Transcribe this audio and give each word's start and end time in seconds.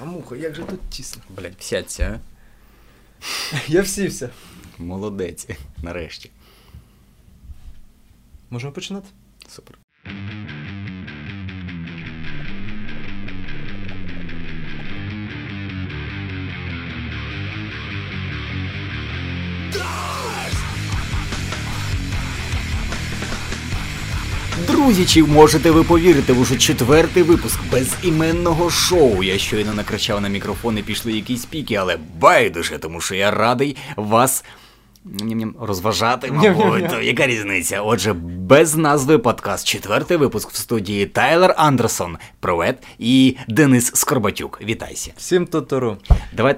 Бляха-муха, 0.00 0.36
як 0.36 0.54
же 0.54 0.62
тут 0.64 0.80
тісно. 0.90 1.22
Блять, 1.28 1.58
всяться, 1.58 2.20
а? 2.20 3.56
Я 3.68 3.82
всівся. 3.82 4.30
Молодець, 4.78 5.48
нарешті. 5.82 6.30
Можемо 8.50 8.72
починати? 8.72 9.08
Супер. 9.48 9.78
Друзі, 24.90 25.22
можете 25.22 25.70
ви 25.70 25.84
повірити 25.84 26.32
в 26.32 26.40
уже 26.40 26.56
четвертий 26.56 27.22
випуск 27.22 27.60
безіменного 27.72 28.70
шоу? 28.70 29.22
Я 29.22 29.38
щойно 29.38 29.74
накричав 29.74 30.20
на 30.20 30.28
мікрофон 30.28 30.78
і 30.78 30.82
пішли 30.82 31.12
якісь 31.12 31.44
піки, 31.44 31.74
але 31.74 31.98
байдуже, 32.18 32.78
тому 32.78 33.00
що 33.00 33.14
я 33.14 33.30
радий 33.30 33.76
вас. 33.96 34.44
Розважати, 35.60 36.32
мабуть, 36.32 36.90
то 36.90 37.00
яка 37.00 37.26
різниця? 37.26 37.80
Отже, 37.80 38.12
без 38.22 38.76
назви 38.76 39.18
подкаст, 39.18 39.66
четвертий 39.66 40.16
випуск 40.16 40.50
в 40.50 40.56
студії 40.56 41.06
Тайлер 41.06 41.54
Андерсон, 41.56 42.16
Провет 42.40 42.82
і 42.98 43.36
Денис 43.48 43.92
Скорбатюк. 43.94 44.60
Вітайся. 44.62 45.12
Всім 45.16 45.46
Тотору. 45.46 45.96
Давай 46.32 46.56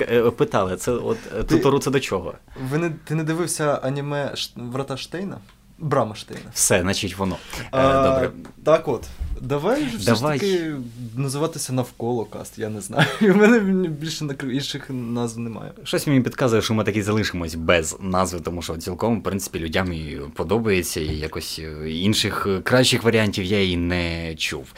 е, 0.00 0.30
питали, 0.30 0.76
це 0.76 0.92
от 0.92 1.18
е, 1.38 1.42
Тотору 1.42 1.78
це 1.78 1.90
до 1.90 2.00
чого? 2.00 2.34
Ви 2.70 2.78
не, 2.78 2.90
ти 3.04 3.14
не 3.14 3.24
дивився 3.24 3.80
аніме 3.82 4.34
Врата 4.56 4.96
Штейна? 4.96 5.38
Брама 5.82 6.14
Штейна. 6.14 6.50
Все, 6.54 6.80
значить 6.80 7.18
воно. 7.18 7.36
Е, 7.60 7.64
А, 7.70 8.02
Добре. 8.08 8.30
Так 8.64 8.88
от. 8.88 9.06
Давай 9.40 9.88
ж 9.88 9.96
все 9.96 10.14
ж 10.14 10.22
таки 10.22 10.72
називатися 11.16 11.72
навколо 11.72 12.24
каст, 12.24 12.58
я 12.58 12.68
не 12.68 12.80
знаю. 12.80 13.06
У 13.20 13.34
мене 13.34 13.58
більше 13.88 14.26
інших 14.42 14.86
назв 14.90 15.38
немає. 15.38 15.72
Щось 15.84 16.06
мені 16.06 16.20
підказує, 16.20 16.62
що 16.62 16.74
ми 16.74 16.84
так 16.84 16.96
і 16.96 17.02
залишимось 17.02 17.54
без 17.54 17.96
назви, 18.00 18.40
тому 18.40 18.62
що 18.62 18.76
цілком, 18.76 19.20
в 19.20 19.22
принципі, 19.22 19.58
людям 19.58 19.92
і 19.92 20.20
подобається, 20.34 21.00
і 21.00 21.16
якось 21.16 21.58
е, 21.62 21.90
інших 21.90 22.46
е, 22.46 22.60
кращих 22.60 23.02
варіантів 23.02 23.44
я 23.44 23.70
і 23.70 23.76
не 23.76 24.34
чув. 24.34 24.74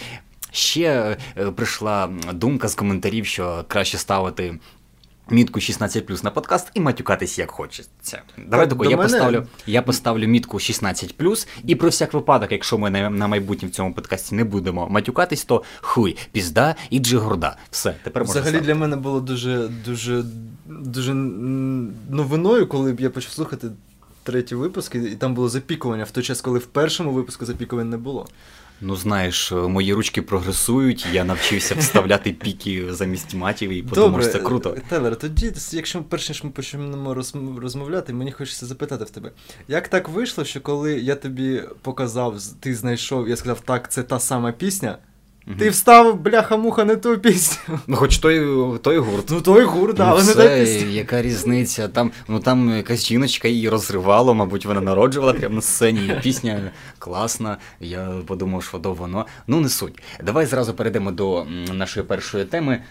Ще 0.50 1.16
прийшла 1.56 2.08
думка 2.32 2.68
з 2.68 2.74
коментарів, 2.74 3.26
що 3.26 3.64
краще 3.68 3.98
ставити. 3.98 4.58
Мітку 5.30 5.60
16 5.60 6.24
на 6.24 6.30
подкаст 6.30 6.70
і 6.74 6.80
матюкатись 6.80 7.38
як 7.38 7.50
хочеться. 7.50 8.22
Давай 8.38 8.66
Так, 8.68 8.78
тако, 8.78 8.90
я 8.90 8.96
мене- 8.96 9.08
поставлю, 9.08 9.46
я 9.66 9.82
поставлю 9.82 10.26
мітку 10.26 10.58
16 10.58 11.14
і 11.66 11.74
про 11.74 11.88
всяк 11.88 12.14
випадок, 12.14 12.52
якщо 12.52 12.78
ми 12.78 12.90
на, 12.90 13.10
на 13.10 13.26
майбутнє 13.28 13.68
в 13.68 13.70
цьому 13.70 13.94
подкасті 13.94 14.34
не 14.34 14.44
будемо 14.44 14.88
матюкатись, 14.88 15.44
то 15.44 15.62
хуй, 15.80 16.16
пізда 16.32 16.74
і 16.90 16.98
джигорда. 16.98 17.56
Все, 17.70 17.94
тепер 18.02 18.22
можна 18.22 18.32
Взагалі 18.40 18.48
ставити. 18.48 18.66
для 18.66 18.74
мене 18.80 18.96
було 18.96 19.20
дуже, 19.20 19.68
дуже, 19.84 20.24
дуже 20.66 21.14
новиною, 21.14 22.66
коли 22.66 22.92
б 22.92 23.00
я 23.00 23.10
почав 23.10 23.32
слухати 23.32 23.68
третій 24.22 24.54
випуск, 24.54 24.94
і 24.94 24.98
і 24.98 25.16
там 25.16 25.34
було 25.34 25.48
запікування 25.48 26.04
в 26.04 26.10
той 26.10 26.22
час, 26.22 26.40
коли 26.40 26.58
в 26.58 26.66
першому 26.66 27.10
випуску 27.12 27.46
запікувань 27.46 27.90
не 27.90 27.96
було. 27.96 28.26
Ну, 28.80 28.96
знаєш, 28.96 29.52
мої 29.52 29.94
ручки 29.94 30.22
прогресують, 30.22 31.06
я 31.12 31.24
навчився 31.24 31.74
вставляти 31.74 32.32
піки 32.32 32.86
замість 32.90 33.34
матів 33.34 33.70
і 33.70 33.82
подумав, 33.82 34.22
що 34.22 34.32
це 34.32 34.38
круто. 34.38 34.76
Телер, 34.88 35.16
тоді, 35.16 35.52
якщо 35.72 36.02
перш 36.02 36.28
ніж 36.28 36.44
ми 36.44 36.50
почнемо 36.50 37.14
роз- 37.14 37.58
розмовляти, 37.58 38.12
мені 38.12 38.32
хочеться 38.32 38.66
запитати 38.66 39.04
в 39.04 39.10
тебе. 39.10 39.30
Як 39.68 39.88
так 39.88 40.08
вийшло, 40.08 40.44
що 40.44 40.60
коли 40.60 40.92
я 41.00 41.14
тобі 41.14 41.62
показав, 41.82 42.42
ти 42.60 42.74
знайшов, 42.74 43.28
я 43.28 43.36
сказав, 43.36 43.60
так, 43.60 43.92
це 43.92 44.02
та 44.02 44.20
сама 44.20 44.52
пісня, 44.52 44.98
Мгм. 45.46 45.58
ти 45.58 45.68
вставив, 45.70 46.16
бляха-муха, 46.16 46.84
не 46.84 46.96
ту 46.96 47.18
пісню. 47.18 47.78
Ну, 47.86 47.96
хоч 47.96 48.18
той, 48.18 48.38
той 48.78 48.98
гурт. 48.98 49.30
Ну 49.30 49.40
той 49.40 49.64
гурт, 49.64 49.96
да, 49.96 50.04
ну, 50.06 50.10
але 50.12 50.24
не 50.24 50.34
та 50.34 50.58
пісня. 50.60 50.88
яка 50.90 51.22
різниця? 51.22 51.88
Там, 51.88 52.10
ну, 52.28 52.40
там 52.40 52.76
якась 52.76 53.06
жіночка 53.06 53.48
її 53.48 53.68
розривала, 53.68 54.32
мабуть, 54.32 54.66
вона 54.66 54.80
народжувала 54.80 55.32
прямо 55.32 55.54
на 55.54 55.60
сцені. 55.62 56.20
Пісня 56.22 56.70
класна. 56.98 57.56
Я 57.80 58.12
подумав, 58.26 58.62
що 58.64 58.78
то 58.78 58.92
воно. 58.92 59.26
Ну, 59.46 59.60
не 59.60 59.68
суть. 59.68 60.02
Давай 60.24 60.46
зразу 60.46 60.74
перейдемо 60.74 61.12
до 61.12 61.46
нашої 61.72 62.06
першої 62.06 62.44
теми. 62.44 62.82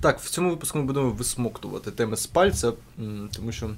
Так, 0.00 0.20
в 0.20 0.30
цьому 0.30 0.50
випуску 0.50 0.78
ми 0.78 0.84
будемо 0.84 1.10
висмоктувати 1.10 1.90
теми 1.90 2.16
з 2.16 2.26
пальця, 2.26 2.72
тому 3.36 3.52
що 3.52 3.70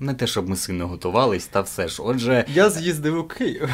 Не 0.00 0.14
те, 0.14 0.26
щоб 0.26 0.48
ми 0.48 0.56
сильно 0.56 0.88
готувались, 0.88 1.46
та 1.46 1.60
все 1.60 1.88
ж. 1.88 2.02
Отже, 2.02 2.44
я 2.54 2.70
з'їздив 2.70 3.18
у 3.18 3.24
Київ. 3.24 3.68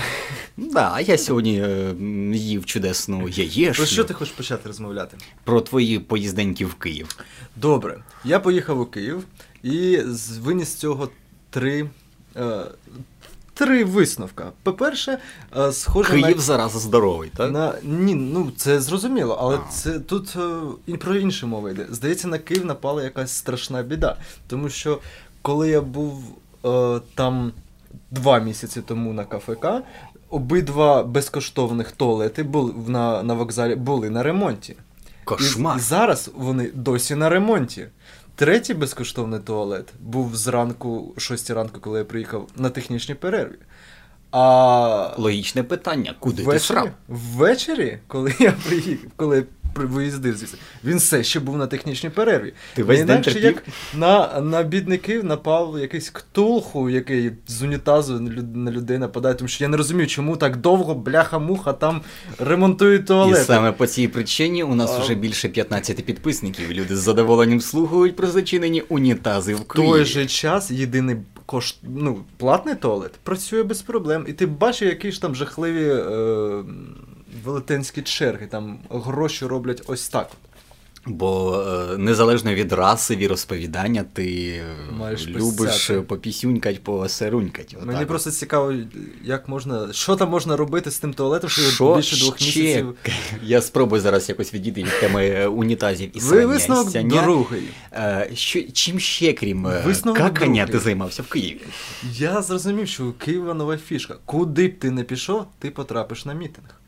да, 0.57 0.91
а 0.95 1.01
я 1.01 1.19
сьогодні 1.19 1.61
е, 1.61 1.95
їв 2.35 2.65
чудесну 2.65 3.29
яєшню. 3.29 3.75
Про 3.75 3.87
що 3.87 4.05
ти 4.05 4.15
хочеш 4.15 4.35
почати 4.35 4.69
розмовляти? 4.69 5.17
Про 5.45 5.61
твої 5.61 5.99
поїзденьки 5.99 6.67
в 6.67 6.75
Київ. 6.75 7.17
Добре, 7.57 8.05
я 8.25 8.41
поїхав 8.41 8.81
у 8.81 8.87
Київ 8.87 9.25
і 9.63 9.99
виніс 10.41 10.69
з 10.69 10.75
цього 10.75 11.09
три. 11.51 11.91
Е, 12.37 12.65
Три 13.55 13.85
висновка. 13.85 14.53
По-перше, 14.63 15.19
е, 15.57 15.73
схоже 15.73 16.11
Київ 16.11 16.37
на, 16.37 16.43
зараз 16.43 16.73
здоровий, 16.73 17.31
так? 17.37 17.53
на. 17.53 17.75
Ні, 17.83 18.15
ну 18.15 18.53
це 18.57 18.81
зрозуміло, 18.81 19.39
але 19.41 19.57
А. 19.57 19.71
це 19.73 20.01
тут 20.01 20.37
е, 20.37 20.61
і 20.87 20.97
про 20.97 21.17
інше 21.17 21.47
мова 21.47 21.71
йде. 21.71 21.87
Здається, 21.91 22.29
на 22.29 22.39
Київ 22.39 22.65
напала 22.65 23.03
якась 23.03 23.33
страшна 23.33 23.83
біда. 23.83 24.17
Тому 24.49 24.69
що 24.69 24.99
коли 25.43 25.69
я 25.69 25.81
був 25.81 26.23
е, 26.65 27.01
там 27.15 27.53
два 28.11 28.39
місяці 28.39 28.83
тому 28.83 29.13
на 29.13 29.25
КФК, 29.25 29.67
обидва 30.31 31.03
безкоштовних 31.03 31.93
туалети 31.93 32.43
були 32.43 32.75
на, 32.87 33.23
на 33.23 33.35
вокзалі 33.35 33.75
були 33.75 34.11
на 34.11 34.23
ремонті. 34.23 34.77
Кошмар. 35.25 35.77
І, 35.77 35.81
і 35.81 35.83
зараз 35.83 36.31
вони 36.35 36.71
досі 36.75 37.15
на 37.15 37.29
ремонті. 37.29 37.87
Третій 38.35 38.75
безкоштовний 38.75 39.41
туалет 39.41 39.93
був 40.01 40.37
зранку, 40.37 41.15
6 41.19 41.51
ранку, 41.51 41.81
коли 41.81 41.99
я 41.99 42.05
приїхав 42.05 42.49
на 42.57 42.71
технічній 42.71 43.15
перерві. 43.15 43.57
А 44.31 45.15
Логічне 45.19 45.63
питання, 45.63 46.15
куди 46.19 46.37
ти 46.37 46.43
ввечері, 46.43 46.67
срав? 46.67 46.89
ввечері, 47.09 47.99
коли 48.07 48.35
я 48.39 48.53
приїхав, 48.53 49.11
коли 49.17 49.45
виїздив 49.75 50.37
звідси, 50.37 50.57
він 50.85 50.97
все 50.97 51.25
ще 51.25 51.41
був 51.41 51.57
на 51.57 51.67
технічній 51.67 52.11
перерві. 52.11 52.53
Ти 52.75 52.83
весь 52.83 53.05
день 53.05 53.23
терпів? 53.23 53.45
як 53.45 53.63
на, 53.95 54.41
на 54.41 54.63
бідників 54.63 55.25
напав 55.25 55.79
якийсь 55.79 56.11
ктулху, 56.11 56.91
який 56.91 57.33
з 57.47 57.63
унітазу 57.63 58.21
на 58.55 58.71
людей 58.71 58.99
нападає, 58.99 59.35
тому 59.35 59.49
що 59.49 59.65
я 59.65 59.69
не 59.69 59.77
розумію, 59.77 60.07
чому 60.07 60.37
так 60.37 60.57
довго 60.57 60.95
бляха-муха 60.95 61.73
там 61.73 62.01
ремонтують 62.39 63.11
І 63.31 63.35
саме 63.35 63.73
по 63.73 63.87
цій 63.87 64.09
причині 64.09 64.63
у 64.63 64.75
нас 64.75 64.91
А. 64.97 64.99
вже 64.99 65.15
більше 65.15 65.49
15 65.49 66.05
підписників. 66.05 66.73
Люди 66.73 66.97
з 66.97 66.99
задоволенням 66.99 67.61
слухають 67.61 68.17
про 68.17 68.27
зачинені 68.27 68.81
унітази 68.81 69.55
в 69.55 69.59
В 69.59 69.65
той 69.65 70.05
же 70.05 70.27
час 70.27 70.71
єдиний 70.71 71.17
кош... 71.47 71.77
ну, 71.83 72.25
платний 72.37 72.75
туалет 72.75 73.13
працює 73.23 73.63
без 73.63 73.83
проблем. 73.83 74.25
І 74.29 74.33
ти 74.33 74.47
бачиш, 74.47 74.89
які 74.89 75.13
ж 75.13 75.23
там 75.23 75.35
жахливі 75.35 75.89
е... 75.89 76.65
велетенські 77.45 78.03
черги, 78.03 78.47
там 78.47 78.79
гроші 78.91 79.47
роблять 79.47 79.83
ось 79.87 80.09
так. 80.09 80.31
Бо 81.07 81.61
е, 81.93 81.99
незалежно 81.99 82.55
від 82.55 82.73
раси, 82.73 83.17
віросповідання, 83.17 84.05
ти 84.13 84.49
е, 84.49 84.93
Маєш 84.93 85.27
любиш 85.29 85.91
попісюнькать, 86.09 86.85
посерунькать. 86.85 87.77
Мені 87.81 87.97
Отак 87.97 88.09
просто 88.09 88.31
цікаво, 88.31 88.75
як 89.25 89.49
можна. 89.49 89.93
Що 89.93 90.17
там 90.17 90.31
можна 90.31 90.57
робити 90.57 90.91
з 90.91 90.99
тим 90.99 91.15
туалетом, 91.15 91.51
що, 91.51 91.63
Що 91.63 91.97
більше 91.97 92.17
двох 92.17 92.39
ще? 92.39 92.61
місяців. 92.61 92.95
Я 93.43 93.63
спробую 93.63 94.03
зараз 94.03 94.29
якось 94.29 94.55
відійти 94.55 94.83
від 94.83 95.01
теми 95.01 95.27
е, 95.27 95.47
унітазів 95.47 96.17
і 96.17 96.21
Ви 96.21 96.47
висновок 96.47 96.95
і 96.95 97.03
другий. 97.03 97.63
Що, 98.35 98.63
чим 98.73 99.01
ще, 99.01 99.33
крім 99.33 99.63
Висновок 99.85 100.19
какання, 100.19 100.65
другий. 100.65 100.73
ти 100.73 100.79
займався 100.85 101.23
в 101.23 101.27
Києві? 101.27 101.61
Я 102.13 102.43
зрозумів, 102.43 102.89
що 102.89 103.07
у 103.07 103.13
Києва 103.13 103.55
нова 103.55 103.77
фішка. 103.77 104.15
Куди 104.25 104.69
б 104.69 104.79
ти 104.79 104.91
не 104.91 105.03
пішов, 105.03 105.45
ти 105.59 105.71
потрапиш 105.71 106.25
на 106.25 106.33
мітинг. 106.35 106.82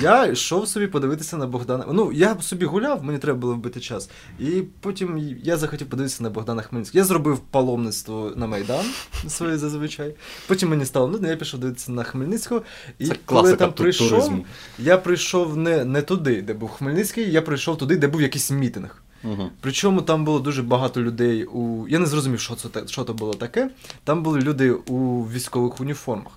Я 0.00 0.26
йшов 0.26 0.68
собі 0.68 0.86
подивитися 0.86 1.36
на 1.36 1.46
Богдана. 1.46 1.84
Ну, 1.92 2.12
я 2.12 2.36
собі 2.40 2.66
гуляв, 2.66 3.04
мені 3.04 3.18
треба 3.18 3.38
було 3.38 3.54
вбити 3.54 3.80
час. 3.80 4.10
І 4.40 4.62
потім 4.80 5.36
я 5.42 5.56
захотів 5.56 5.86
подивитися 5.88 6.22
на 6.22 6.30
Богдана 6.30 6.62
Хмельницького. 6.62 6.98
Я 6.98 7.04
зробив 7.04 7.38
паломництво 7.38 8.32
на 8.36 8.46
Майдан 8.46 8.84
своє 9.28 9.58
зазвичай. 9.58 10.14
Потім 10.46 10.68
мені 10.68 10.84
стало 10.84 11.08
нудно, 11.08 11.28
я 11.28 11.36
пішов 11.36 11.60
дивитися 11.60 11.92
на 11.92 12.02
Хмельницького. 12.02 12.62
І 12.98 13.06
Це 13.06 13.16
коли 13.24 13.50
я 13.50 13.56
там 13.56 13.72
прийшов, 13.72 14.08
туризму. 14.08 14.44
я 14.78 14.98
прийшов 14.98 15.56
не, 15.56 15.84
не 15.84 16.02
туди, 16.02 16.42
де 16.42 16.54
був 16.54 16.70
Хмельницький, 16.70 17.32
я 17.32 17.42
прийшов 17.42 17.78
туди, 17.78 17.96
де 17.96 18.08
був 18.08 18.22
якийсь 18.22 18.50
мітинг. 18.50 19.02
Угу. 19.24 19.50
Причому 19.60 20.02
там 20.02 20.24
було 20.24 20.38
дуже 20.38 20.62
багато 20.62 21.02
людей 21.02 21.44
у. 21.44 21.88
Я 21.88 21.98
не 21.98 22.06
зрозумів, 22.06 22.40
що 22.40 22.54
це 22.54 22.68
що 22.86 23.04
то 23.04 23.14
було 23.14 23.34
таке. 23.34 23.70
Там 24.04 24.22
були 24.22 24.40
люди 24.40 24.70
у 24.70 25.22
військових 25.22 25.80
уніформах. 25.80 26.32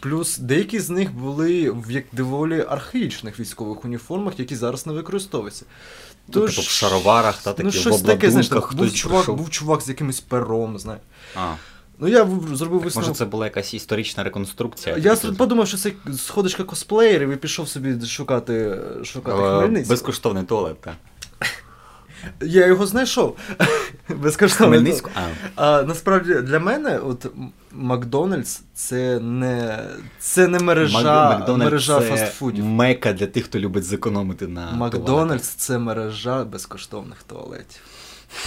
Плюс 0.00 0.38
деякі 0.38 0.80
з 0.80 0.90
них 0.90 1.12
були 1.14 1.70
в 1.70 1.90
як 1.90 2.04
доволі 2.12 2.64
архаїчних 2.68 3.40
військових 3.40 3.84
уніформах, 3.84 4.38
які 4.38 4.56
зараз 4.56 4.86
не 4.86 4.92
використовуються. 4.92 5.64
Ну, 6.28 6.40
типу 6.40 6.60
в 6.60 6.64
шароварах, 6.64 7.42
та 7.42 7.52
такі 7.52 7.62
ну, 7.64 7.70
в 7.70 7.74
щось 7.74 8.02
таке, 8.02 8.30
знаєш, 8.30 8.48
там 8.48 8.62
був 8.72 8.92
чувак, 8.92 9.30
був 9.30 9.50
чувак 9.50 9.82
з 9.82 9.88
якимось 9.88 10.20
пером, 10.20 10.78
знаю. 10.78 10.98
А, 11.36 11.54
Ну 11.98 12.08
я 12.08 12.24
зробив 12.52 12.78
так, 12.78 12.84
висновок. 12.84 12.94
може 12.96 13.18
це 13.18 13.24
була 13.24 13.46
якась 13.46 13.74
історична 13.74 14.24
реконструкція? 14.24 14.96
Я 14.96 15.16
Типу, 15.16 15.34
подумав, 15.34 15.68
що 15.68 15.76
це 15.76 15.92
сходочка 16.16 16.64
косплеєрів 16.64 17.30
і 17.30 17.36
пішов 17.36 17.68
собі 17.68 18.06
шукати, 18.06 18.78
шукати 19.04 19.42
е, 19.42 19.58
Хмельницького. 19.58 19.90
Безкоштовний 19.90 20.44
туалет, 20.44 20.80
так. 20.80 20.94
Я 22.40 22.66
його 22.66 22.86
знайшов. 22.86 23.36
Безкоштовно. 24.08 24.92
А. 25.14 25.20
А 25.56 25.82
насправді 25.82 26.34
для 26.34 26.58
мене, 26.58 26.98
от 26.98 27.26
Макдональдс 27.72 28.60
це 28.74 29.20
не 29.20 29.78
це 30.18 30.48
не 30.48 30.58
мережа, 30.58 31.28
Макдональдс 31.30 31.64
мережа 31.64 32.00
це 32.00 32.08
фастфудів. 32.08 32.64
Мека 32.64 33.12
для 33.12 33.26
тих, 33.26 33.44
хто 33.44 33.58
любить 33.58 33.84
зекономити 33.84 34.46
на 34.46 34.72
Макдональдс 34.72 35.48
це 35.48 35.78
мережа 35.78 36.44
безкоштовних 36.44 37.22
туалетів. 37.22 37.80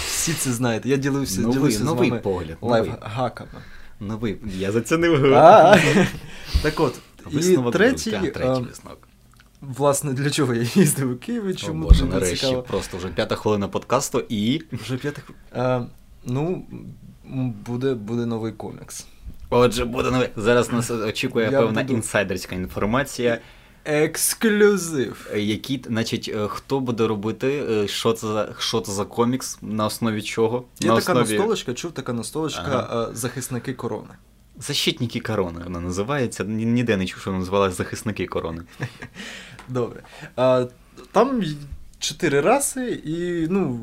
Всі 0.07 0.33
це 0.33 0.51
знаєте. 0.51 0.89
Я 0.89 0.97
ділився, 0.97 1.41
Новий- 1.41 1.53
ділився 1.53 1.83
новий 1.83 2.07
з 2.07 2.11
вами 2.11 2.21
погляд, 2.21 2.57
новий. 2.61 2.81
лайфхаками. 2.81 3.61
Новий. 3.99 4.37
Я 4.57 4.71
зацінив. 4.71 5.21
Так 6.61 6.79
от, 6.79 6.95
і 7.31 7.57
третій, 7.71 8.17
висновок. 8.69 9.06
Власне, 9.61 10.13
для 10.13 10.29
чого 10.29 10.53
я 10.53 10.61
їздив 10.75 11.11
у 11.11 11.15
Київ, 11.15 11.47
О 11.47 11.53
чому 11.53 11.87
Боже, 11.87 12.01
мені 12.03 12.13
нарешті, 12.13 12.35
цікаво. 12.45 12.61
просто 12.63 12.97
вже 12.97 13.07
п'ята 13.07 13.35
хвилина 13.35 13.67
подкасту 13.67 14.23
і. 14.29 14.61
Вже 14.71 14.97
п'ятих. 14.97 15.29
Е, 15.55 15.81
ну, 16.25 16.65
буде, 17.65 17.93
буде 17.93 18.25
новий 18.25 18.51
комікс. 18.51 19.05
Отже, 19.49 19.85
буде 19.85 20.11
нове. 20.11 20.29
Зараз 20.35 20.71
нас 20.71 20.91
очікує 20.91 21.45
Я 21.51 21.59
певна 21.59 21.81
буду- 21.81 21.93
інсайдерська 21.93 22.55
інформація. 22.55 23.39
Ексклюзив. 23.85 25.27
е, 25.33 25.39
Які, 25.41 25.81
значить, 25.87 26.31
е, 26.35 26.47
хто 26.47 26.79
буде 26.79 27.07
робити, 27.07 27.63
е, 27.71 27.87
що 27.87 28.13
це 28.13 28.27
за 28.27 28.49
що 28.59 28.81
це 28.81 28.91
за 28.91 29.05
комікс, 29.05 29.57
на 29.61 29.85
основі 29.85 30.21
чого? 30.21 30.63
Є 30.79 30.87
на 30.89 30.95
така 30.99 31.13
основі 31.13 31.37
настолочка, 31.37 31.73
чув 31.73 31.91
така 31.91 32.13
настолочка 32.13 32.87
Ага. 32.89 33.09
захисники 33.13 33.73
корони. 33.73 34.13
Защитники 34.59 35.19
корони 35.19 35.59
вона 35.63 35.79
називається. 35.79 36.43
Ніде 36.43 36.97
не 36.97 37.05
чув, 37.05 37.21
що 37.21 37.29
вона 37.29 37.39
називалась 37.39 37.77
захисники 37.77 38.25
корони. 38.25 38.61
Добре. 39.67 40.03
А, 40.35 40.65
там 41.11 41.43
чотири 41.99 42.41
раси, 42.41 43.01
і 43.05 43.47
ну. 43.49 43.79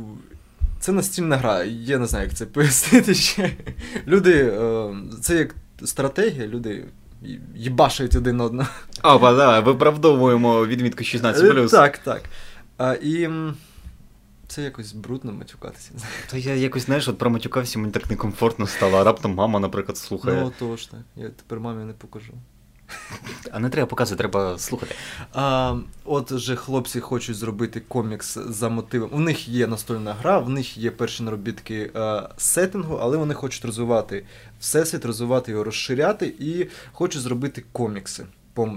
Це 0.80 0.92
настільна 0.92 1.36
гра. 1.36 1.64
Я 1.64 1.98
не 1.98 2.06
знаю, 2.06 2.24
як 2.26 2.34
це 2.34 2.46
пояснити 2.46 3.14
ще. 3.14 3.50
Люди. 4.06 4.44
Е, 4.44 4.94
це 5.22 5.36
як 5.36 5.54
стратегія, 5.84 6.46
люди 6.46 6.84
їбашають 7.54 8.16
один 8.16 8.40
одного. 8.40 8.68
Опа, 9.02 9.34
давай, 9.34 9.62
виправдовуємо 9.62 10.66
відмітку 10.66 11.04
16 11.04 11.56
Е, 11.56 11.68
Так, 11.68 11.98
так. 11.98 12.22
А, 12.78 12.94
і 12.94 13.28
це 14.54 14.62
якось 14.62 14.92
брудно 14.92 15.32
матюкатися. 15.32 15.90
То 16.30 16.36
я 16.36 16.54
якось, 16.54 16.84
знаєш, 16.84 17.08
от 17.08 17.18
проматюкався, 17.18 17.78
мені 17.78 17.92
так 17.92 18.10
некомфортно 18.10 18.66
стало, 18.66 18.98
а 18.98 19.04
раптом 19.04 19.34
мама, 19.34 19.60
наприклад, 19.60 19.98
слухає. 19.98 20.40
Ну, 20.40 20.52
то 20.58 20.76
ж 20.76 20.90
так. 20.90 21.00
Я 21.16 21.28
тепер 21.28 21.60
мамі 21.60 21.84
не 21.84 21.92
покажу. 21.92 22.32
А 23.52 23.58
не 23.58 23.68
треба 23.68 23.86
показувати, 23.86 24.18
треба 24.18 24.58
слухати. 24.58 24.94
А, 25.32 25.76
от 26.04 26.38
же 26.38 26.56
хлопці 26.56 27.00
хочуть 27.00 27.36
зробити 27.36 27.80
комікс 27.80 28.38
за 28.48 28.68
мотивом. 28.68 29.10
У 29.12 29.20
них 29.20 29.48
є 29.48 29.66
настольна 29.66 30.14
гра, 30.14 30.38
в 30.38 30.48
них 30.48 30.78
є 30.78 30.90
перші 30.90 31.22
наробітки 31.22 31.90
е, 31.96 32.22
сеттингу, 32.36 32.98
але 33.02 33.16
вони 33.16 33.34
хочуть 33.34 33.64
розвивати 33.64 34.24
всесвіт, 34.60 35.04
розвивати 35.04 35.52
його, 35.52 35.64
розширяти 35.64 36.34
і 36.38 36.66
хочуть 36.92 37.22
зробити 37.22 37.64
комікси 37.72 38.26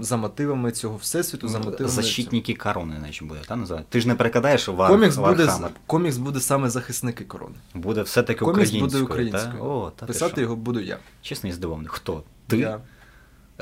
за 0.00 0.16
мотивами 0.16 0.72
цього 0.72 0.96
всесвіту, 0.96 1.48
за 1.48 1.58
мотивами. 1.58 1.88
Защитники 1.88 2.54
корони, 2.54 2.98
наче 3.02 3.24
буде, 3.24 3.40
та 3.48 3.56
називати. 3.56 3.86
Ти 3.88 4.00
ж 4.00 4.08
не 4.08 4.14
перекладаєш 4.14 4.64
цього. 4.64 4.76
Вар... 4.76 4.90
Комікс 4.90 5.16
буде, 5.16 5.52
комікс 5.86 6.16
буде 6.16 6.40
саме 6.40 6.70
захисники 6.70 7.24
корони. 7.24 7.54
Буде 7.74 8.02
все-таки 8.02 8.44
Комікс 8.44 8.70
буде 8.70 8.98
українською. 9.00 9.52
Та? 9.52 9.64
О, 9.64 9.92
та 9.96 10.06
Писати 10.06 10.40
його 10.40 10.56
буду 10.56 10.80
я. 10.80 10.98
Чесно, 11.22 11.48
я 11.48 11.54
здивований. 11.54 11.88
Хто? 11.90 12.22
Ти? 12.46 12.58
Я. 12.58 12.80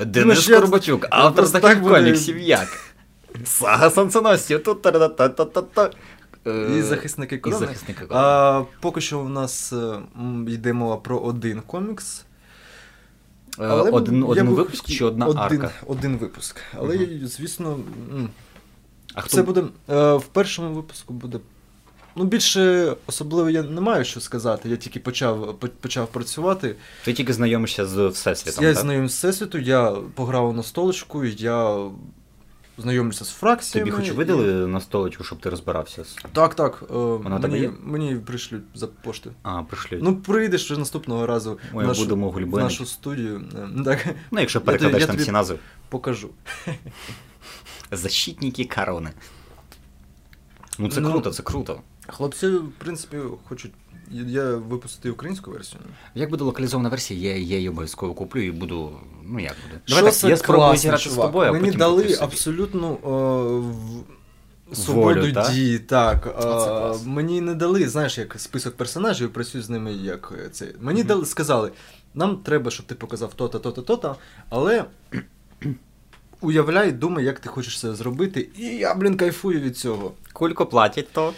Денис 0.07 0.47
Корбачук, 0.49 1.03
я 1.03 1.09
автор 1.13 1.53
таких 1.53 1.83
коміксів, 1.83 2.39
як? 2.39 2.69
Сага 3.45 3.91
та 5.73 5.91
І 6.79 6.83
захисники 6.83 7.39
корони. 7.39 7.65
І 7.65 7.67
захисники 7.67 8.07
корони. 8.07 8.27
А, 8.27 8.63
поки 8.81 9.01
що 9.01 9.21
у 9.21 9.29
нас 9.29 9.73
е, 9.73 9.99
йде 10.49 10.73
мова 10.73 10.97
про 10.97 11.19
один 11.19 11.61
комікс. 11.61 12.25
Е, 13.59 13.67
Але 13.67 13.91
один 13.91 14.19
я 14.19 14.25
один 14.25 14.49
випуск 14.49 14.87
чи 14.87 15.05
одна 15.05 15.27
один, 15.27 15.43
арка? 15.43 15.71
Один 15.87 16.17
випуск. 16.17 16.57
Але, 16.79 16.97
угу. 16.97 17.07
звісно, 17.27 17.79
а 19.15 19.23
це 19.23 19.29
хто 19.29 19.43
буде. 19.43 19.65
е, 19.91 20.15
В 20.15 20.25
першому 20.25 20.75
випуску 20.75 21.15
буде. 21.15 21.39
Ну, 22.19 22.25
більше 22.25 22.93
особливо 23.07 23.51
я 23.51 23.63
не 23.63 23.81
маю 23.81 24.05
що 24.05 24.21
сказати. 24.21 24.69
Я 24.69 24.77
тільки 24.77 25.01
почав, 25.01 25.59
почав 25.81 26.09
працювати. 26.09 26.77
Ти 27.05 27.13
тільки 27.13 27.33
знайомишся 27.33 27.87
з 27.87 28.07
всесвітом, 28.09 28.65
я 28.65 28.75
так? 28.75 28.83
знайомий 28.83 29.09
з 29.09 29.13
всесвіту, 29.13 29.59
я 29.59 29.91
пограв 30.15 30.57
на 30.57 30.63
столочку, 30.63 31.25
я 31.25 31.89
знайомлюся 32.79 33.25
з 33.25 33.31
фракціями. 33.31 33.91
Тобі 33.91 34.03
хоч 34.03 34.11
і- 34.11 34.17
видали 34.17 34.67
на 34.67 34.81
столочку, 34.81 35.25
щоб 35.25 35.39
ти 35.41 35.51
розбирався 35.51 36.05
з. 36.05 36.17
Так, 36.33 36.55
так. 36.55 36.83
е, 36.83 36.95
Вона 36.95 37.39
мені, 37.39 37.59
є? 37.59 37.73
мені 37.83 38.17
прийшлють 38.17 38.63
за 38.75 38.87
поштою. 38.87 39.35
А, 39.43 39.63
пришлють. 39.63 40.03
Ну, 40.03 40.17
прийдеш 40.17 40.65
вже 40.65 40.79
наступного 40.79 41.27
разу 41.27 41.59
Ой, 41.75 41.85
в 41.85 41.89
нашу, 41.89 42.01
будемо 42.03 42.29
в 42.29 42.33
гульбенить. 42.33 42.65
нашу 42.65 42.87
студію. 42.87 43.45
Е, 43.79 43.85
Так, 43.85 44.07
Ну, 44.31 44.41
якщо 44.41 44.61
тобі- 44.61 44.67
перекладеш 44.67 45.01
я 45.01 45.07
там 45.07 45.17
тобі- 45.17 45.23
всі 45.23 45.33
назви. 45.33 45.59
покажу. 45.89 46.31
Защитники 47.93 48.65
корони. 48.65 49.11
Ну 50.79 50.89
це 50.89 51.01
Ну, 51.01 51.11
круто, 51.11 51.31
це 51.31 51.43
круто. 51.43 51.81
Хлопці, 52.09 52.47
в 52.49 52.73
принципі, 52.79 53.17
хочуть. 53.49 53.73
Я 54.11 54.45
випустити 54.57 55.11
українську 55.11 55.51
версію. 55.51 55.81
Як 56.15 56.31
буде 56.31 56.45
локалізована 56.45 56.89
версія, 56.89 57.31
я, 57.31 57.37
я 57.37 57.57
її 57.57 57.69
обов'язково 57.69 58.15
куплю 58.15 58.41
і 58.43 58.51
буду. 58.51 58.93
Ну 59.25 59.41
як 59.41 59.55
буде? 59.69 59.81
Що 59.85 59.97
Давай 59.97 60.13
це 60.13 60.21
так, 60.21 60.31
я 60.31 60.37
спробую 60.37 60.67
класно, 60.69 60.83
зіграти 60.83 61.03
з 61.03 61.05
чувак. 61.05 61.27
тобою, 61.27 61.49
а 61.49 61.53
Мені 61.53 61.65
потім 61.65 61.79
дали 61.79 62.03
собі. 62.03 62.15
абсолютну 62.21 62.93
е, 62.93 63.09
в- 64.71 64.77
свободу 64.77 65.21
Волю, 65.21 65.33
та? 65.33 65.53
дії. 65.53 65.79
Так, 65.79 66.35
Оце 66.39 66.49
е, 66.49 66.81
клас. 66.81 67.05
мені 67.07 67.41
не 67.41 67.55
дали, 67.55 67.89
знаєш, 67.89 68.19
як 68.19 68.41
список 68.41 68.77
персонажів, 68.77 69.33
працюю 69.33 69.65
з 69.65 69.71
ними 69.71 69.93
як 69.93 70.33
е, 70.47 70.49
це. 70.49 70.67
Мені 70.81 71.01
Мгм. 71.01 71.09
дали, 71.09 71.27
сказали, 71.27 71.71
нам 72.15 72.37
треба, 72.37 72.71
щоб 72.71 72.87
ти 72.87 72.95
показав 72.95 73.35
то-то, 73.35 73.59
то-то, 73.59 73.83
то-то, 73.83 74.17
але. 74.49 74.85
Уявляй, 76.41 76.93
думай, 76.93 77.25
як 77.25 77.41
ти 77.41 77.49
хочеш 77.49 77.81
це 77.81 77.95
зробити, 77.95 78.49
і 78.59 78.63
я, 78.65 78.95
блін, 78.95 79.17
кайфую 79.17 79.61
від 79.61 79.77
цього. 79.79 80.13
Кулько 80.33 80.67
платять, 80.67 81.09
то 81.13 81.33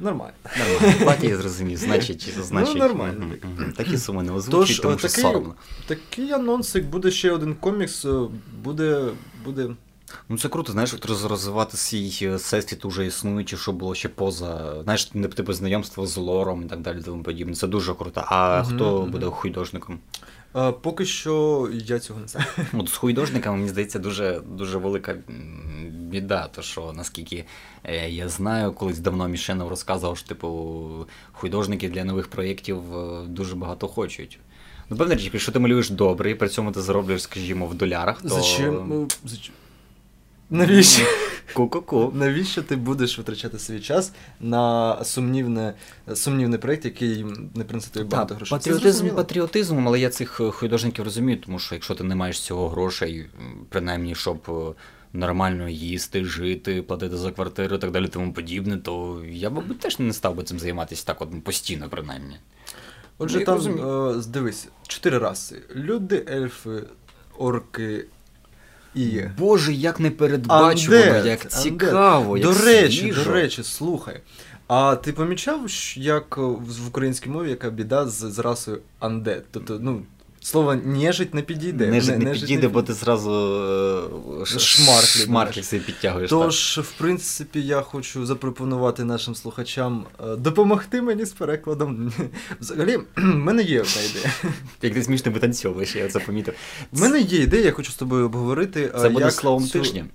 Нормально. 0.00 0.32
нормально. 0.58 0.98
Платять, 1.02 1.30
я 1.30 1.36
зрозумів. 1.36 1.78
Значить, 1.78 2.34
значить. 2.40 2.74
Ну, 2.74 2.80
нормально. 2.80 3.26
Такі 3.76 3.98
суми 3.98 4.22
не 4.22 4.32
озвучують, 4.32 4.82
тому 4.82 4.98
що 4.98 5.08
такий, 5.08 5.22
соромно. 5.22 5.54
такий 5.86 6.32
анонс, 6.32 6.74
як 6.74 6.84
буде 6.84 7.10
ще 7.10 7.32
один 7.32 7.54
комікс, 7.54 8.04
е, 8.04 8.20
буде. 8.62 9.08
буде 9.44 9.68
Ну 10.28 10.38
це 10.38 10.48
круто, 10.48 10.72
знаєш, 10.72 10.94
розвивати 11.24 11.76
свій 11.76 12.18
е, 12.22 12.34
всесвіт 12.34 12.84
уже 12.84 13.06
існуючий, 13.06 13.58
що 13.58 13.72
було 13.72 13.94
ще 13.94 14.08
поза, 14.08 14.82
знаєш, 14.82 15.14
не 15.14 15.28
типу 15.28 15.52
знайомство 15.52 16.06
з 16.06 16.16
лором 16.16 16.62
і 16.62 16.66
так 16.68 16.80
далі, 16.80 17.02
тому 17.04 17.22
подібне. 17.22 17.54
Це 17.54 17.66
дуже 17.66 17.94
круто. 17.94 18.24
А 18.26 18.62
Мгм, 18.62 18.74
хто 18.74 19.08
буде 19.12 19.26
художником? 19.26 19.98
Е, 20.56 20.72
поки 20.72 21.04
що 21.04 21.68
я 21.72 21.98
цього 21.98 22.20
не 22.20 22.28
знаю. 22.28 22.46
От 22.72 22.88
з 22.88 22.96
художниками, 22.96 23.56
мені 23.56 23.68
здається, 23.68 23.98
дуже, 23.98 24.40
дуже 24.46 24.78
велика 24.78 25.16
біда. 25.90 26.48
То 26.48 26.62
що, 26.62 26.92
наскільки 26.92 27.44
е, 27.84 28.10
я 28.10 28.28
знаю, 28.28 28.72
колись 28.72 28.98
давно 28.98 29.28
Мішенов 29.28 29.68
розказував, 29.68 30.18
що 30.18 30.28
типу 30.28 31.06
художники 31.32 31.88
для 31.88 32.04
нових 32.04 32.28
проєктів 32.28 32.96
е, 32.96 33.26
дуже 33.26 33.54
багато 33.54 33.88
хочуть. 33.88 34.38
Ну, 34.90 34.96
певне 34.96 35.14
річ, 35.14 35.30
якщо 35.32 35.52
ти 35.52 35.58
малюєш 35.58 35.90
добре, 35.90 36.30
і 36.30 36.34
при 36.34 36.48
цьому 36.48 36.72
ти 36.72 36.80
зароблюєш, 36.82 37.22
скажімо, 37.22 37.66
в 37.66 37.74
долярах, 37.74 38.22
то. 38.22 38.28
Зачем? 38.28 38.92
е, 38.92 39.06
зач- 39.28 39.50
Навіщо? 40.50 41.02
Ку-ку-ку. 41.54 42.12
Навіщо 42.14 42.62
ти 42.62 42.76
будеш 42.76 43.18
витрачати 43.18 43.58
свій 43.58 43.80
час 43.80 44.12
на 44.40 45.04
сумнівне, 45.04 45.74
сумнівний 46.14 46.58
проєкт, 46.58 46.84
який 46.84 47.26
не 47.54 47.64
принесе 47.64 47.90
тобі 47.90 48.04
багато 48.08 48.34
грошей? 48.34 48.58
Патріотизм 48.58 49.08
патріотизмом, 49.08 49.88
але 49.88 50.00
я 50.00 50.10
цих 50.10 50.40
е, 50.40 50.50
художників 50.50 51.04
розумію, 51.04 51.38
тому 51.46 51.58
що 51.58 51.74
якщо 51.74 51.94
ти 51.94 52.04
не 52.04 52.14
маєш 52.14 52.40
цього 52.40 52.68
грошей, 52.68 53.26
принаймні, 53.68 54.14
щоб 54.14 54.38
е, 54.48 54.52
нормально 55.12 55.68
їсти, 55.68 56.24
жити, 56.24 56.82
платити 56.82 57.16
за 57.16 57.30
квартиру 57.30 57.76
і 57.76 57.78
так 57.78 57.90
далі, 57.90 58.08
тому 58.08 58.32
подібне, 58.32 58.76
то 58.76 59.22
я, 59.30 59.50
мабуть, 59.50 59.78
теж 59.80 59.98
не 59.98 60.12
став 60.12 60.34
би 60.34 60.42
цим 60.44 60.58
займатися 60.58 61.04
так 61.06 61.22
от 61.22 61.44
постійно, 61.44 61.88
принаймні. 61.88 62.36
Отже, 63.18 63.34
Ну, 63.34 63.40
я 63.40 63.46
там, 63.46 63.54
розумію. 63.54 63.86
е, 63.86 64.22
дивись, 64.28 64.68
чотири 64.86 65.18
раси: 65.18 65.62
люди, 65.76 66.26
ельфи, 66.30 66.82
орки 67.38 68.04
і. 68.94 69.20
Боже, 69.38 69.72
як 69.72 70.00
непередбачувано, 70.00 70.74
передбачувано, 70.88 71.26
як 71.28 71.48
цікаво, 71.50 72.38
як 72.38 72.46
До 72.46 72.64
речі, 72.64 73.00
свіжо. 73.00 73.24
до 73.24 73.32
речі, 73.32 73.62
слухай. 73.62 74.20
А 74.68 74.96
ти 74.96 75.12
помічав, 75.12 75.60
як 75.96 76.36
в 76.36 76.84
в 76.84 76.88
українській 76.88 77.30
мові 77.30 77.50
яка 77.50 77.70
біда 77.70 78.06
з, 78.08 78.30
з 78.32 78.38
расою 78.38 78.78
undead? 79.00 79.42
Тобто, 79.50 79.78
ну, 79.80 80.02
слово 80.40 80.74
нежить 80.74 81.34
не 81.34 81.42
підійде. 81.42 81.86
Нежить 81.86 82.18
не 82.18 82.24
нежить 82.24 82.40
підійде, 82.42 82.68
бо 82.68 82.82
ти 82.82 82.92
зразу 82.92 83.30
е, 84.42 84.46
Шмарклі, 84.46 85.06
шмарклі 85.24 85.62
собі 85.62 85.82
підтягуєш. 85.82 86.30
так. 86.30 86.38
Тож, 86.40 86.80
в 86.82 86.92
принципі, 86.98 87.62
я 87.62 87.80
хочу 87.80 88.26
запропонувати 88.26 89.04
нашим 89.04 89.34
слухачам 89.34 90.04
е, 90.20 90.36
допомогти 90.36 91.02
мені 91.02 91.24
з 91.24 91.32
перекладом. 91.32 92.12
Взагалі, 92.60 92.96
в 93.16 93.20
мене 93.24 93.62
є 93.62 93.80
одна 93.80 94.02
ідея. 94.10 94.32
Як 94.82 94.94
ти 94.94 95.02
смішно 95.02 95.32
витанцьовуєш, 95.32 95.96
я 95.96 96.08
це 96.08 96.18
помітив. 96.18 96.54
В 96.92 97.00
мене 97.00 97.20
є 97.20 97.38
ідея, 97.42 97.64
я 97.64 97.72
хочу 97.72 97.92
з 97.92 97.96
тобою 97.96 98.24
обговорити. 98.26 98.92
е, 98.96 99.00
Це 99.00 99.08
буде 99.08 99.30
словом 99.30 99.64
цю- 99.64 99.78
тижня. 99.78 100.06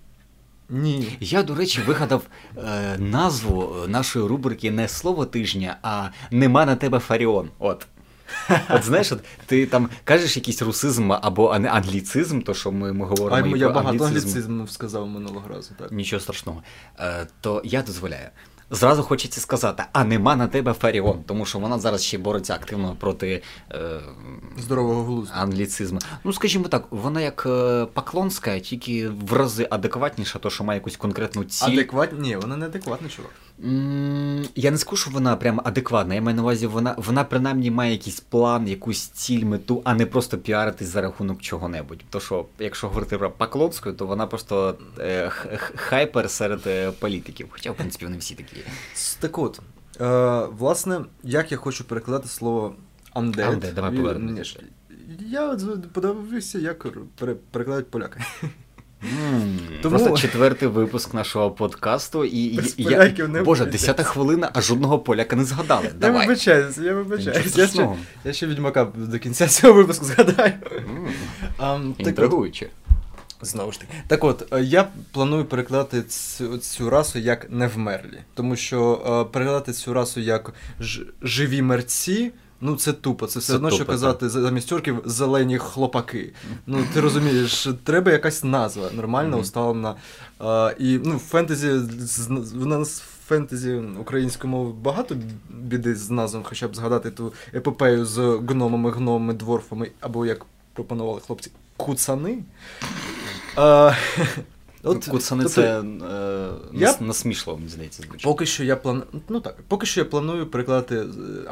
Ні. 0.69 1.17
Я, 1.19 1.43
до 1.43 1.55
речі, 1.55 1.81
вигадав 1.87 2.21
е, 2.57 2.97
назву 2.97 3.75
нашої 3.87 4.27
рубрики 4.27 4.71
не 4.71 4.87
слово 4.87 5.25
тижня, 5.25 5.77
а 5.83 6.07
нема 6.31 6.65
на 6.65 6.75
тебе 6.75 6.99
Фаріон. 6.99 7.49
От. 7.59 7.87
От 8.69 8.83
знаєш, 8.83 9.11
от 9.11 9.19
ти 9.45 9.65
там 9.65 9.89
кажеш 10.03 10.35
якийсь 10.35 10.61
русизм 10.61 11.11
або 11.13 11.47
ан- 11.49 11.65
англіцизм, 11.67 12.41
то 12.41 12.53
що 12.53 12.71
ми, 12.71 12.93
ми 12.93 13.05
говоримо. 13.05 13.53
А 13.53 13.57
і 13.57 13.59
я 13.59 13.65
про 13.65 13.75
багато 13.75 14.03
англіцизм. 14.05 14.27
англіцизмів 14.27 14.69
сказав 14.71 15.07
минулого 15.07 15.47
разу, 15.47 15.71
так. 15.79 15.91
Нічого 15.91 16.19
страшного. 16.19 16.63
Е, 16.99 17.27
то 17.41 17.61
я 17.65 17.81
дозволяю. 17.81 18.27
Зразу 18.71 19.03
хочеться 19.03 19.41
сказати, 19.41 19.83
а 19.93 20.03
нема 20.03 20.35
на 20.35 20.47
тебе 20.47 20.73
Фаріон, 20.73 21.23
тому 21.23 21.45
що 21.45 21.59
вона 21.59 21.79
зараз 21.79 22.03
ще 22.03 22.17
бореться 22.17 22.53
активно 22.53 22.95
проти 22.99 23.41
е, 23.71 23.99
Здорового 24.57 25.03
глузду. 25.03 25.33
англіцизму. 25.37 25.99
Ну, 26.23 26.33
скажімо 26.33 26.67
так, 26.67 26.87
вона 26.89 27.21
як 27.21 27.43
е, 27.45 27.85
Поклонська, 27.93 28.59
тільки 28.59 29.09
в 29.09 29.33
рази 29.33 29.67
адекватніша, 29.69 30.39
то 30.39 30.49
що 30.49 30.63
має 30.63 30.77
якусь 30.79 30.97
конкретну 30.97 31.43
ціль. 31.43 31.67
Адекватні? 31.73 32.19
Ні, 32.19 32.35
вона 32.35 32.57
не 32.57 32.65
адекватний 32.65 33.11
чувак. 33.11 33.31
Я 34.55 34.71
не 34.71 34.77
скажу, 34.77 34.95
що 34.97 35.11
вона 35.11 35.35
прям 35.35 35.61
адекватна. 35.63 36.15
Я 36.15 36.21
маю 36.21 36.35
на 36.35 36.41
увазі, 36.41 36.67
вона, 36.67 36.95
вона 36.97 37.23
принаймні 37.23 37.71
має 37.71 37.91
якийсь 37.91 38.19
план, 38.19 38.67
якусь 38.67 39.07
ціль, 39.07 39.45
мету, 39.45 39.81
а 39.85 39.93
не 39.93 40.05
просто 40.05 40.37
піаритись 40.37 40.87
за 40.87 41.01
рахунок 41.01 41.41
чого-небудь. 41.41 42.03
То 42.09 42.19
що, 42.19 42.45
якщо 42.59 42.87
говорити 42.87 43.17
про 43.17 43.31
Поклонську, 43.31 43.91
то 43.93 44.05
вона 44.07 44.27
просто 44.27 44.77
е, 44.99 45.29
хайпер 45.75 46.29
серед 46.29 46.67
е, 46.67 46.91
політиків. 46.91 47.47
Хоча, 47.49 47.71
в 47.71 47.75
принципі, 47.75 48.05
вони 48.05 48.17
всі 48.17 48.35
такі. 48.35 48.55
Так 49.19 49.37
от, 49.37 49.59
е, 50.01 50.47
власне, 50.57 51.01
як 51.23 51.51
я 51.51 51.57
хочу 51.57 51.83
перекладати 51.83 52.27
слово 52.27 52.75
undead. 53.15 53.35
Undead, 53.59 53.73
давай 53.73 53.91
повернемося. 53.97 54.59
Я 55.19 55.57
подивився, 55.93 56.59
як 56.59 56.85
пере- 57.19 57.35
перекладають 57.51 57.91
поляки. 57.91 58.21
Тому- 59.81 59.97
Просто 59.99 60.17
четвертий 60.17 60.67
випуск 60.67 61.13
нашого 61.13 61.51
подкасту, 61.51 62.25
і 62.25 62.59
поляків 62.83 63.29
не 63.29 63.41
Боже, 63.41 63.65
десята 63.65 64.03
хвилина, 64.03 64.49
а 64.53 64.61
жодного 64.61 64.99
поляка 64.99 65.35
не 65.35 65.45
згадали. 65.45 65.85
Я 65.85 65.91
Давай. 65.91 66.27
вибачаюсь, 66.27 66.77
я 66.77 66.83
Нічого 66.83 67.03
вибачаюсь. 67.03 67.57
Я 67.57 67.67
ще, 67.67 67.89
я 68.25 68.33
ще 68.33 68.47
відьмака 68.47 68.87
до 68.95 69.19
кінця 69.19 69.47
цього 69.47 69.73
випуску 69.73 70.05
згадаю. 70.05 70.53
Ам, 71.57 71.95
Інтригуюче. 71.97 72.67
Знову 73.41 73.71
ж 73.71 73.79
таки. 73.79 73.93
Так 74.07 74.23
от, 74.23 74.53
е, 74.53 74.63
я 74.63 74.87
планую 75.11 75.45
перекладати 75.45 76.03
цю, 76.03 76.57
цю 76.57 76.89
расу 76.89 77.19
як 77.19 77.51
невмерлі. 77.51 78.19
Тому 78.33 78.55
що 78.55 79.01
е, 79.29 79.33
перекладати 79.33 79.73
цю 79.73 79.93
расу 79.93 80.19
як 80.19 80.53
ж, 80.79 81.05
живі 81.21 81.61
мерці. 81.61 82.31
Ну, 82.61 82.75
це 82.75 82.93
тупо, 82.93 83.27
це 83.27 83.39
все 83.39 83.47
Це 83.47 83.55
одно, 83.55 83.69
що 83.69 83.79
тупо, 83.79 83.91
казати 83.91 84.29
замість 84.29 84.71
орків 84.71 85.01
зелені 85.05 85.57
хлопаки. 85.57 86.33
Ну, 86.67 86.85
ти 86.93 87.01
розумієш, 87.01 87.67
треба 87.83 88.11
якась 88.11 88.43
назва 88.43 88.89
нормальна, 88.91 89.29
Мгм. 89.29 89.39
усталена. 89.39 89.95
Е, 90.41 90.75
і 90.79 90.99
ну, 91.03 91.15
в 91.17 91.19
фентезі 91.19 91.69
в 92.55 92.65
нас 92.65 93.01
в 93.01 93.27
фентезі 93.27 93.73
української 93.99 94.51
мови 94.51 94.73
багато 94.81 95.15
біди 95.49 95.95
з 95.95 96.09
назвами, 96.09 96.45
хоча 96.49 96.67
б 96.67 96.75
згадати 96.75 97.11
ту 97.11 97.33
епопею 97.53 98.05
з 98.05 98.39
гномами, 98.47 98.91
гномами, 98.91 99.33
дворфами, 99.33 99.91
або 99.99 100.25
як 100.25 100.45
пропонували 100.73 101.21
хлопці, 101.27 101.51
куцани. 101.77 102.37
А, 103.55 103.91
от, 104.85 105.05
Куцани 105.05 105.43
тобто, 105.43 105.55
це 105.61 105.81
е, 105.81 106.49
я- 106.73 106.95
насмішливо, 106.99 107.59
мені 107.59 107.71
здається, 107.71 108.03
звичайно. 108.03 108.33
Поки 108.33 108.45
що 108.45 108.63
я 108.63 108.75
планую. 108.75 109.05
Ну 109.29 109.39
так, 109.39 109.55
поки 109.67 109.85
що 109.85 110.01
я 110.01 110.05
планую 110.05 110.47
перекладати 110.47 110.95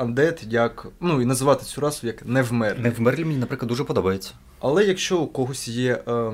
Undead 0.01 0.47
як. 0.49 0.87
Ну 1.01 1.21
і 1.21 1.25
називати 1.25 1.65
цю 1.65 1.81
расу 1.81 2.07
як 2.07 2.25
невмерлі. 2.25 2.79
Невмерлі 2.81 3.25
мені, 3.25 3.39
наприклад, 3.39 3.69
дуже 3.69 3.83
подобається. 3.83 4.31
Але 4.59 4.83
якщо 4.85 5.19
у 5.19 5.27
когось 5.27 5.67
є 5.67 6.03
е, 6.07 6.31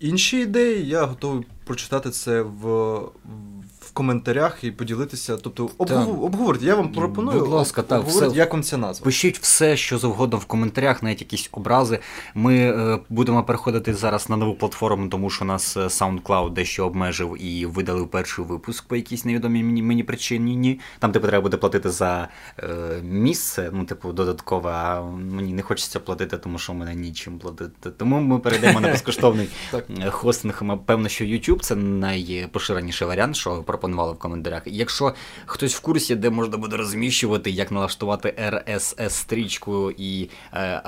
інші 0.00 0.38
ідеї, 0.38 0.88
я 0.88 1.04
готовий 1.04 1.46
прочитати 1.64 2.10
це 2.10 2.42
в, 2.42 2.94
в 2.94 3.75
коментарях 3.96 4.64
і 4.64 4.70
поділитися. 4.70 5.36
Тобто 5.36 5.70
обгов... 5.78 6.24
обговорити. 6.24 6.64
Я 6.64 6.74
вам 6.74 6.92
пропоную 6.92 7.40
Будь 7.40 7.48
ласка, 7.48 7.82
так, 7.82 8.04
все. 8.04 8.30
як 8.34 8.52
вам 8.52 8.62
ця 8.62 8.76
назва. 8.76 9.04
Пишіть 9.04 9.38
все, 9.38 9.76
що 9.76 9.98
завгодно 9.98 10.38
в 10.38 10.44
коментарях, 10.44 11.02
навіть 11.02 11.20
якісь 11.20 11.48
образи. 11.52 11.98
Ми 12.34 12.56
е, 12.56 12.98
будемо 13.08 13.44
переходити 13.44 13.94
зараз 13.94 14.30
на 14.30 14.36
нову 14.36 14.54
платформу, 14.54 15.08
тому 15.08 15.30
що 15.30 15.44
нас 15.44 15.76
е, 15.76 15.80
SoundCloud 15.80 16.52
дещо 16.52 16.86
обмежив 16.86 17.42
і 17.42 17.66
видалив 17.66 18.08
перший 18.08 18.44
випуск 18.44 18.88
по 18.88 18.96
якійсь 18.96 19.24
невідомій 19.24 19.62
мені, 19.62 19.82
мені 19.82 20.02
причині. 20.02 20.56
Ні. 20.56 20.80
Там 20.98 21.12
типу 21.12 21.26
треба 21.26 21.42
буде 21.42 21.56
платити 21.56 21.90
за 21.90 22.28
е, 22.58 22.68
місце, 23.02 23.70
ну, 23.72 23.84
типу, 23.84 24.12
додаткове, 24.12 24.70
а 24.72 25.02
мені 25.02 25.52
не 25.52 25.62
хочеться 25.62 26.00
платити, 26.00 26.38
тому 26.38 26.58
що 26.58 26.72
в 26.72 26.76
мене 26.76 26.94
нічим 26.94 27.38
платити. 27.38 27.90
Тому 27.90 28.20
ми 28.20 28.38
перейдемо 28.38 28.80
на 28.80 28.88
безкоштовний 28.92 29.48
Е, 29.72 30.10
хостинг, 30.10 30.62
певно, 30.86 31.08
що 31.08 31.24
YouTube 31.24 31.60
це 31.60 31.76
найпоширеніший 31.76 33.08
варіант, 33.08 33.36
що 33.36 33.62
пропонували 33.86 34.12
в 34.12 34.18
коментарях. 34.18 34.62
Якщо 34.66 35.14
хтось 35.46 35.74
в 35.74 35.80
курсі, 35.80 36.14
де 36.14 36.30
можна 36.30 36.56
буде 36.56 36.76
розміщувати, 36.76 37.50
як 37.50 37.70
налаштувати 37.70 38.34
RSS-стрічку 38.38 39.94
і 39.98 40.30
е, 40.52 40.82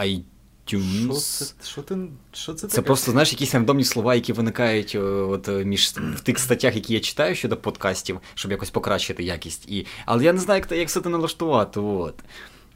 Що 1.05 1.45
це, 1.45 1.55
що 1.64 1.83
ти, 1.83 1.99
що 2.33 2.55
це, 2.55 2.69
Це 2.69 2.83
просто 2.83 3.11
знаєш 3.12 3.33
якісь 3.33 3.55
рандомні 3.55 3.85
слова, 3.85 4.14
які 4.14 4.33
виникають 4.33 4.95
е, 4.95 4.99
от 4.99 5.49
е, 5.49 5.64
між 5.64 5.88
в 5.88 6.21
тих 6.21 6.38
статтях, 6.38 6.75
які 6.75 6.95
я 6.95 7.00
читаю 7.00 7.35
щодо 7.35 7.57
подкастів, 7.57 8.21
щоб 8.35 8.50
якось 8.52 8.71
покращити 8.71 9.23
якість. 9.23 9.69
І... 9.69 9.87
Але 10.07 10.25
я 10.25 10.33
не 10.33 10.40
знаю, 10.40 10.61
як, 10.61 10.78
як 10.78 10.88
все 10.88 11.00
це 11.00 11.09
налаштувати. 11.09 11.81
От. 11.81 12.14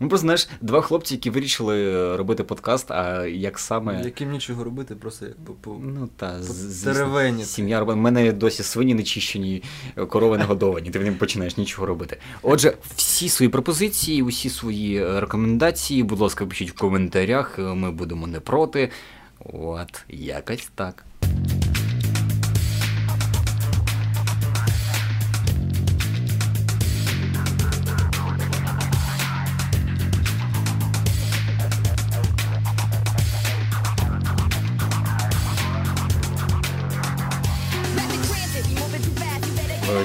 Ну, 0.02 0.09
просто 0.09 0.23
знаєш, 0.23 0.49
два 0.61 0.80
хлопці, 0.80 1.14
які 1.14 1.30
вирішили 1.30 1.94
е, 1.94 2.16
робити 2.16 2.44
подкаст, 2.44 2.90
а 2.90 3.26
як 3.26 3.59
саме. 3.59 4.02
Яким 4.04 4.30
нічого 4.30 4.64
робити, 4.64 4.94
просто 4.94 5.26
як 5.26 5.37
по, 5.37 5.52
по... 5.52 5.76
Ну 5.82 6.09
та 6.16 6.42
з- 6.42 6.82
сім'я 7.44 7.80
робить. 7.80 7.97
У 7.97 7.99
мене 7.99 8.32
досі 8.32 8.62
свині 8.62 8.94
не 8.94 9.02
чищені, 9.02 9.62
корови 10.09 10.38
не 10.38 10.44
годовані, 10.44 10.90
ти 10.90 10.99
не 10.99 11.12
починаєш 11.12 11.56
нічого 11.56 11.87
робити. 11.87 12.16
Отже, 12.42 12.75
всі 12.97 13.28
свої 13.28 13.49
пропозиції, 13.49 14.23
усі 14.23 14.50
свої 14.50 14.97
е, 14.97 15.21
рекомендації, 15.21 16.02
будь 16.02 16.21
ласка, 16.21 16.47
пишіть 16.47 16.71
в 16.71 16.75
коментарях, 16.75 17.59
е, 17.59 17.62
ми 17.62 17.90
будемо 17.90 18.26
не 18.26 18.40
проти. 18.40 18.90
От, 19.52 20.04
якось 20.09 20.71
так. 20.75 21.04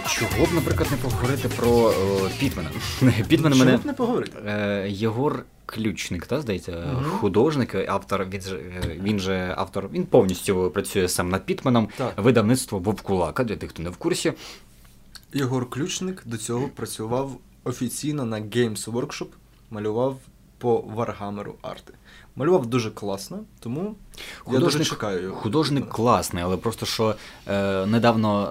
Чого 0.09 0.45
б, 0.45 0.53
наприклад, 0.53 0.87
не 0.91 0.97
поговорити 0.97 1.49
про 1.49 1.91
е, 1.91 1.93
Пітмена? 2.39 2.69
Пітмен 3.27 3.53
мене. 3.57 3.77
б 3.77 3.85
не 3.85 3.93
поговорити? 3.93 4.37
Е, 4.47 4.87
Єгор 4.89 5.45
Ключник, 5.65 6.25
та, 6.25 6.41
здається, 6.41 6.71
Мгм. 6.71 7.03
художник, 7.05 7.75
автор, 7.87 8.25
він 8.33 8.41
же, 8.41 8.55
е, 8.55 8.97
він 9.03 9.19
же 9.19 9.53
автор, 9.57 9.89
він 9.93 10.05
повністю 10.05 10.71
працює 10.73 11.07
сам 11.09 11.29
над 11.29 11.45
Пітменом. 11.45 11.89
Так. 11.97 12.13
Видавництво 12.17 12.79
Вовкулака, 12.79 13.43
для 13.43 13.55
тих, 13.55 13.69
хто 13.69 13.83
не 13.83 13.89
в 13.89 13.97
курсі. 13.97 14.33
Ігор 15.33 15.69
Ключник 15.69 16.21
до 16.25 16.37
цього 16.37 16.67
працював 16.75 17.31
офіційно 17.63 18.25
на 18.25 18.37
Games 18.37 18.91
Workshop, 18.91 19.27
малював 19.71 20.19
по 20.57 20.77
Варгамеру 20.77 21.55
арти. 21.61 21.93
Малював 22.35 22.65
дуже 22.65 22.91
класно, 22.91 23.39
тому 23.59 23.95
я 24.51 24.59
дуже 24.59 24.85
чекаю 24.85 25.23
його. 25.23 25.35
художник 25.35 25.89
класний, 25.89 26.43
але 26.43 26.57
просто 26.57 26.85
що 26.85 27.15
е, 27.47 27.85
недавно 27.85 28.49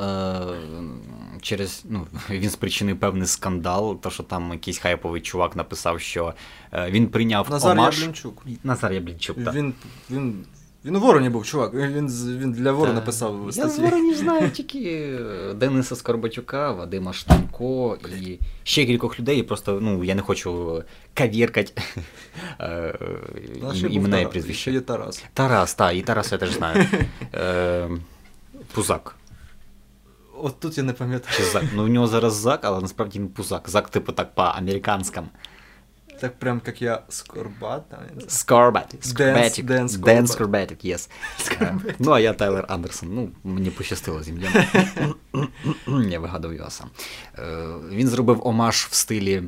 е, 1.38 1.40
через 1.42 1.84
ну, 1.88 2.06
він 2.30 2.50
спричинив 2.50 3.00
певний 3.00 3.26
скандал, 3.26 4.00
то 4.00 4.10
що 4.10 4.22
там 4.22 4.52
якийсь 4.52 4.78
хайповий 4.78 5.20
чувак 5.20 5.56
написав, 5.56 6.00
що 6.00 6.34
е, 6.72 6.90
він 6.90 7.08
прийняв 7.08 7.50
Назар 7.50 7.72
омаж. 7.78 7.98
Яблінчук. 7.98 8.42
Назар 8.64 8.92
Яблінчук, 8.92 9.44
так. 9.44 9.54
Він, 9.54 9.74
він, 10.10 10.44
він 10.86 10.96
у 10.96 11.00
вороні 11.00 11.28
був, 11.28 11.46
чувак. 11.46 11.74
Він, 11.74 12.08
він 12.38 12.52
для 12.52 12.72
ворона 12.72 13.00
Та. 13.00 13.06
писав 13.06 13.42
Я 13.46 13.52
статті. 13.52 13.70
з 13.70 13.78
Вороні 13.78 14.14
знаю 14.14 14.50
тільки 14.50 14.78
е, 15.50 15.54
Дениса 15.54 15.96
Скорбатюка, 15.96 16.72
Вадима 16.72 17.12
Штанко 17.12 17.98
і 18.22 18.38
ще 18.62 18.86
кількох 18.86 19.20
людей. 19.20 19.42
Просто 19.42 19.78
ну, 19.82 20.04
я 20.04 20.14
не 20.14 20.22
хочу 20.22 20.82
кавіркати 21.14 21.82
е, 22.60 22.98
і- 23.54 23.58
був 23.58 23.90
імена 23.90 24.20
і 24.20 24.30
прізвища. 24.30 24.70
є 24.70 24.80
Тарас. 24.80 25.24
Тарас, 25.34 25.74
так, 25.74 25.94
і 25.96 26.02
Тарас 26.02 26.32
я 26.32 26.38
теж 26.38 26.52
знаю. 26.52 26.86
Е, 27.34 27.88
Пузак. 28.72 29.16
От 30.42 30.60
тут 30.60 30.78
я 30.78 30.84
не 30.84 30.92
пам'ятаю. 30.92 31.36
Чи 31.36 31.42
Зак. 31.44 31.64
Ну, 31.74 31.84
в 31.84 31.88
нього 31.88 32.06
зараз 32.06 32.34
Зак, 32.34 32.60
але 32.62 32.80
насправді 32.80 33.18
він 33.18 33.28
Пузак. 33.28 33.68
Зак, 33.68 33.88
типу, 33.88 34.12
так 34.12 34.34
по-американському. 34.34 35.26
Так 36.20 36.38
прям 36.38 36.60
як 36.66 36.82
я 36.82 37.02
Скорбат. 37.08 37.88
там. 37.88 37.98
Скорбатик. 38.28 39.04
Скорбатик. 39.04 39.64
Скорбат. 39.88 40.28
Скорбатик, 40.28 40.84
yes. 40.84 41.10
Ну, 41.98 42.12
а 42.12 42.20
я 42.20 42.32
Тайлер 42.32 42.64
Андерсон. 42.68 43.08
Ну, 43.14 43.30
мені 43.44 43.70
пощастило 43.70 44.22
з 44.22 44.28
ім'ям. 44.28 44.52
Я 46.10 46.20
вигадав 46.20 46.54
його 46.54 46.70
сам. 46.70 46.90
Е, 47.38 47.66
Він 47.90 48.08
зробив 48.08 48.46
омаж 48.46 48.76
в 48.90 48.94
стилі 48.94 49.42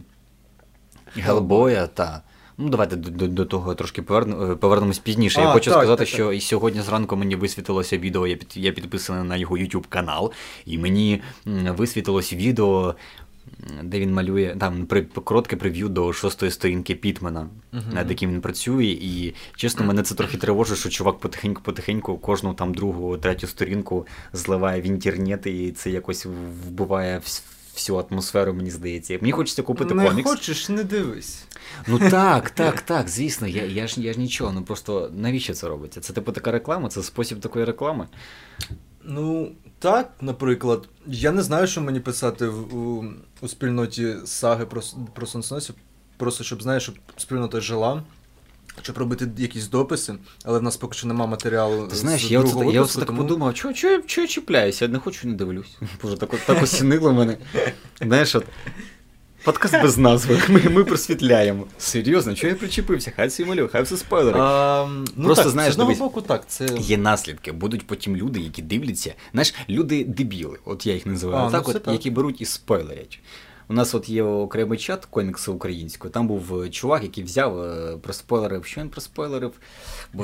Гелбоя 1.14 1.86
та. 1.86 2.22
Ну, 2.60 2.68
давайте 2.68 2.96
до, 2.96 3.10
до, 3.10 3.28
до 3.28 3.44
того 3.44 3.74
трошки 3.74 4.02
поверну, 4.02 4.52
е, 4.52 4.56
повернемось 4.56 4.98
пізніше. 4.98 5.40
Я 5.40 5.52
хочу 5.52 5.70
так, 5.70 5.78
сказати, 5.78 5.98
так, 5.98 6.08
що 6.08 6.32
і 6.32 6.40
сьогодні 6.40 6.80
зранку 6.80 7.16
мені 7.16 7.36
висвітилося 7.36 7.98
відео, 7.98 8.26
я, 8.26 8.36
під, 8.36 8.56
я 8.56 8.72
підписаний 8.72 9.24
на 9.24 9.36
його 9.36 9.56
YouTube 9.56 9.84
канал, 9.88 10.32
і 10.66 10.78
мені 10.78 11.22
висвітилось 11.46 12.32
відео, 12.32 12.94
де 13.82 14.00
він 14.00 14.12
малює 14.14 14.56
там 14.60 14.86
при, 14.86 15.02
коротке 15.02 15.56
прев'ю 15.56 15.88
до 15.88 16.12
шостої 16.12 16.52
сторінки 16.52 16.94
Пітмена, 16.94 17.48
Мгм. 17.72 17.84
над 17.92 18.10
яким 18.10 18.30
він 18.30 18.40
працює. 18.40 18.84
І 18.86 19.34
чесно, 19.56 19.86
мене 19.86 20.02
це 20.02 20.14
трохи 20.14 20.36
тривожить, 20.36 20.78
що 20.78 20.88
чувак 20.88 21.16
потихеньку-потихеньку 21.18 22.18
кожну 22.18 22.54
там 22.54 22.74
другу, 22.74 23.18
третю 23.18 23.46
сторінку 23.46 24.06
зливає 24.32 24.80
в 24.80 24.84
інтернет, 24.86 25.46
і 25.46 25.72
це 25.72 25.90
якось 25.90 26.26
вбиває 26.66 27.20
всю 27.74 27.98
атмосферу, 27.98 28.54
мені 28.54 28.70
здається. 28.70 29.18
Мені 29.20 29.32
хочеться 29.32 29.62
купити 29.62 29.94
не 29.94 30.08
комікс. 30.08 30.30
хочеш, 30.30 30.68
не 30.68 30.84
дивись. 30.84 31.44
Ну 31.86 31.98
так, 31.98 32.50
так, 32.50 32.80
так, 32.80 33.08
звісно, 33.08 33.46
я, 33.48 33.64
я, 33.64 33.86
ж, 33.86 34.00
я 34.00 34.12
ж 34.12 34.18
нічого. 34.20 34.52
Ну 34.52 34.62
просто 34.62 35.10
навіщо 35.14 35.54
це 35.54 35.68
робиться? 35.68 36.00
Це 36.00 36.12
типу 36.12 36.32
така 36.32 36.52
реклама, 36.52 36.88
це 36.88 37.02
спосіб 37.02 37.40
такої 37.40 37.64
реклами. 37.64 38.06
Ну, 39.04 39.52
так, 39.78 40.10
наприклад, 40.20 40.88
я 41.06 41.32
не 41.32 41.42
знаю, 41.42 41.66
що 41.66 41.80
мені 41.80 42.00
писати 42.00 42.48
в, 42.48 42.76
у, 42.76 43.04
у 43.40 43.48
спільноті 43.48 44.14
саги 44.24 44.66
про, 44.66 44.82
про 45.14 45.26
сонценосів, 45.26 45.74
просто 46.16 46.44
щоб, 46.44 46.62
знаєш, 46.62 46.82
щоб 46.82 46.94
спільнота 47.16 47.60
жила, 47.60 48.02
щоб 48.82 48.98
робити 48.98 49.28
якісь 49.36 49.68
дописи, 49.68 50.14
але 50.44 50.58
в 50.58 50.62
нас 50.62 50.76
поки 50.76 50.98
що 50.98 51.08
нема 51.08 51.26
матеріалу. 51.26 51.86
Ти 51.86 51.96
знаєш, 51.96 52.26
з 52.26 52.30
я 52.30 52.40
оце, 52.40 52.48
я 52.48 52.54
випуску, 52.54 52.82
оце 52.82 52.98
так 52.98 53.16
подумав, 53.16 53.54
чого 53.54 53.74
чого, 53.74 54.02
чого 54.02 54.22
я 54.22 54.28
чіпляюся? 54.28 54.84
Я 54.84 54.90
не 54.90 54.98
хочу, 54.98 55.28
не 55.28 55.34
дивлюсь. 55.34 55.76
Боже, 56.02 56.16
так, 56.16 56.30
так 56.46 56.62
осінило 56.62 57.12
мене. 57.12 57.38
Знаєш, 58.00 58.34
от. 58.34 58.44
Подкаст 59.44 59.74
без 59.82 59.98
назви. 59.98 60.40
Ми, 60.48 60.60
ми 60.70 60.84
просвітляємо. 60.84 61.66
Серйозно, 61.78 62.34
чого 62.34 62.48
я 62.48 62.54
причепився? 62.58 63.12
Хай 63.16 63.28
всі 63.28 63.44
малює, 63.44 63.68
хай 63.68 63.82
все 63.82 63.96
спойлери. 63.96 64.38
А, 64.40 64.86
ну, 65.16 65.24
Просто, 65.24 65.44
так, 65.44 65.52
знаєш, 65.52 65.74
з 65.74 65.78
одного 65.78 65.94
боку, 65.94 66.20
так, 66.22 66.48
це... 66.48 66.68
Є 66.78 66.98
наслідки, 66.98 67.52
будуть 67.52 67.86
потім 67.86 68.16
люди, 68.16 68.40
які 68.40 68.62
дивляться. 68.62 69.14
Знаєш, 69.32 69.54
люди 69.68 70.04
дебіли, 70.04 70.58
от 70.64 70.86
я 70.86 70.94
їх 70.94 71.06
називаю, 71.06 71.46
А, 71.46 71.50
так, 71.50 71.62
ну, 71.68 71.74
от, 71.76 71.82
так. 71.82 71.92
які 71.92 72.10
беруть 72.10 72.40
і 72.40 72.44
спойлерять. 72.44 73.20
У 73.70 73.74
нас 73.74 73.94
от 73.94 74.08
є 74.08 74.22
окремий 74.22 74.78
чат 74.78 75.04
комікси 75.04 75.50
українською. 75.50 76.12
Там 76.12 76.28
був 76.28 76.62
е, 76.62 76.70
чувак, 76.70 77.02
який 77.02 77.24
взяв, 77.24 77.62
е, 77.62 77.96
проспойлерив. 77.96 78.64
Що 78.64 78.80
він 78.80 78.88
проспойлерив? 78.88 79.52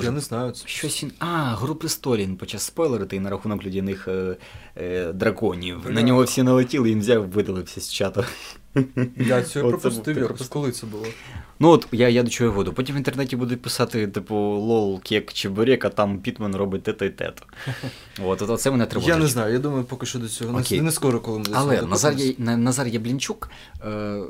Я 0.02 0.10
не 0.10 0.20
знаю. 0.20 0.52
Це... 0.52 0.62
Щось 0.66 1.02
він. 1.02 1.12
А, 1.18 1.26
гру 1.54 1.74
престолів 1.74 2.26
він 2.26 2.36
почав 2.36 2.60
спойлерити 2.60 3.16
і 3.16 3.20
на 3.20 3.30
рахунок 3.30 3.64
людяних 3.64 4.08
е, 4.08 4.36
е, 4.76 5.12
драконів. 5.12 5.82
Бля. 5.84 5.90
На 5.90 6.02
нього 6.02 6.22
всі 6.22 6.42
налетіли, 6.42 6.88
і 6.88 6.92
він 6.92 7.00
взяв, 7.00 7.28
видалився 7.30 7.80
з 7.80 7.92
чату. 7.92 8.24
Я 9.16 9.42
цього 9.42 9.68
пропустив, 9.68 10.18
я 10.18 10.28
коли 10.48 10.72
це 10.72 10.86
було. 10.86 11.06
Ну 11.60 11.68
от 11.68 11.86
я, 11.92 12.08
я 12.08 12.22
до 12.22 12.30
чого 12.30 12.50
веду. 12.50 12.72
Потім 12.72 12.94
в 12.94 12.98
інтернеті 12.98 13.36
будуть 13.36 13.62
писати, 13.62 14.06
типу, 14.06 14.34
лол, 14.36 15.00
кек, 15.00 15.32
чебурек, 15.32 15.84
а 15.84 15.88
там 15.88 16.18
Пітман 16.18 16.56
робить 16.56 16.82
те-то 16.82 17.04
і 17.04 17.10
те-то. 17.10 17.44
От, 18.24 18.42
от 18.42 18.60
це 18.60 18.70
мене 18.70 18.86
тривожить. 18.86 19.08
Я 19.08 19.16
не 19.16 19.26
знаю, 19.26 19.52
я 19.52 19.58
думаю, 19.58 19.84
поки 19.84 20.06
що 20.06 20.18
до 20.18 20.28
цього. 20.28 20.58
Окей. 20.58 20.80
Не, 20.80 20.92
скоро, 20.92 21.20
коли 21.20 21.38
ми 21.38 21.44
до 21.44 21.50
цього 21.50 21.62
Але 21.62 21.82
Назар. 21.82 22.14
Я- 22.18 22.56
Назар 22.56 22.86
Яблінчук 22.86 23.50
е, 23.84 24.20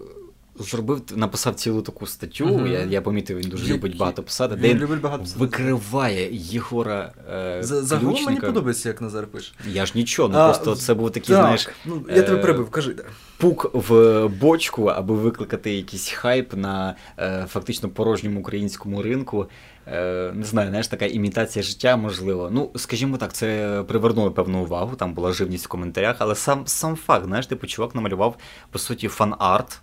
зробив, 0.58 1.02
написав 1.16 1.54
цілу 1.54 1.82
таку 1.82 2.06
статтю, 2.06 2.46
Мгм. 2.46 2.66
я, 2.66 2.80
я 2.82 3.00
помітив, 3.02 3.38
він 3.38 3.49
дуже 3.50 3.75
любить 3.75 3.96
багато 3.96 4.23
писати, 4.23 4.56
де 4.56 4.68
він 4.68 4.78
любить 4.78 5.00
багато 5.00 5.23
писати. 5.23 5.40
викриває 5.40 6.28
Єгора 6.32 7.12
е, 7.32 7.62
За- 7.62 7.82
Загалом 7.82 8.25
мені 8.25 8.40
подобається, 8.40 8.88
як 8.88 9.00
Назар 9.00 9.26
пише. 9.26 9.52
Я 9.68 9.87
ж 9.87 9.92
нічого, 9.94 10.28
ну 10.28 10.38
А, 10.38 10.44
просто 10.49 10.76
це 10.76 10.94
був 10.94 11.11
такий, 11.11 11.34
так, 11.34 11.44
знаєш, 11.44 11.68
Ну, 11.84 12.02
я 12.08 12.23
тебе 12.23 12.38
е, 12.38 12.42
прибив, 12.42 12.70
кажи. 12.70 12.96
пук 13.38 13.70
в 13.75 14.26
бочку, 14.28 14.87
аби 14.87 15.14
викликати 15.14 15.75
якийсь 15.75 16.08
хайп 16.11 16.54
на 16.54 16.94
е, 17.18 17.46
фактично 17.49 17.88
порожньому 17.88 18.40
українському 18.40 19.02
ринку. 19.02 19.46
Е, 19.87 20.32
не 20.34 20.44
знаю, 20.44 20.68
знаєш, 20.68 20.88
така 20.88 21.06
імітація 21.06 21.62
життя, 21.62 21.96
можливо. 21.96 22.49
Ну, 22.52 22.70
скажімо 22.76 23.16
так, 23.16 23.32
це 23.32 23.82
привернуло 23.88 24.30
певну 24.30 24.62
увагу, 24.62 24.96
там 24.96 25.14
була 25.14 25.32
живність 25.32 25.64
в 25.64 25.68
коментарях, 25.68 26.16
але 26.18 26.34
сам, 26.34 26.62
сам 26.66 26.96
факт, 26.96 27.25
знаєш, 27.25 27.46
типу, 27.46 27.66
чувак 27.66 27.94
намалював, 27.94 28.37
по 28.70 28.78
суті, 28.78 29.08
фан-арт. 29.08 29.78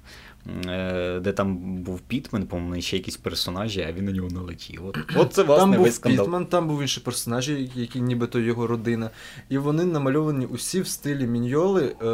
Е, 0.65 1.19
Де 1.19 1.31
там 1.31 1.57
був 1.83 1.99
Пітмен, 1.99 2.47
по-моєму, 2.47 2.81
ще 2.81 2.97
якісь 2.97 3.17
персонажі, 3.17 3.81
а 3.81 3.91
він 3.91 4.05
на 4.05 4.11
нього 4.11 4.29
налетів. 4.29 4.85
От, 4.85 4.97
от 5.15 5.33
це 5.33 5.43
Там 5.43 5.47
власне 5.47 5.75
був 5.77 5.85
весь 5.85 5.95
скандал. 5.95 6.25
Пітман, 6.25 6.45
там 6.45 6.67
був 6.67 6.81
інші 6.81 6.99
персонажі, 6.99 7.71
які 7.75 8.01
нібито 8.01 8.39
його 8.39 8.67
родина. 8.67 9.09
І 9.49 9.57
вони 9.57 9.85
намальовані 9.85 10.45
усі 10.45 10.81
в 10.81 10.87
стилі 10.87 11.27
міньоли, 11.27 11.95
е, 12.01 12.05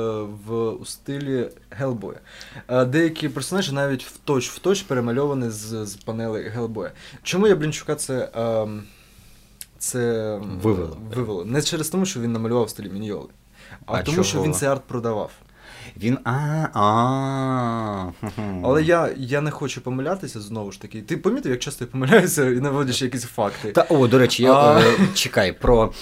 в 0.48 0.70
у 0.70 0.86
стилі 0.86 1.50
Гелбоя. 1.70 2.20
Е, 2.68 2.86
деякі 2.86 3.30
персонажі 3.30 3.72
навіть 3.72 4.04
в 4.04 4.18
точ 4.18 4.50
в 4.50 4.60
точ 4.60 4.82
перемальовані 4.82 5.50
з, 5.50 5.86
з 5.86 5.96
панели 5.96 6.42
Гелбоя. 6.42 6.92
Чому 7.24 7.48
я 7.48 7.56
Блінчука 7.56 7.96
це. 7.96 8.30
ем, 8.36 8.84
це 9.80 10.38
Вивело. 10.64 10.98
вивело? 11.16 11.46
Не 11.46 11.62
через 11.62 11.90
тому, 11.90 12.06
що 12.06 12.20
він 12.20 12.32
намалював 12.32 12.66
в 12.66 12.70
стилі 12.70 12.90
міньоли, 12.90 13.28
а, 13.86 13.94
А 13.94 14.04
тому, 14.04 14.24
що 14.24 14.42
він 14.44 14.54
цей 14.54 14.70
арт 14.70 14.84
продавав. 14.88 15.32
Він. 15.98 16.18
А, 16.24 16.32
а. 16.74 18.12
Але 18.64 18.84
я, 18.84 19.10
я 19.18 19.42
не 19.42 19.52
хочу 19.52 19.82
помилятися 19.82 20.42
знову 20.42 20.72
ж 20.72 20.82
таки. 20.82 21.02
Ти 21.02 21.18
помітив, 21.18 21.52
як 21.52 21.60
часто 21.60 21.86
я 21.86 21.92
помиляюся 21.92 22.50
і 22.50 22.60
наводиш 22.60 23.02
якісь 23.02 23.24
факти. 23.24 23.72
Та 23.72 23.82
о, 23.90 24.08
до 24.08 24.18
речі, 24.18 24.44
я 24.44 24.80
е, 24.80 24.84
чекай 25.14 25.52
про 25.52 25.94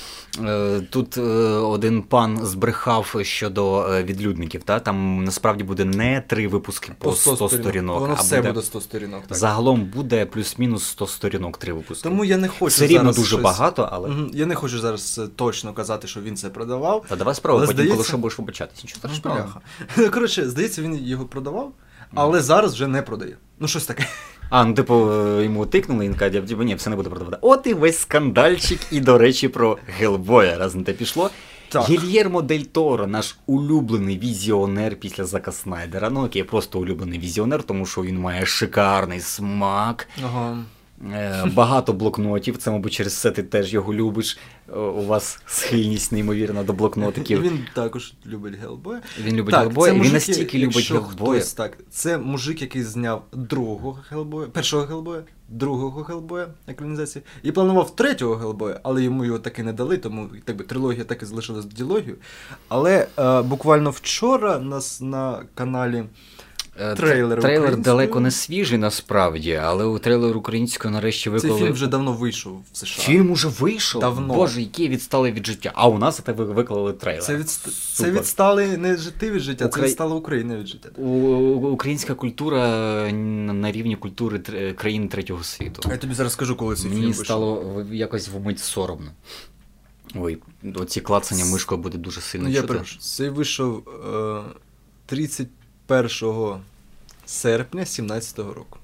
е, 0.45 0.80
тут 0.89 1.17
е, 1.17 1.21
один 1.21 2.02
пан 2.02 2.45
збрехав 2.45 3.15
щодо 3.21 3.88
відлюдників. 4.04 4.63
Та 4.63 4.80
там 4.80 5.24
насправді 5.24 5.63
буде 5.63 5.86
не 5.86 6.21
три 6.28 6.48
випуски 6.48 6.91
по 7.00 7.12
100 7.12 7.50
сторінок, 7.50 8.00
Воно 8.00 8.15
а 8.17 8.21
все 8.21 8.38
буде, 8.38 8.52
буде 8.52 8.65
100 8.65 8.82
сторінок. 8.82 9.24
Так. 9.28 9.38
загалом 9.38 9.86
буде 9.86 10.26
плюс-мінус 10.26 10.84
100 10.84 11.08
сторінок, 11.08 11.58
три 11.58 11.74
випуски. 11.74 12.10
Тому 12.10 12.26
я 12.26 12.38
не 12.38 12.48
хочу 12.48 12.65
Все 12.65 12.88
рівно 12.88 13.12
дуже 13.12 13.28
щось- 13.28 13.41
багато, 13.41 13.89
але. 13.91 14.10
Я 14.34 14.45
не 14.45 14.56
хочу 14.56 14.80
зараз 14.80 15.21
точно 15.36 15.74
казати, 15.74 16.08
що 16.08 16.21
він 16.21 16.36
це 16.38 16.50
продавав. 16.50 17.06
Та 17.10 17.15
давай 17.15 17.36
Але 17.43 17.67
потім, 17.67 17.89
коли 17.89 18.04
що 18.04 18.17
будеш 18.17 18.39
вибачатись. 18.39 18.84
Нічого 18.84 19.02
Ну, 19.04 19.15
страшного. 19.15 19.62
Коротше, 20.13 20.49
здається, 20.49 20.81
він 20.81 20.95
його 21.05 21.25
продавав, 21.25 21.71
але 22.13 22.41
зараз 22.41 22.73
вже 22.73 22.88
не 22.88 23.01
продає. 23.01 23.38
Ну, 23.59 23.67
щось 23.67 23.85
таке. 23.85 24.07
А, 24.49 24.65
ну 24.65 24.73
типу, 24.73 25.11
е, 25.11 25.43
йому 25.43 25.65
тикнули, 25.65 26.05
він 26.05 26.15
каже, 26.15 26.41
типу, 26.41 26.63
ні, 26.63 26.75
все 26.75 26.89
не 26.89 26.95
буде 26.95 27.09
продавати. 27.09 27.38
От 27.41 27.67
і 27.67 27.73
весь 27.73 27.99
скандальчик, 27.99 28.79
і 28.91 28.99
до 28.99 29.17
речі, 29.17 29.47
про 29.47 29.77
Гелбоя, 29.99 30.57
раз 30.57 30.75
на 30.75 30.83
те 30.83 30.93
пішло. 30.93 31.29
Так. 31.69 31.89
Гільєрмо 31.89 32.41
Дель 32.41 32.59
Торо, 32.59 33.07
наш 33.07 33.38
улюблений 33.45 34.19
візіонер 34.19 34.95
після 34.95 35.25
Зака 35.25 35.51
Снайдера. 35.51 36.09
Ну 36.09 36.25
окей, 36.25 36.43
просто 36.43 36.79
улюблений 36.79 37.19
візіонер, 37.19 37.63
тому 37.63 37.85
що 37.85 38.01
він 38.01 38.19
має 38.19 38.45
шикарний 38.45 39.19
смак, 39.19 40.07
Ага. 40.25 40.57
е, 41.13 41.45
багато 41.53 41.93
блокнотів. 41.93 42.57
Це, 42.57 42.71
мабуть, 42.71 42.93
через 42.93 43.17
це 43.17 43.31
ти 43.31 43.43
теж 43.43 43.73
його 43.73 43.93
любиш. 43.93 44.38
У 44.73 45.06
вас 45.06 45.39
схильність 45.45 46.12
неймовірна 46.12 46.63
до 46.63 46.73
блокнотиків. 46.73 47.41
Він 47.41 47.60
також 47.73 48.13
любить 48.25 48.56
Гелбоя. 48.56 49.01
Він 49.23 49.36
любить 49.36 49.56
Гелбоя, 49.56 49.93
він 49.93 50.13
настільки 50.13 50.58
любить 50.58 50.91
Гелбоя. 50.91 51.41
Так, 51.56 51.78
це 51.89 52.17
мужик, 52.17 52.62
який 52.62 52.84
зняв 52.84 53.23
другого 53.34 53.99
Гелбоя, 54.10 54.47
першого 54.47 54.86
Гелбоя, 54.86 55.23
другого 55.49 56.04
Гелбоя 56.04 56.47
екранізації, 56.67 57.23
і 57.43 57.51
планував 57.51 57.95
третього 57.95 58.36
Гелбоя, 58.36 58.80
але 58.84 59.04
йому 59.04 59.25
його 59.25 59.39
таки 59.39 59.63
не 59.63 59.73
дали, 59.73 59.97
тому 59.97 60.30
так 60.45 60.56
би, 60.56 60.63
трилогія 60.63 61.04
так 61.04 61.21
і 61.23 61.25
залишилась 61.25 61.65
ділогією. 61.65 62.17
Але 62.67 63.08
е, 63.19 63.41
буквально 63.41 63.89
вчора 63.89 64.60
нас 64.60 65.01
на 65.01 65.43
каналі 65.56 66.04
трейлер 66.97 67.39
трейлер 67.41 67.77
далеко 67.77 68.19
не 68.19 68.31
свіжий 68.31 68.77
насправді, 68.77 69.53
але 69.53 69.85
у 69.85 69.99
трейлер 69.99 70.38
українською 70.38 70.93
нарешті 70.93 71.23
цей 71.23 71.31
виклали. 71.33 71.59
фільм 71.59 71.73
вже 71.73 71.88
давно 71.88 72.13
вийшов 72.13 72.61
в 72.71 72.77
США. 72.77 73.03
Фільм 73.03 73.31
уже 73.31 73.47
вийшов. 73.47 74.01
Давно. 74.01 74.33
Боже, 74.33 74.61
який 74.61 74.89
відстали 74.89 75.31
від 75.31 75.45
життя. 75.45 75.71
А 75.75 75.88
у 75.88 75.97
нас 75.97 76.21
це 76.25 76.31
ви 76.31 76.45
виклали 76.45 76.93
трейлер. 76.93 77.23
Це, 77.23 77.35
від... 77.35 77.49
це 77.93 78.11
відстали 78.11 78.77
не 78.77 78.97
жити 78.97 79.31
від 79.31 79.41
життя, 79.41 79.67
це 79.67 79.79
Украї- 79.79 79.85
відстала 79.85 80.15
Україна 80.15 80.55
від 80.57 80.67
життя. 80.67 80.89
У- 80.97 81.67
Українська 81.69 82.13
культура 82.13 82.57
на 83.11 83.53
на 83.53 83.71
рівні 83.71 83.95
культури 83.95 84.38
тр- 84.38 84.73
країн 84.73 85.07
третього 85.09 85.43
світу. 85.43 85.89
Я 85.89 85.97
тобі 85.97 86.13
зараз 86.13 86.33
скажу, 86.33 86.55
коли 86.55 86.75
цей 86.75 86.91
фільм 86.91 87.01
Мені 87.01 87.13
стало 87.13 87.83
якось 87.91 88.27
вмить 88.29 88.59
соромно. 88.59 89.11
Ой, 90.15 90.38
оці 90.75 91.01
клацання 91.01 91.45
мишкою 91.45 91.81
буде 91.81 91.97
дуже 91.97 92.21
сильно 92.21 92.43
Ну, 92.47 92.53
я 92.53 92.61
чути. 92.61 92.73
прошу. 92.73 92.99
Цей 92.99 93.29
вийшов 93.29 93.83
е, 94.15 94.41
31 95.88 96.62
серпня 97.26 97.84
17-го 97.84 98.54
року. 98.54 98.80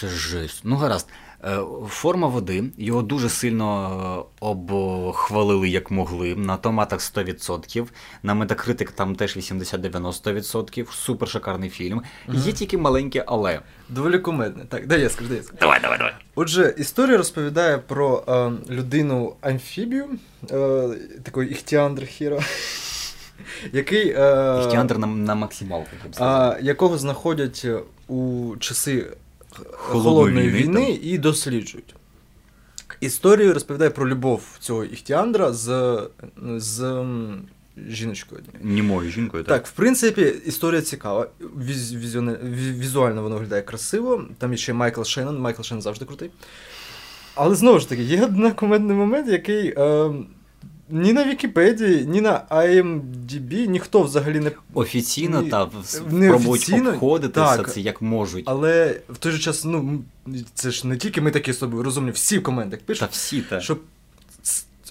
Це 0.00 0.08
жесть. 0.08 0.60
Ну 0.64 0.76
гаразд. 0.76 1.08
Е, 1.44 1.58
Форма 1.88 2.28
води, 2.28 2.64
його 2.78 3.02
дуже 3.02 3.28
сильно 3.28 4.26
е, 4.40 4.46
обхвалили 4.46 5.68
як 5.68 5.90
могли. 5.90 6.34
На 6.36 6.56
томатах 6.56 7.00
100%, 7.00 7.86
на 8.22 8.34
Metacritic 8.34 8.92
там 8.92 9.16
теж 9.16 9.36
80-90%. 9.36 10.92
Супер 10.92 11.28
шикарний 11.28 11.70
фільм. 11.70 12.02
Є 12.28 12.52
тільки 12.52 12.78
маленьке 12.78 13.24
але. 13.26 13.60
Доволі 13.88 14.18
кумедне. 14.18 14.64
Так, 14.68 14.86
дай 14.86 15.00
я 15.00 15.10
скажу, 15.10 15.28
дай 15.28 15.36
я 15.36 15.42
скажу. 15.42 15.58
Давай, 15.60 15.80
давай, 15.80 15.98
давай. 15.98 16.12
Отже, 16.34 16.74
історія 16.78 17.16
розповідає 17.16 17.78
про 17.78 18.24
е, 18.28 18.52
людину 18.72 19.36
амфібію, 19.40 20.06
е, 20.50 20.88
такий 21.22 21.48
іхтіандр 21.48 22.06
хіро, 22.06 22.40
який. 23.72 24.08
Е, 24.10 24.60
Іхтіандр 24.64 24.98
на, 24.98 25.06
на 25.06 25.34
максималку. 25.34 25.90
а, 26.18 26.56
якого 26.62 26.98
знаходять 26.98 27.66
у 28.08 28.52
часи 28.60 29.06
холодної 29.72 30.48
війни, 30.48 30.80
війни 30.80 30.90
і 31.02 31.18
досліджують. 31.18 31.94
Історію 33.00 33.54
розповідає 33.54 33.90
про 33.90 34.08
любов 34.08 34.42
цього 34.58 34.84
Іхтіандра 34.84 35.52
з, 35.52 35.98
з 36.56 37.04
жіночкою. 37.88 38.42
Німою 38.62 39.10
жінкою, 39.10 39.44
Так, 39.44 39.56
Так, 39.62 39.66
в 39.66 39.72
принципі, 39.72 40.34
історія 40.46 40.82
цікава. 40.82 41.26
Віз, 41.40 41.94
візіоне- 41.94 42.38
візуально 42.78 43.22
воно 43.22 43.34
виглядає 43.34 43.62
красиво. 43.62 44.24
Там 44.38 44.50
є 44.52 44.56
ще 44.56 44.72
Майкл 44.72 45.02
Шеннон. 45.02 45.38
Майкл 45.38 45.62
Шеннон 45.62 45.82
завжди 45.82 46.04
крутий. 46.04 46.30
Але 47.34 47.54
знову 47.54 47.78
ж 47.78 47.88
таки, 47.88 48.02
є 48.02 48.24
один 48.24 48.50
кумедний 48.54 48.96
момент, 48.96 49.28
який 49.28 49.74
е, 49.78 50.10
ні 50.94 51.12
на 51.12 51.24
Вікіпедії, 51.24 52.06
ні 52.06 52.20
на 52.20 52.42
IMDb 52.50 53.66
ніхто 53.66 54.02
взагалі 54.02 54.40
не. 54.40 54.52
Офіційно 54.74 55.42
Ні, 55.42 55.50
та 55.50 55.64
не 55.64 55.82
спробують 55.84 56.48
офіційно, 56.48 56.90
обходити 56.90 57.34
так. 57.34 57.66
все 57.66 57.74
це 57.74 57.80
як 57.80 58.02
можуть. 58.02 58.44
Але 58.46 59.00
в 59.08 59.16
той 59.16 59.32
же 59.32 59.38
час, 59.38 59.64
ну, 59.64 60.02
це 60.54 60.70
ж 60.70 60.86
не 60.86 60.96
тільки 60.96 61.20
ми 61.20 61.30
такі 61.30 61.52
з 61.52 61.58
собою 61.58 61.82
розумні, 61.82 62.10
всі 62.10 62.38
в 62.38 62.42
коментах 62.42 62.78
Та 62.78 62.84
пишуть, 62.86 63.08
всі 63.10 63.40
та. 63.40 63.60
що 63.60 63.76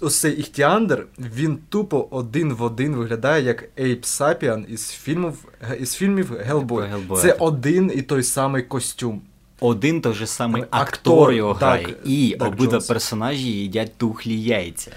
ось 0.01 0.19
цей 0.19 0.33
Іхтіандр, 0.39 1.07
він 1.35 1.57
тупо 1.69 2.07
один 2.11 2.53
в 2.53 2.61
один 2.63 2.95
виглядає 2.95 3.43
як 3.43 3.69
Ейб 3.79 4.05
Сапіан 4.05 4.65
із 4.69 4.89
фільмів, 4.89 5.33
із 5.79 5.93
фільмів 5.93 6.33
Гелбой. 6.45 6.85
Hellboy, 6.85 7.21
Це 7.21 7.33
один 7.33 7.91
і 7.95 8.01
той 8.01 8.23
самий 8.23 8.63
костюм. 8.63 9.21
Один 9.63 10.01
той 10.01 10.13
же 10.13 10.27
самий 10.27 10.61
Актор, 10.61 10.81
актор 10.81 11.33
його 11.33 11.53
так, 11.53 11.81
грає, 11.81 11.95
і 12.05 12.35
Дак 12.39 12.47
обидва 12.47 12.71
Джонс. 12.71 12.87
персонажі 12.87 13.47
їдять 13.51 13.97
тухлі 13.97 14.41
яйця. 14.41 14.91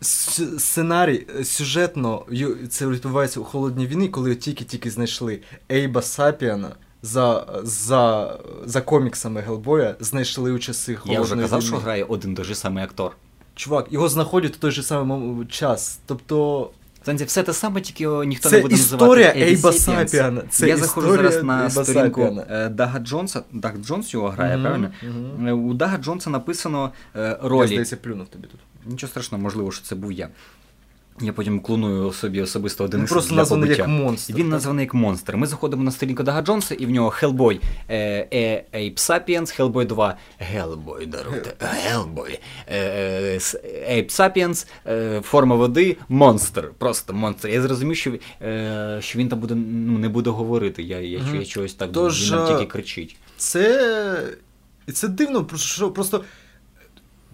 Сценарій 0.00 1.26
е, 1.40 1.44
сюжетно 1.44 2.22
це 2.70 2.86
відбувається 2.86 3.40
у 3.40 3.44
холодній 3.44 3.86
війні, 3.86 4.08
коли 4.08 4.34
тільки-тільки 4.34 4.90
знайшли 4.90 5.40
Ейба 5.72 6.02
Сапіана. 6.02 6.68
За, 7.02 7.46
за, 7.62 8.38
за 8.64 8.80
коміксами 8.80 9.40
Гелбоя 9.40 9.94
знайшли 10.00 10.52
у 10.52 10.58
часи 10.58 10.94
холодної 10.94 11.14
Я 11.16 11.20
вже 11.20 11.36
казав, 11.42 11.60
війни. 11.60 11.68
що 11.68 11.76
грає 11.76 12.04
один 12.04 12.34
той 12.34 12.44
же 12.44 12.54
самий 12.54 12.84
актор. 12.84 13.16
Чувак, 13.54 13.86
його 13.90 14.08
знаходять 14.08 14.54
у 14.56 14.58
той 14.58 14.70
же 14.70 14.82
самий 14.82 15.46
час. 15.46 15.98
Тобто, 16.06 16.70
Знаєте, 17.04 17.24
все 17.24 17.42
те 17.42 17.52
саме, 17.52 17.80
тільки 17.80 18.02
його 18.02 18.24
ніхто 18.24 18.48
Це 18.48 18.56
не 18.56 18.62
буде 18.62 18.74
історія 18.74 19.26
називати 19.34 19.40
Ейба. 19.40 19.72
Сапіана. 19.72 20.42
Це 20.50 20.68
Я 20.68 20.76
заходжу 20.76 21.10
зараз 21.16 21.42
на 21.42 21.58
Ейба 21.58 21.84
сторінку 21.84 22.20
Сапіана. 22.20 22.46
е, 22.50 22.68
Дага 22.68 22.98
Джонса. 22.98 23.42
Даг 23.52 23.76
Джонс 23.78 24.14
його 24.14 24.28
грає, 24.28 24.56
Мгм, 24.56 24.62
правильно? 24.64 24.90
Е, 25.48 25.52
У 25.52 25.74
Дага 25.74 25.98
Джонса 25.98 26.30
написано 26.30 26.92
е, 27.16 27.38
я, 27.42 27.66
здається, 27.66 27.96
плюнув 27.96 28.26
тобі 28.28 28.46
тут. 28.46 28.60
Нічого 28.86 29.10
страшного, 29.10 29.42
можливо, 29.44 29.72
що 29.72 29.84
це 29.84 29.94
був 29.94 30.12
я. 30.12 30.28
Я 31.20 31.32
потім 31.32 31.60
клоную 31.60 32.12
собі 32.12 32.40
особисто 32.40 32.84
один 32.84 33.00
Він 33.00 33.04
із 33.04 33.10
просто 33.10 33.30
для 33.30 33.36
названий 33.36 33.64
побиття. 33.64 33.82
як 33.82 33.88
монстр. 34.00 34.34
Він 34.34 34.48
названий 34.48 34.84
як 34.84 34.94
монстр. 34.94 35.36
Ми 35.36 35.46
заходимо 35.46 35.82
на 35.82 35.90
сторінку 35.90 36.22
Дага 36.22 36.42
Джонса, 36.42 36.74
і 36.74 36.86
в 36.86 36.90
нього 36.90 37.08
Hellboy 37.22 37.60
е, 37.88 38.28
е, 38.32 38.64
Ape 38.74 38.94
Sapiens, 38.94 39.60
Hellboy 39.60 39.86
2, 39.86 40.16
Hellboy, 40.54 41.06
даруйте, 41.06 41.54
Hellboy, 41.60 42.38
е, 42.66 42.78
е, 42.78 43.36
с- 43.40 43.60
Ape 43.90 44.10
Sapiens, 44.10 44.66
е, 44.86 45.20
форма 45.20 45.56
води, 45.56 45.96
монстр. 46.08 46.70
Просто 46.78 47.12
монстр. 47.12 47.48
Я 47.48 47.62
зрозумів, 47.62 47.96
що, 47.96 48.12
е, 48.42 48.98
що 49.02 49.18
він 49.18 49.28
там 49.28 49.38
буде, 49.40 49.54
ну, 49.54 49.98
не 49.98 50.08
буде 50.08 50.30
говорити. 50.30 50.82
Я, 50.82 51.00
я, 51.00 51.18
Мгм. 51.18 51.36
я 51.36 51.44
чогось 51.44 51.74
так 51.74 51.92
Тож, 51.92 52.24
він 52.32 52.38
нам 52.38 52.44
е, 52.46 52.48
тільки 52.48 52.66
кричить. 52.72 53.16
Це. 53.36 54.22
І 54.86 54.92
це 54.92 55.08
дивно, 55.08 55.44
просто 55.44 55.66
що 55.68 55.90
просто. 55.90 56.24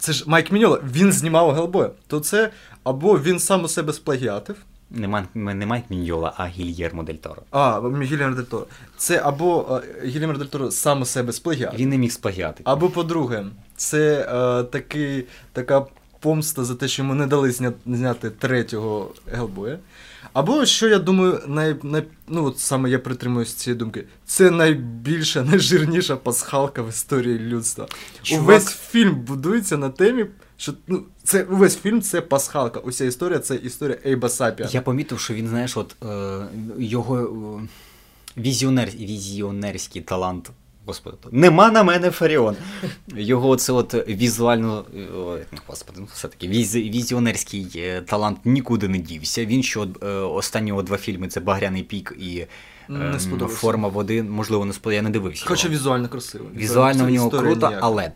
Це 0.02 0.12
ж 0.12 0.24
Майк 0.26 0.52
Міньола, 0.52 0.80
він 0.94 1.12
знімав 1.12 1.54
Гелбоя. 1.54 1.90
То 2.06 2.20
це 2.20 2.50
або 2.84 3.18
він 3.18 3.38
сам 3.38 3.64
у 3.64 3.68
себе 3.68 3.92
сплагіатив, 3.92 4.56
Нема, 4.90 5.26
не 5.34 5.66
Майк 5.66 5.84
Міньола, 5.90 6.32
а 6.36 6.46
Гільєрмо 6.46 7.02
Дель 7.02 7.14
Торо. 7.14 7.42
а, 7.50 7.80
Гільєрмо 7.80 8.36
Дель 8.36 8.42
Торо. 8.42 8.66
Це 8.96 9.20
або 9.24 9.80
е, 10.02 10.06
Гільєр 10.06 10.38
Дель 10.38 10.44
Торо 10.44 10.70
сам 10.70 11.02
у 11.02 11.04
себе 11.04 11.32
сплагіатив. 11.32 11.80
Він 11.80 11.88
не 11.88 11.98
міг 11.98 12.12
сплагіати. 12.12 12.62
Або 12.64 12.90
по-друге, 12.90 13.44
це 13.76 14.28
е, 14.60 14.64
такий, 14.64 15.26
така 15.52 15.86
помста 16.22 16.64
за 16.64 16.74
те, 16.74 16.88
що 16.88 17.02
йому 17.02 17.14
не 17.14 17.26
дали 17.26 17.50
зня- 17.50 17.72
зняти 17.86 18.30
третього 18.30 19.14
Гелбоя. 19.32 19.78
Або, 20.32 20.66
що 20.66 20.88
я 20.88 20.98
думаю, 20.98 21.40
най, 21.46 21.76
най, 21.82 22.02
ну 22.28 22.44
от 22.44 22.58
саме 22.58 22.90
я 22.90 22.98
притримуюсь 22.98 23.54
цієї 23.54 23.78
думки, 23.78 24.04
це 24.26 24.50
найбільша, 24.50 25.42
найжирніша 25.42 26.16
пасхалка 26.16 26.82
в 26.82 26.88
історії 26.88 27.38
людства. 27.38 27.88
Чувак- 28.22 28.40
Увесь 28.42 28.66
фільм 28.90 29.14
будується 29.14 29.76
на 29.76 29.90
темі, 29.90 30.26
що 30.56 30.72
ну, 30.88 31.02
це 31.24 31.42
увесь 31.44 31.76
фільм 31.76 32.02
це 32.02 32.20
пасхалка. 32.20 32.80
Уся 32.80 33.04
історія 33.04 33.38
це 33.38 33.54
історія 33.54 33.98
Ейба 34.06 34.28
Сапіана. 34.28 34.72
Я 34.72 34.82
помітив, 34.82 35.20
що 35.20 35.34
він, 35.34 35.48
знаєш, 35.48 35.76
от 35.76 35.96
е, 36.02 36.46
його 36.78 37.18
е, 37.20 37.68
візіонер, 38.40 38.88
візіонерський 38.88 40.02
талант. 40.02 40.50
Господи, 40.86 41.16
нема 41.30 41.70
на 41.70 41.82
мене 41.82 42.10
Фаріон. 42.10 42.56
Його 43.16 43.56
це 43.56 43.72
от 43.72 44.08
візуально, 44.08 44.84
господи, 45.66 45.98
ну 46.00 46.08
все-таки 46.14 46.48
віз, 46.48 46.76
візіонерський 46.76 47.72
е, 47.76 48.00
талант 48.00 48.38
нікуди 48.44 48.88
не 48.88 48.98
дівся. 48.98 49.44
Він 49.44 49.62
що 49.62 49.88
е, 50.02 50.06
останні 50.08 50.82
два 50.82 50.96
фільми 50.96 51.28
це 51.28 51.40
Багряний 51.40 51.82
пік 51.82 52.14
і 52.20 52.46
Не 52.88 53.18
ем. 53.30 53.48
Форма 53.48 53.88
води. 53.88 54.22
Можливо, 54.22 54.64
не 54.64 54.72
сподобався, 54.72 54.96
я 54.96 55.02
не 55.02 55.10
дивився. 55.10 55.44
Хоча 55.46 55.68
візуально 55.68 56.08
красиво. 56.08 56.44
Візуально 56.54 57.04
в 57.04 57.10
нього 57.10 57.30
круто, 57.30 57.78
але 57.80 58.12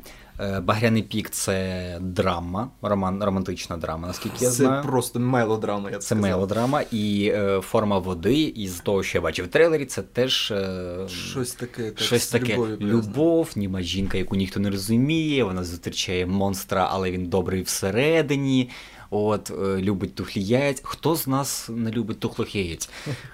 Багряний 0.62 1.03
пік 1.03 1.31
це 1.31 1.99
драма, 2.01 2.70
роман, 2.83 3.25
романтична 3.25 3.77
драма, 3.77 4.09
наскільки 4.09 4.44
я 4.44 4.51
знаю. 4.51 4.83
це 4.83 4.88
просто 4.88 5.20
мелодрама, 5.20 5.90
я 5.90 5.96
б 5.99 6.01
Це 6.01 6.07
сказав. 6.07 6.22
мелодрама, 6.22 6.83
і 6.92 7.31
е, 7.35 7.61
форма 7.61 7.99
води, 7.99 8.35
із 8.42 8.81
того, 8.81 9.03
що 9.03 9.18
я 9.18 9.22
бачив 9.22 9.44
в 9.44 9.49
трейлері, 9.49 9.87
це 9.87 10.03
теж 10.03 10.51
е, 10.51 10.99
Щось 11.09 11.53
таке. 11.53 11.90
так, 11.90 12.01
щось 12.01 12.29
таке. 12.29 12.59
Любов, 12.81 13.51
німа 13.57 13.83
жінка, 13.83 14.18
яку 14.18 14.37
ніхто 14.37 14.61
не 14.61 14.70
розуміє, 14.70 15.44
вона 15.44 15.64
зустрічає 15.64 16.27
монстра, 16.27 16.88
але 16.92 17.11
він 17.11 17.27
добрий 17.27 17.62
всередині. 17.62 18.70
От, 19.11 19.51
е, 19.51 19.77
любить 19.83 20.14
тухлі 20.14 20.42
яєць. 20.42 20.81
Хто 20.85 21.16
з 21.16 21.27
нас 21.27 21.68
не 21.72 21.90
любить 21.90 22.20
тухлих 22.20 22.55
яєць? 22.57 22.90
От. 23.07 23.12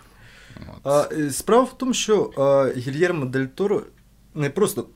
А, 0.84 1.08
е, 1.12 1.30
справа 1.30 1.62
в 1.62 1.78
тому, 1.78 1.94
що 1.94 2.30
Гільєрмо 2.76 3.24
Дель 3.26 3.44
Торо 3.46 3.82
не 4.34 4.50
просто 4.50 4.86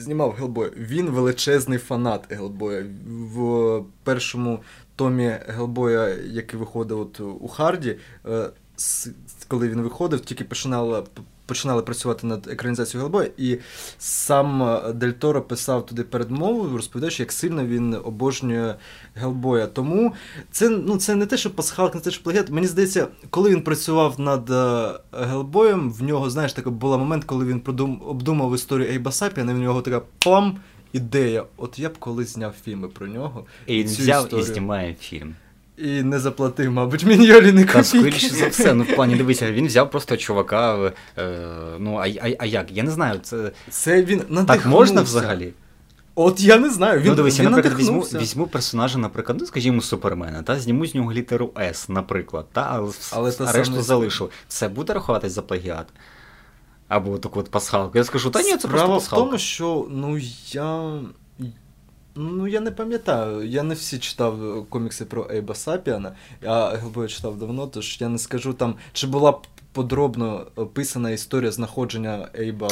знімав 0.00 0.32
Гелбоя, 0.32 0.70
він 0.76 1.10
величезний 1.10 1.78
фанат 1.78 2.32
Гелбоя. 2.32 2.84
В 3.06 3.82
першому 4.04 4.62
томі 4.96 5.36
Гелбоя, 5.46 6.08
який 6.08 6.60
виходив 6.60 7.00
от 7.00 7.20
у 7.20 7.48
Харді, 7.48 7.98
е, 8.26 8.50
коли 9.48 9.68
він 9.68 9.80
виходив, 9.80 10.20
тільки 10.20 10.44
починала. 10.44 11.04
Починали 11.50 11.82
працювати 11.82 12.26
над 12.26 12.48
екранізацією 12.48 13.04
Гелбоя, 13.04 13.28
і 13.36 13.58
сам 13.98 14.62
е, 14.62 14.92
Дель 14.92 15.10
Торо 15.10 15.42
писав 15.42 15.86
туди 15.86 16.02
передмову, 16.02 16.76
розповідаючи, 16.76 17.22
як 17.22 17.32
сильно 17.32 17.66
він 17.66 17.94
обожнює 18.04 18.74
Гелбоя. 19.14 19.66
Тому 19.66 20.14
це, 20.50 20.68
ну, 20.68 20.96
це 20.96 21.14
не 21.14 21.26
те, 21.26 21.36
що 21.36 21.50
пасхалка, 21.50 21.98
не 21.98 22.04
те, 22.04 22.10
що 22.10 22.22
плагіат. 22.22 22.50
Мені 22.50 22.66
здається, 22.66 23.08
коли 23.30 23.50
він 23.50 23.62
працював 23.62 24.20
над 24.20 24.50
Гелбоєм, 25.12 25.92
в 25.92 26.02
нього, 26.02 26.30
знаєш, 26.30 26.52
такий 26.52 26.72
був 26.72 26.98
момент, 26.98 27.24
коли 27.24 27.44
він 27.44 27.60
продум, 27.60 28.02
обдумав 28.06 28.54
історію 28.54 28.88
Ейба 28.90 29.12
Сапіана, 29.12 29.54
в 29.54 29.58
нього 29.58 29.82
така 29.82 30.00
плам 30.18 30.58
ідея. 30.92 31.44
От 31.56 31.78
я 31.78 31.88
б 31.88 31.98
колись 31.98 32.28
зняв 32.28 32.54
фільми 32.64 32.88
про 32.88 33.06
нього. 33.06 33.44
І 33.66 33.78
він 33.78 33.86
взяв 33.86 34.24
історію. 34.24 34.46
і 34.46 34.52
знімає 34.52 34.94
фільм. 34.94 35.34
І 35.84 36.02
не 36.02 36.18
заплатив, 36.18 36.70
мабуть, 36.72 37.04
Міньолі 37.04 37.52
не 37.52 37.64
копійки. 37.64 37.84
скоріше 37.84 38.28
за 38.28 38.46
все, 38.46 38.74
ну 38.74 38.84
в 38.84 38.94
плані 38.94 39.16
дивися, 39.16 39.52
він 39.52 39.66
взяв 39.66 39.90
просто 39.90 40.16
чувака. 40.16 40.92
Е, 41.18 41.38
ну 41.78 41.94
а, 41.94 42.08
а, 42.08 42.30
а 42.38 42.46
як? 42.46 42.72
Я 42.72 42.82
не 42.82 42.90
знаю, 42.90 43.20
це 43.22 43.52
Це 43.70 44.02
він 44.02 44.44
так 44.46 44.66
можна 44.66 45.02
взагалі? 45.02 45.52
От 46.14 46.40
я 46.40 46.58
не 46.58 46.70
знаю. 46.70 47.00
Він, 47.00 47.08
ну, 47.08 47.14
дивись, 47.14 47.38
я, 47.38 47.44
він 47.44 47.50
наприклад, 47.50 47.80
візьму, 47.80 48.00
візьму 48.00 48.46
персонажа, 48.46 48.98
наприклад, 48.98 49.38
ну, 49.40 49.46
скажімо, 49.46 49.80
Супермена, 49.80 50.42
та 50.42 50.60
зніму 50.60 50.86
з 50.86 50.94
нього 50.94 51.12
літеру 51.12 51.52
С, 51.60 51.88
наприклад, 51.88 52.46
та, 52.52 52.86
Але 53.12 53.32
та 53.32 53.44
а 53.44 53.52
решту 53.52 53.72
саме- 53.72 53.82
залишу. 53.82 54.30
Це 54.48 54.68
буде 54.68 54.92
рахуватись 54.92 55.32
за 55.32 55.42
плагіат? 55.42 55.86
Або 56.88 57.18
таку 57.18 57.40
от 57.40 57.50
пасхалку. 57.50 57.98
Я 57.98 58.04
скажу, 58.04 58.30
та 58.30 58.42
ні, 58.42 58.44
це 58.44 58.50
просто 58.50 58.68
Справа 58.68 58.96
в 58.96 58.98
пасхалка. 58.98 59.24
тому, 59.24 59.38
що 59.38 59.86
ну 59.90 60.18
я. 60.52 60.92
Ну, 62.14 62.46
я 62.46 62.60
не 62.60 62.70
пам'ятаю. 62.70 63.46
Я 63.48 63.62
не 63.62 63.74
всі 63.74 63.98
читав 63.98 64.58
е, 64.58 64.62
комікси 64.68 65.04
про 65.04 65.26
Ейба 65.30 65.54
Сапіана, 65.54 66.12
а 66.46 66.68
Гелбоя 66.76 67.08
читав 67.08 67.38
давно, 67.38 67.66
тож 67.66 67.96
я 68.00 68.08
не 68.08 68.18
скажу 68.18 68.52
там, 68.52 68.74
чи 68.92 69.06
була 69.06 69.38
подробно 69.72 70.46
описана 70.56 71.10
історія 71.10 71.50
знаходження 71.52 72.28
Ейба 72.38 72.68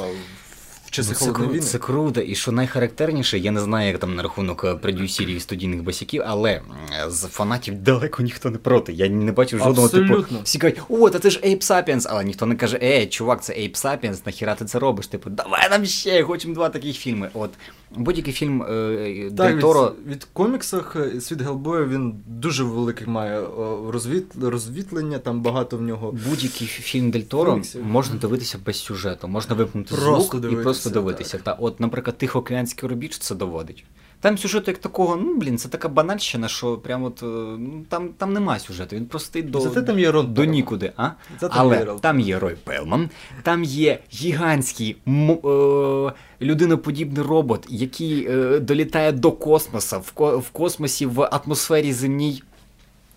в 0.86 0.90
часи 0.90 1.08
Ну, 1.12 1.14
це, 1.18 1.24
холодної 1.24 1.50
війни. 1.50 1.60
це 1.62 1.78
круто, 1.78 2.20
і 2.20 2.34
що 2.34 2.52
найхарактерніше, 2.52 3.38
я 3.38 3.50
не 3.50 3.60
знаю, 3.60 3.88
як 3.88 3.98
там 3.98 4.14
на 4.14 4.22
рахунок 4.22 4.64
е, 4.64 4.74
продюсерів 4.74 5.36
і 5.36 5.40
студійних 5.40 5.82
басяків, 5.82 6.22
але 6.26 6.60
з 7.08 7.22
фанатів 7.26 7.74
далеко 7.78 8.22
ніхто 8.22 8.50
не 8.50 8.58
проти. 8.58 8.92
Я 8.92 9.08
не 9.08 9.32
бачив 9.32 9.58
жодного 9.58 9.88
типу. 9.88 10.24
Всі 10.44 10.58
кажуть, 10.58 10.80
о, 10.88 11.10
та 11.10 11.18
це 11.18 11.30
ж 11.30 11.40
Ape 11.40 11.62
Sapiens, 11.62 12.06
але 12.10 12.24
ніхто 12.24 12.46
не 12.46 12.54
каже, 12.56 12.78
е, 12.82 13.06
чувак, 13.06 13.42
це 13.42 13.52
Ape 13.52 13.76
Sapiens, 13.84 14.20
нахіра 14.26 14.54
ти 14.54 14.64
це 14.64 14.78
робиш? 14.78 15.06
Типу, 15.06 15.30
давай 15.30 15.70
нам 15.70 15.84
ще, 15.86 16.22
хочемо 16.22 16.54
два 16.54 16.68
таких 16.68 16.96
фільми. 16.96 17.30
От 17.34 17.50
Будь-який 17.96 18.32
фільм 18.32 18.62
е, 18.62 19.30
Так, 19.36 19.46
Дель 19.46 19.54
від, 19.54 19.60
Торо. 19.60 19.92
від 20.06 20.24
коміксах 20.24 20.96
е, 20.96 21.20
світ 21.20 21.40
Гелбоя 21.40 21.84
він 21.84 22.14
дуже 22.26 22.64
великий 22.64 23.06
має 23.06 23.46
розвіт, 23.88 24.24
розвітлення, 24.42 25.18
там 25.18 25.40
багато 25.40 25.76
в 25.76 25.82
нього. 25.82 26.14
Будь-який 26.28 26.66
фільм 26.66 27.10
Дель 27.10 27.20
Торо 27.20 27.50
Коміксів. 27.50 27.84
можна 27.84 28.16
дивитися 28.16 28.58
без 28.66 28.76
сюжету, 28.76 29.28
можна 29.28 29.54
вимкнути 29.54 29.94
Просто 29.94 30.38
звук 30.38 30.52
і 30.52 30.56
просто 30.56 30.90
дивитися. 30.90 31.38
Та, 31.38 31.52
от, 31.52 31.80
наприклад, 31.80 32.18
Тихоокеанський 32.18 32.88
рубіж 32.88 33.18
це 33.18 33.34
доводить. 33.34 33.84
Там 34.20 34.38
сюжету 34.38 34.70
як 34.70 34.78
такого, 34.78 35.16
ну 35.16 35.36
блін, 35.36 35.58
це 35.58 35.68
така 35.68 35.88
банальщина, 35.88 36.48
що 36.48 36.76
прямо 36.76 37.06
от, 37.06 37.22
е, 37.22 37.26
ну, 37.58 37.84
там, 37.88 38.08
там 38.08 38.32
нема 38.32 38.58
сюжету. 38.58 38.96
Він 38.96 39.06
просто 39.06 39.38
йде 39.38 39.48
до, 39.48 39.60
Зате 39.60 39.82
там 39.82 39.98
є 39.98 40.10
Рон 40.10 40.32
до 40.34 40.44
нікуди. 40.44 40.92
А? 40.96 41.08
Зате 41.40 41.54
Але 41.58 41.78
є 41.78 41.86
там 42.00 42.20
є 42.20 42.38
Рой 42.38 42.56
Пелман, 42.64 43.10
там 43.42 43.64
є 43.64 43.98
гігантський 44.14 44.96
е- 45.06 46.12
людиноподібний 46.40 47.22
робот, 47.22 47.66
який 47.68 48.26
е- 48.30 48.58
долітає 48.58 49.12
до 49.12 49.32
космоса, 49.32 49.98
в, 49.98 50.10
ко- 50.12 50.38
в 50.38 50.50
космосі, 50.50 51.06
в 51.06 51.22
атмосфері 51.32 51.92
земній. 51.92 52.42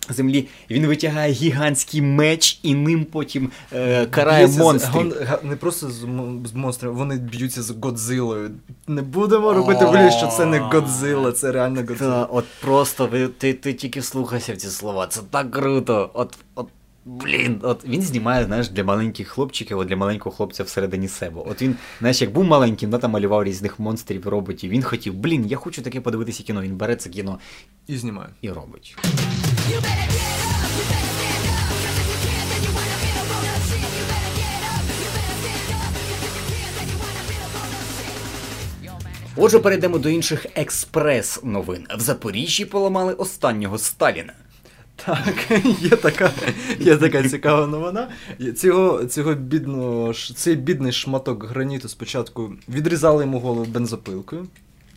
Землі 0.08 0.48
він 0.70 0.86
витягає 0.86 1.32
гігантський 1.32 2.02
меч 2.02 2.60
і 2.62 2.74
ним 2.74 3.04
потім 3.04 3.50
е, 3.72 4.06
карає 4.06 4.38
Б'ється 4.46 4.62
з- 4.62 4.64
монстрів. 4.64 4.92
гон- 4.94 5.24
га- 5.26 5.38
не 5.42 5.56
просто 5.56 5.90
з, 5.90 6.04
мо- 6.04 6.42
з 6.46 6.52
монстрами, 6.52 6.94
вони 6.94 7.16
б'ються 7.16 7.62
з 7.62 7.70
Годзилою. 7.82 8.50
Не 8.88 9.02
будемо 9.02 9.52
робити 9.52 9.84
вигляд, 9.84 10.12
що 10.12 10.26
це 10.26 10.46
не 10.46 10.58
Годзила, 10.58 11.32
це 11.32 11.52
реально 11.52 11.82
Та, 11.82 11.86
Годзила. 11.88 12.24
от 12.24 12.44
просто 12.60 13.06
ви, 13.06 13.28
ти, 13.28 13.52
ти 13.54 13.72
тільки 13.72 14.02
слухайся 14.02 14.52
в 14.54 14.56
ці 14.56 14.68
слова. 14.68 15.06
Це 15.06 15.20
так 15.30 15.50
круто. 15.50 16.10
От, 16.14 16.38
от, 16.54 16.66
блін, 17.04 17.60
от 17.62 17.84
він 17.84 18.02
знімає, 18.02 18.44
знаєш, 18.44 18.68
для 18.68 18.84
маленьких 18.84 19.28
хлопчиків, 19.28 19.78
от 19.78 19.88
для 19.88 19.96
маленького 19.96 20.36
хлопця 20.36 20.64
всередині 20.64 21.08
себе. 21.08 21.42
От 21.46 21.62
він, 21.62 21.76
знаєш, 21.98 22.22
як 22.22 22.32
був 22.32 22.44
маленьким, 22.44 22.90
да, 22.90 22.98
там 22.98 23.10
малював 23.10 23.44
різних 23.44 23.80
монстрів, 23.80 24.28
роботів. 24.28 24.70
Він 24.70 24.82
хотів, 24.82 25.14
блін, 25.14 25.46
я 25.46 25.56
хочу 25.56 25.82
таке 25.82 26.00
подивитися 26.00 26.42
кіно. 26.42 26.62
Він 26.62 26.76
бере 26.76 26.96
це 26.96 27.10
кіно 27.10 27.38
І 27.86 27.96
знімаю. 27.96 28.28
і 28.40 28.50
робить. 28.50 28.96
Отже, 39.36 39.58
перейдемо 39.58 39.98
до 39.98 40.08
інших 40.08 40.46
експрес-новин. 40.54 41.86
В 41.96 42.00
Запоріжжі 42.00 42.64
поламали 42.64 43.14
останнього 43.14 43.78
Сталіна. 43.78 44.32
Так, 45.06 45.34
є 45.80 45.88
така, 45.90 46.30
є 46.80 46.96
така 46.96 47.28
цікава 47.28 47.66
новина. 47.66 48.08
Цього, 48.56 49.04
цього 49.04 49.34
бідного, 49.34 50.12
цей 50.34 50.56
бідний 50.56 50.92
шматок 50.92 51.44
граніту 51.44 51.88
спочатку 51.88 52.52
відрізали 52.68 53.24
йому 53.24 53.40
голову 53.40 53.64
бензопилкою. 53.64 54.46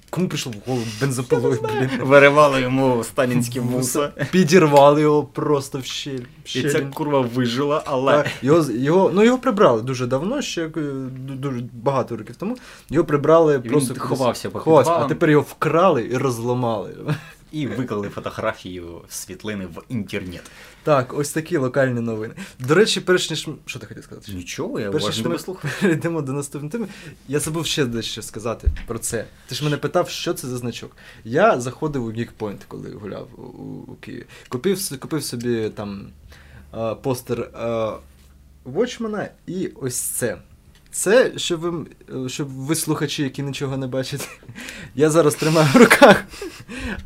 Кому 0.09 0.27
прийшло 0.27 0.51
в 0.65 0.69
голову 0.69 0.85
бензопилою, 1.01 1.59
блін? 1.63 1.89
Виривали 2.01 2.61
йому 2.61 3.03
сталінські 3.03 3.59
вуса. 3.59 4.11
Підірвали 4.31 5.01
його 5.01 5.23
просто 5.23 5.79
в 5.79 5.85
щель. 5.85 6.19
в 6.45 6.57
І 6.57 6.69
ця 6.69 6.81
курва 6.81 7.19
вижила, 7.21 7.83
але. 7.85 8.13
Так, 8.13 8.27
його, 8.41 8.61
з- 8.61 8.75
його, 8.75 9.11
ну 9.13 9.23
його 9.23 9.37
прибрали 9.37 9.81
дуже 9.81 10.07
давно, 10.07 10.41
ще 10.41 10.65
е, 10.65 10.69
дуже 11.17 11.63
багато 11.73 12.17
років 12.17 12.35
тому. 12.35 12.57
Його 12.89 13.05
прибрали 13.05 13.57
Він 13.59 13.71
просто 13.71 13.93
кудись- 13.93 13.99
ховався 14.07 14.49
по 14.49 14.59
ховався, 14.59 14.91
а 14.91 15.07
тепер 15.07 15.29
його 15.29 15.45
вкрали 15.49 16.09
і 16.11 16.17
розламали. 16.17 16.95
І 17.55 17.67
виклали 17.67 18.09
фотографію 18.09 19.01
світлини 19.09 19.65
в 19.65 19.83
інтернет. 19.89 20.51
Так, 20.83 21.13
ось 21.13 21.31
такі 21.31 21.57
локальні 21.57 22.01
новини. 22.01 22.33
До 22.59 22.75
речі, 22.75 23.01
перш 23.01 23.29
ніж. 23.29 23.47
Що 23.65 23.79
ти 23.79 23.85
хотів 23.85 24.03
сказати? 24.03 24.31
Нічого, 24.33 24.79
я 24.79 24.89
уважно 24.89 25.11
що 25.11 25.29
ми 25.29 25.57
перейдемо 25.81 26.21
до 26.21 26.33
наступної 26.33 26.71
теми. 26.71 26.87
Я 27.27 27.39
забув 27.39 27.65
ще 27.65 27.85
дещо 27.85 28.21
сказати 28.21 28.71
про 28.87 28.99
це. 28.99 29.25
Ти 29.47 29.55
ж 29.55 29.63
мене 29.63 29.77
питав, 29.77 30.09
що 30.09 30.33
це 30.33 30.47
за 30.47 30.57
значок. 30.57 30.97
Я 31.23 31.59
заходив 31.59 32.05
у 32.05 32.11
Geekpoint, 32.11 32.59
коли 32.67 32.91
гуляв 32.91 33.27
у, 33.37 33.41
у, 33.41 33.91
у 33.91 33.95
Києві. 33.95 34.25
Купив, 34.49 34.99
купив 34.99 35.23
собі 35.23 35.69
там 35.69 36.07
е, 36.73 36.95
постер 36.95 37.39
е, 37.39 37.91
Watchmana 38.65 39.29
і 39.47 39.67
ось 39.67 39.99
це. 39.99 40.37
Це, 40.95 41.31
щоб 41.35 41.59
ви, 41.59 41.85
е, 42.25 42.29
щоб 42.29 42.47
ви 42.49 42.75
слухачі, 42.75 43.23
які 43.23 43.43
нічого 43.43 43.77
не 43.77 43.87
бачать. 43.87 44.29
Я 44.95 45.09
зараз 45.09 45.35
тримаю 45.35 45.67
в 45.73 45.77
руках 45.77 46.23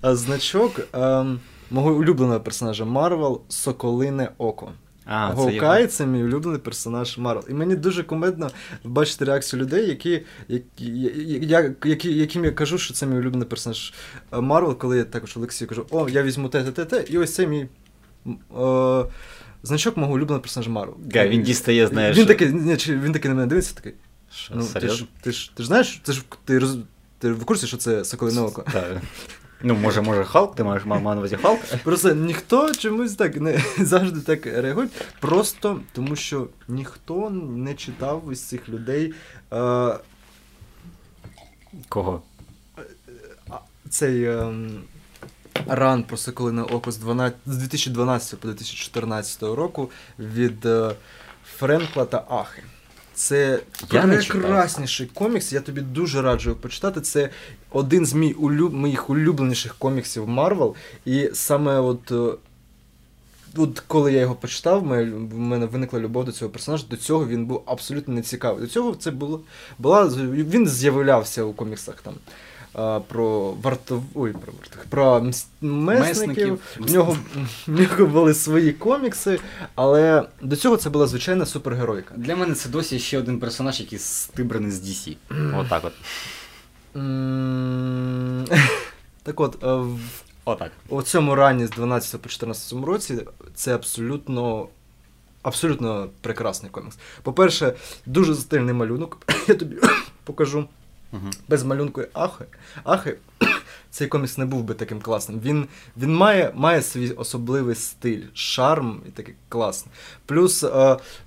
а, 0.02 0.15
значок 0.15 0.80
е, 0.80 1.25
мого 1.71 1.93
улюбленого 1.93 2.39
персонажа 2.39 2.86
Марвел 2.86 3.41
Соколине 3.47 4.32
Око. 4.38 4.71
А, 5.06 5.30
це 5.30 5.36
Гоукай 5.36 5.82
його. 5.82 5.91
це 5.91 6.06
мій 6.06 6.23
улюблений 6.23 6.62
персонаж 6.62 7.17
Марвел. 7.17 7.45
І 7.49 7.54
мені 7.54 7.75
дуже 7.75 8.04
кумедно 8.04 8.49
бачити 8.84 9.25
реакцію 9.25 9.62
людей, 9.62 9.89
які, 9.89 10.21
які, 10.47 10.91
я, 11.41 11.75
які, 11.84 12.13
яким 12.13 12.45
я 12.45 12.52
кажу, 12.52 12.78
що 12.78 12.93
це 12.93 13.06
мій 13.06 13.17
улюблений 13.17 13.47
персонаж 13.47 13.93
е, 14.34 14.41
Марвел, 14.41 14.78
коли 14.78 14.97
я 14.97 15.04
також 15.04 15.38
Олексію 15.38 15.67
кажу, 15.67 15.86
о, 15.91 16.10
я 16.10 16.23
візьму 16.23 16.49
те, 16.49 16.63
те, 16.63 16.71
те, 16.71 16.86
те, 16.86 17.06
і 17.13 17.17
ось 17.17 17.36
це 17.36 17.47
мій 17.47 17.67
е, 18.60 19.06
значок 19.63 19.98
мого 19.98 20.13
улюбленого 20.13 20.41
персонажа 20.41 20.69
Марвел. 20.72 20.98
Га, 21.15 21.28
він 21.28 21.43
дістає, 21.43 21.88
знаєш. 21.88 22.17
Він 22.17 22.26
такий, 22.26 22.54
ні, 22.54 22.78
він 22.88 23.13
такий 23.13 23.30
на 23.30 23.36
мене 23.36 23.48
дивиться, 23.48 23.76
такий. 23.76 23.93
Що, 24.32 24.54
Ну, 24.56 24.67
ти, 24.74 24.88
ж, 24.89 25.06
ти, 25.22 25.32
ж, 25.32 25.52
ти 25.56 25.63
ж 25.63 25.67
знаєш, 25.67 26.02
ти 26.06 26.13
ж 26.13 26.24
ти, 26.45 26.60
роз, 26.60 26.78
ти 27.19 27.32
в 27.32 27.45
курсі, 27.45 27.67
що 27.67 27.78
це 27.78 28.06
Соколине 28.06 28.41
Око? 28.41 28.65
Так. 28.74 28.98
Ну, 29.63 29.76
може, 29.76 30.02
може, 30.02 30.24
Халк, 30.24 30.56
ти 30.56 30.63
маєш 30.63 30.86
мав 30.86 31.04
на 31.04 31.15
увазі 31.17 31.38
Халк? 31.41 31.60
Просто 31.84 32.13
ніхто 32.15 32.74
чомусь 32.74 33.15
так 33.15 33.36
не 33.41 33.62
завжди 33.80 34.22
так 34.22 34.45
реагує. 34.45 34.88
Просто 35.19 35.80
тому, 35.93 36.15
що 36.15 36.48
ніхто 36.67 37.30
не 37.30 37.74
читав 37.74 38.24
із 38.32 38.41
цих 38.41 38.69
людей 38.69 39.13
е, 39.54 39.93
Кого? 41.89 42.22
цей 43.89 44.24
е, 44.24 44.54
ран 45.67 46.04
про 46.04 46.17
Соколине 46.17 46.62
Око 46.62 46.91
з, 46.91 46.98
12, 46.98 47.38
з 47.45 47.58
2012 47.58 48.39
по 48.39 48.48
2014 48.48 49.43
року 49.43 49.89
від 50.19 50.65
е, 50.65 50.95
Фрекшна 51.58 52.05
та 52.06 52.26
Ахи. 52.30 52.63
Це 53.13 53.60
Я 53.91 54.02
читав. 54.24 54.41
комікс, 55.13 55.54
я 55.54 55.60
тобі 55.60 55.82
дуже 55.82 56.22
раджу 56.22 56.58
почитати. 56.62 57.02
Це 57.02 57.30
один 57.72 58.06
з 58.06 58.13
мій 58.13 58.34
улюб... 58.34 58.74
моїх 58.74 59.10
улюбленіших 59.10 59.76
коміксів 59.76 60.28
Марвел. 60.28 60.76
І 61.06 61.30
саме 61.34 61.80
от. 61.80 62.12
е, 62.12 62.38
От 63.56 63.80
коли 63.88 64.13
я 64.13 64.19
його 64.22 64.36
почитав, 64.36 64.80
в 64.84 65.38
мене 65.39 65.65
виникла 65.65 66.00
любов 66.00 66.26
до 66.26 66.32
цього 66.32 66.52
персонажа. 66.52 66.86
До 66.89 66.98
цього 66.98 67.28
він 67.28 67.45
був 67.45 67.63
абсолютно 67.65 68.13
не 68.13 68.22
цікавий. 68.22 68.62
До 68.62 68.67
цього 68.67 68.95
це 68.95 69.12
було 69.12 69.41
була 69.80 70.06
він 70.28 70.67
з'являвся 70.67 71.43
у 71.43 71.54
коміксах 71.54 72.02
там. 72.02 72.13
А, 72.73 72.99
Про 72.99 73.51
вартов... 73.51 74.03
Ой, 74.15 74.32
про 74.32 74.53
вартов... 74.53 74.86
про 74.89 75.19
мс- 75.19 75.47
месників. 75.62 76.27
Месників. 76.27 76.60
В 76.79 76.91
нього, 76.91 77.17
в 77.67 77.79
нього 77.82 78.05
були 78.05 78.34
свої 78.34 78.73
комікси, 78.73 79.39
але 79.75 80.23
до 80.41 80.55
цього 80.55 80.77
це 80.77 80.89
була 80.89 81.08
звичайна 81.08 81.45
супергеройка. 81.45 82.13
Для 82.17 82.36
мене 82.36 82.55
це 82.55 82.69
досі 82.69 82.99
ще 82.99 83.19
один 83.19 83.39
персонаж, 83.39 83.79
який 83.79 83.99
стибрений 83.99 84.71
з 84.71 84.82
DC. 84.89 85.15
Отак 85.60 85.84
от. 85.86 85.93
Так 89.23 89.39
от, 89.39 89.63
е, 89.63 89.67
в 89.73 89.99
Отак. 90.45 90.71
у 90.89 91.01
цьому 91.01 91.36
ранні 91.36 91.65
з 91.65 91.69
12 91.69 92.21
по 92.21 92.29
14 92.29 92.73
році 92.86 93.17
це 93.55 93.75
абсолютно. 93.75 94.67
Абсолютно 95.41 96.10
прекрасний 96.21 96.71
комікс. 96.71 96.97
По-перше, 97.23 97.73
дуже 98.05 98.36
стильний 98.36 98.73
малюнок. 98.73 99.17
Я 99.47 99.55
тобі 99.55 99.75
покажу. 100.23 100.65
Угу. 101.13 101.30
Без 101.48 101.63
малюнку 101.63 102.02
Ахи. 102.13 102.45
Ахи 102.84 103.17
цей 103.89 104.08
комікс 104.08 104.38
не 104.38 104.45
був 104.45 104.63
би 104.63 104.74
таким 104.74 105.02
класним. 105.02 105.39
Він, 105.39 105.67
він 105.98 106.15
має, 106.15 106.52
має 106.56 106.82
свій 106.82 107.12
особливий 107.12 107.76
стиль, 107.76 108.24
шарм 108.34 109.02
і 109.08 109.10
такий 109.12 109.36
класний. 109.50 109.95
Плюс 110.26 110.63
е, 110.63 110.67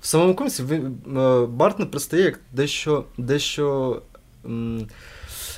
в 0.01 0.05
самому 0.07 0.35
коміксі 0.35 0.63
він, 0.63 0.97
е, 1.17 1.45
Бартон 1.45 1.87
пристає 1.87 2.23
як 2.23 2.39
дещо, 2.51 3.05
дещо 3.17 4.01
м, 4.45 4.87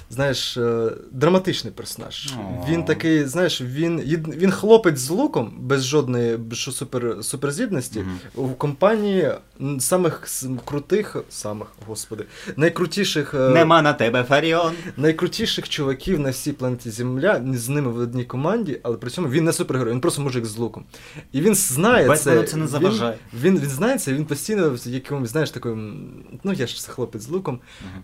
знаєш, 0.09 0.57
е, 0.57 0.91
драматичний 1.11 1.73
персонаж. 1.73 2.33
О. 2.39 2.65
Він 2.69 2.83
такий, 2.85 3.25
знаєш, 3.25 3.61
він, 3.61 3.99
він 4.37 4.51
хлопець 4.51 4.99
з 4.99 5.09
луком, 5.09 5.53
без 5.59 5.85
жодної 5.85 6.39
супер, 6.53 7.15
суперздібності, 7.21 7.99
Мгм. 7.99 8.19
у 8.35 8.47
компанії 8.49 9.31
самих 9.79 10.27
крутих, 10.65 11.15
самих, 11.29 11.67
господи, 11.87 12.25
найкрутіших. 12.55 13.33
е, 13.33 13.49
Нема 13.49 13.81
на 13.81 13.93
тебе 13.93 14.23
Фаріон. 14.23 14.73
найкрутіших 14.97 15.69
чуваків 15.69 16.19
на 16.19 16.29
всій 16.29 16.51
планеті 16.51 16.89
Земля, 16.89 17.41
з 17.53 17.69
ними 17.69 17.91
в 17.91 17.97
одній 17.97 18.23
команді, 18.25 18.79
але 18.83 18.97
при 18.97 19.09
цьому 19.09 19.29
він 19.29 19.43
не 19.43 19.53
супергерой, 19.53 19.93
він 19.93 20.01
просто 20.01 20.21
мужик 20.21 20.45
з 20.45 20.57
луком. 20.57 20.83
І 21.31 21.41
він 21.41 21.55
знає 21.55 22.07
Бетмену 22.07 22.41
це. 22.41 22.47
це 22.47 22.57
не 22.57 22.61
він- 22.63 22.69
заважає. 22.69 23.17
Він, 23.41 23.59
він, 23.59 23.69
знає 23.69 23.97
це, 23.97 24.13
він 24.13 24.25
постійно 24.25 24.69
в 24.69 24.87
якомусь, 24.87 25.29
знаєш, 25.29 25.51
таким, 25.51 26.07
ну 26.43 26.53
я 26.53 26.67
ж 26.67 26.87
хлопець 26.89 27.21
з 27.21 27.29
луком. 27.29 27.59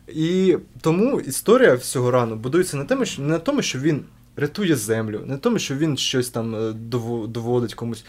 І 0.07 0.57
тому 0.81 1.19
історія 1.19 1.73
всього 1.73 2.00
рану 2.09 2.35
будується 2.35 2.77
не, 2.77 2.85
тому, 2.85 3.05
що, 3.05 3.21
не 3.21 3.27
на 3.27 3.39
тому, 3.39 3.61
що 3.61 3.79
він 3.79 4.03
рятує 4.35 4.75
землю, 4.75 5.19
не 5.25 5.33
на 5.33 5.37
тому, 5.37 5.59
що 5.59 5.75
він 5.75 5.97
щось 5.97 6.29
там 6.29 6.55
е, 6.55 6.73
доводить 7.27 7.73
комусь. 7.73 8.05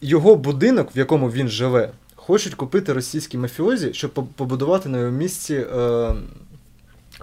Його 0.00 0.36
будинок, 0.36 0.96
в 0.96 0.98
якому 0.98 1.30
він 1.30 1.48
живе, 1.48 1.92
хочуть 2.14 2.54
купити 2.54 2.92
російські 2.92 3.38
мафіозі, 3.38 3.90
щоб 3.94 4.10
побудувати 4.10 4.88
на 4.88 4.98
його 4.98 5.10
місці. 5.10 5.54
Е, 5.54 6.14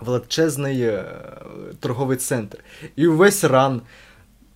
величезний 0.02 0.82
е, 0.82 1.06
торговий 1.80 2.18
центр. 2.18 2.60
І 2.96 3.08
увесь 3.08 3.44
ран, 3.44 3.82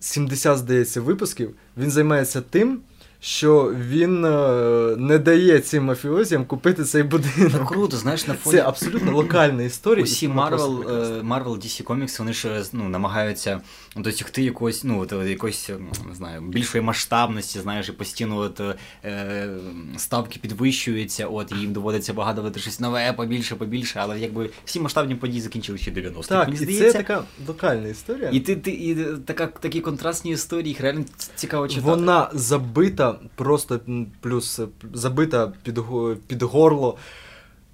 70, 0.00 0.58
здається, 0.58 1.00
випусків, 1.00 1.54
він 1.76 1.90
займається 1.90 2.40
тим, 2.40 2.80
що 3.20 3.74
він 3.80 4.24
е, 4.24 4.96
не 4.98 5.18
дає 5.18 5.60
цим 5.60 5.84
мафіозіям 5.84 6.44
купити 6.44 6.84
цей 6.84 7.02
будинок. 7.02 7.52
Ну, 7.60 7.66
круто, 7.66 7.96
знаєш, 7.96 8.26
на 8.26 8.34
фоні 8.34 8.56
Це 8.56 8.62
абсолютно 8.62 9.12
локальна 9.12 9.62
історія. 9.62 10.04
Усі 10.04 10.28
Marvel, 10.28 10.90
е, 10.90 11.20
Marvel 11.20 11.56
DC 11.56 11.84
Comics, 11.84 12.18
вони 12.18 12.32
ж 12.32 12.64
ну, 12.72 12.88
намагаються 12.88 13.60
досягти 13.96 14.42
якогось, 14.42 14.84
ну, 14.84 15.00
от, 15.00 15.12
якоїсь, 15.28 15.70
не 16.08 16.14
знаю, 16.14 16.40
більшої 16.40 16.84
масштабності, 16.84 17.60
знаєш, 17.60 17.88
і 17.88 17.92
постійно 17.92 18.36
от, 18.36 18.60
е, 19.04 19.48
ставки 19.96 20.38
підвищуються, 20.38 21.26
от, 21.26 21.52
і 21.52 21.54
їм 21.54 21.72
доводиться 21.72 22.12
вигадувати 22.12 22.60
щось 22.60 22.80
нове, 22.80 23.12
побільше, 23.12 23.56
побільше, 23.56 23.98
але 24.02 24.20
якби 24.20 24.50
всі 24.64 24.80
масштабні 24.80 25.14
події 25.14 25.40
закінчилися 25.40 25.82
ще 25.82 25.90
90-х. 25.90 26.28
Так, 26.28 26.48
Мені 26.48 26.60
і 26.60 26.64
здається, 26.64 26.92
це 26.92 26.98
така 26.98 27.22
локальна 27.48 27.88
історія. 27.88 28.30
і 28.32 28.40
ти, 28.40 28.56
ти 28.56 28.70
і 28.70 28.94
така, 29.24 29.46
такі 29.46 29.80
контрастні 29.80 30.30
історії, 30.30 30.68
їх 30.68 30.80
реально 30.80 31.04
цікаво 31.34 31.68
читати. 31.68 31.86
Вона 31.86 32.30
забита, 32.34 33.09
просто 33.34 33.80
плюс 34.20 34.58
е, 34.58 34.66
забита 34.94 35.52
під, 35.62 35.80
під 36.26 36.42
горло 36.42 36.96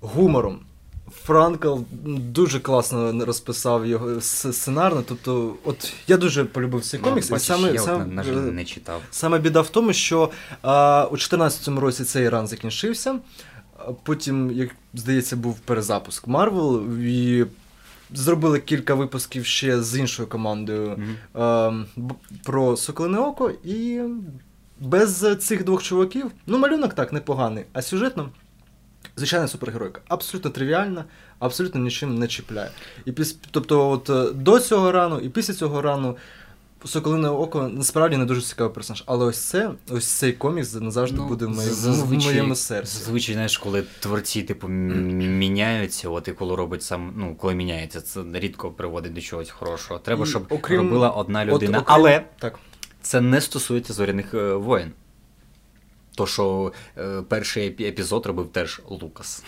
гумором. 0.01 0.59
Фрекшн 1.25 1.77
дуже 2.19 2.61
класно 2.61 3.25
розписав 3.25 3.87
його 3.87 4.21
сценарно. 4.21 5.03
Тобто, 5.09 5.55
от 5.65 5.93
я 6.07 6.17
дуже 6.17 6.45
полюбив 6.45 6.85
цей 6.85 7.01
Ну, 7.01 7.09
комікс. 7.09 7.29
і 7.29 7.33
бачиш, 7.33 7.47
саме, 7.47 7.69
я, 7.69 7.81
от, 7.81 7.87
саме, 7.87 8.05
на, 8.07 8.23
жаль, 8.23 8.33
е, 8.33 8.41
не 8.53 8.65
читав. 8.65 9.01
Саме 9.11 9.39
біда 9.39 9.61
в 9.61 9.69
тому, 9.69 9.93
що 9.93 10.31
а, 10.63 11.05
у 11.05 11.17
2014 11.17 11.69
році 11.69 12.05
цей 12.05 12.29
run 12.29 12.47
закінчився. 12.47 13.19
Потім, 14.03 14.51
як 14.53 14.71
здається, 14.95 15.37
був 15.37 15.59
перезапуск 15.59 16.27
Марвел, 16.27 16.99
і 17.01 17.45
зробили 18.15 18.61
кілька 18.61 18.95
випусків 18.95 19.47
ще 19.47 19.83
з 19.83 19.99
іншою 19.99 20.29
командою 20.29 20.89
Мгм. 20.99 21.17
а, 21.35 21.73
про 22.45 22.77
Соколине 22.77 23.19
Око, 23.19 23.51
і 23.65 24.01
без 24.81 25.37
цих 25.41 25.65
двох 25.65 25.83
чуваків, 25.83 26.31
ну, 26.47 26.59
малюнок 26.59 26.95
так 26.95 27.13
непоганий, 27.13 27.65
а 27.73 27.83
сюжетно. 27.83 28.29
Звичайна 29.17 29.49
супергеройка. 29.49 30.01
Абсолютно 30.09 30.51
тривіальна, 30.51 31.05
абсолютно 31.39 31.81
нічим 31.81 32.19
не 32.19 32.29
чіпляє. 32.29 32.71
І 33.05 33.13
піс... 33.13 33.39
Тобто, 33.51 33.91
от 33.91 34.11
е, 34.11 34.33
до 34.33 34.61
цього 34.61 34.93
рану 34.93 35.19
і 35.21 35.29
після 35.29 35.55
цього 35.55 35.83
рану 35.83 36.17
Соколине 36.85 37.29
Око 37.29 37.69
насправді 37.69 38.17
не 38.17 38.25
дуже 38.25 38.41
цікавий 38.41 38.75
персонаж. 38.75 39.03
Але 39.07 39.25
ось 39.25 39.39
це, 39.39 39.71
ось 39.91 40.07
цей 40.09 40.33
комікс 40.33 40.75
назавжди 40.75 41.17
Ну, 41.19 41.29
буде 41.29 41.47
в, 41.47 41.51
моє- 41.51 41.69
зазвичай- 41.69 42.21
в 42.21 42.25
моєму 42.33 42.55
серці. 42.55 42.99
Зазвичай, 42.99 43.35
знаєш, 43.35 43.59
коли 43.59 43.85
творці, 44.01 44.43
типу, 44.43 44.69
міняються, 44.69 46.09
от 46.09 46.29
і 46.29 46.33
коли 46.33 46.57
робить 46.57 46.83
сам, 46.83 47.13
ну, 47.17 47.35
коли 47.35 47.55
міняється, 47.55 48.01
це 48.01 48.21
рідко 48.33 48.71
приводить 48.71 49.13
до 49.15 49.21
чогось 49.21 49.51
хорошого. 49.51 50.01
Треба, 50.01 50.25
І 50.25 50.29
щоб 50.29 50.47
окрім- 50.49 50.81
робила 50.81 51.11
одна 51.11 51.43
От 51.43 51.49
людина. 51.49 51.79
окрім- 51.79 51.95
Але 51.95 52.25
Так. 52.39 52.59
Це 53.07 53.21
не 53.21 53.41
стосується 53.41 53.93
зоряних 53.93 54.33
воєн. 54.33 54.59
воїн. 54.59 54.93
То, 56.17 56.27
що 56.27 56.73
е, 56.99 57.23
перший 57.29 57.67
епізод 57.89 58.27
робив 58.27 58.49
теж 58.53 58.81
Лукас. 58.89 59.45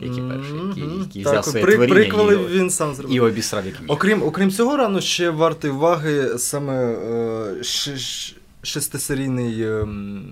Які 0.00 0.20
перший, 0.20 0.54
який, 0.68 0.82
які 0.82 0.98
який 0.98 1.24
так, 1.24 1.32
взяв 1.32 1.44
своє 1.44 1.64
при, 1.64 1.74
творіння 1.74 1.94
приквели 1.94 2.34
і, 2.34 2.58
він 2.58 2.70
сам 2.70 2.94
зробив. 2.94 3.16
і 3.16 3.20
обісрав 3.20 3.66
як 3.66 3.80
міг. 3.80 3.90
Окрім, 3.90 4.22
окрім 4.22 4.50
цього 4.50 4.76
рано 4.76 5.00
ще 5.00 5.30
вартий 5.30 5.70
уваги 5.70 6.38
саме 6.38 6.92
е, 6.92 7.64
ш- 7.64 7.98
ш- 7.98 8.34
шестисерійний. 8.62 9.56
лі- 9.64 10.24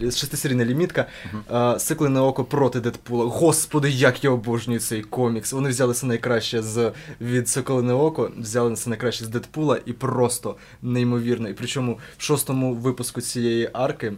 Шестисерійна 0.00 0.64
лімітка 0.64 1.06
е, 1.52 1.78
Сиклене 1.78 2.20
око 2.20 2.44
проти 2.44 2.80
Дедпула. 2.80 3.24
Господи, 3.24 3.90
як 3.90 4.24
я 4.24 4.30
обожнюю 4.30 4.80
цей 4.80 5.02
комікс. 5.02 5.52
Вони 5.52 5.68
взяли 5.68 5.92
все 5.92 6.06
найкраще 6.06 6.62
з 6.62 6.92
від 7.20 7.48
Соколине 7.48 7.92
око, 7.92 8.32
взяли 8.38 8.72
все 8.72 8.90
найкраще 8.90 9.24
з 9.24 9.28
Дедпула 9.28 9.80
і 9.86 9.92
просто 9.92 10.56
неймовірно. 10.82 11.48
І 11.48 11.54
причому 11.54 11.98
в 12.18 12.22
шостому 12.22 12.74
випуску 12.74 13.20
цієї 13.20 13.70
арки 13.72 14.12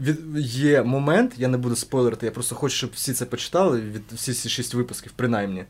від, 0.00 0.18
є 0.38 0.82
момент, 0.82 1.32
я 1.36 1.48
не 1.48 1.58
буду 1.58 1.76
спойлерити, 1.76 2.26
я 2.26 2.32
просто 2.32 2.54
хочу, 2.54 2.76
щоб 2.76 2.90
всі 2.94 3.12
це 3.12 3.24
почитали, 3.24 3.80
від 3.80 4.02
всі 4.12 4.32
ці 4.32 4.48
шість 4.48 4.74
випусків, 4.74 5.12
принаймні. 5.16 5.64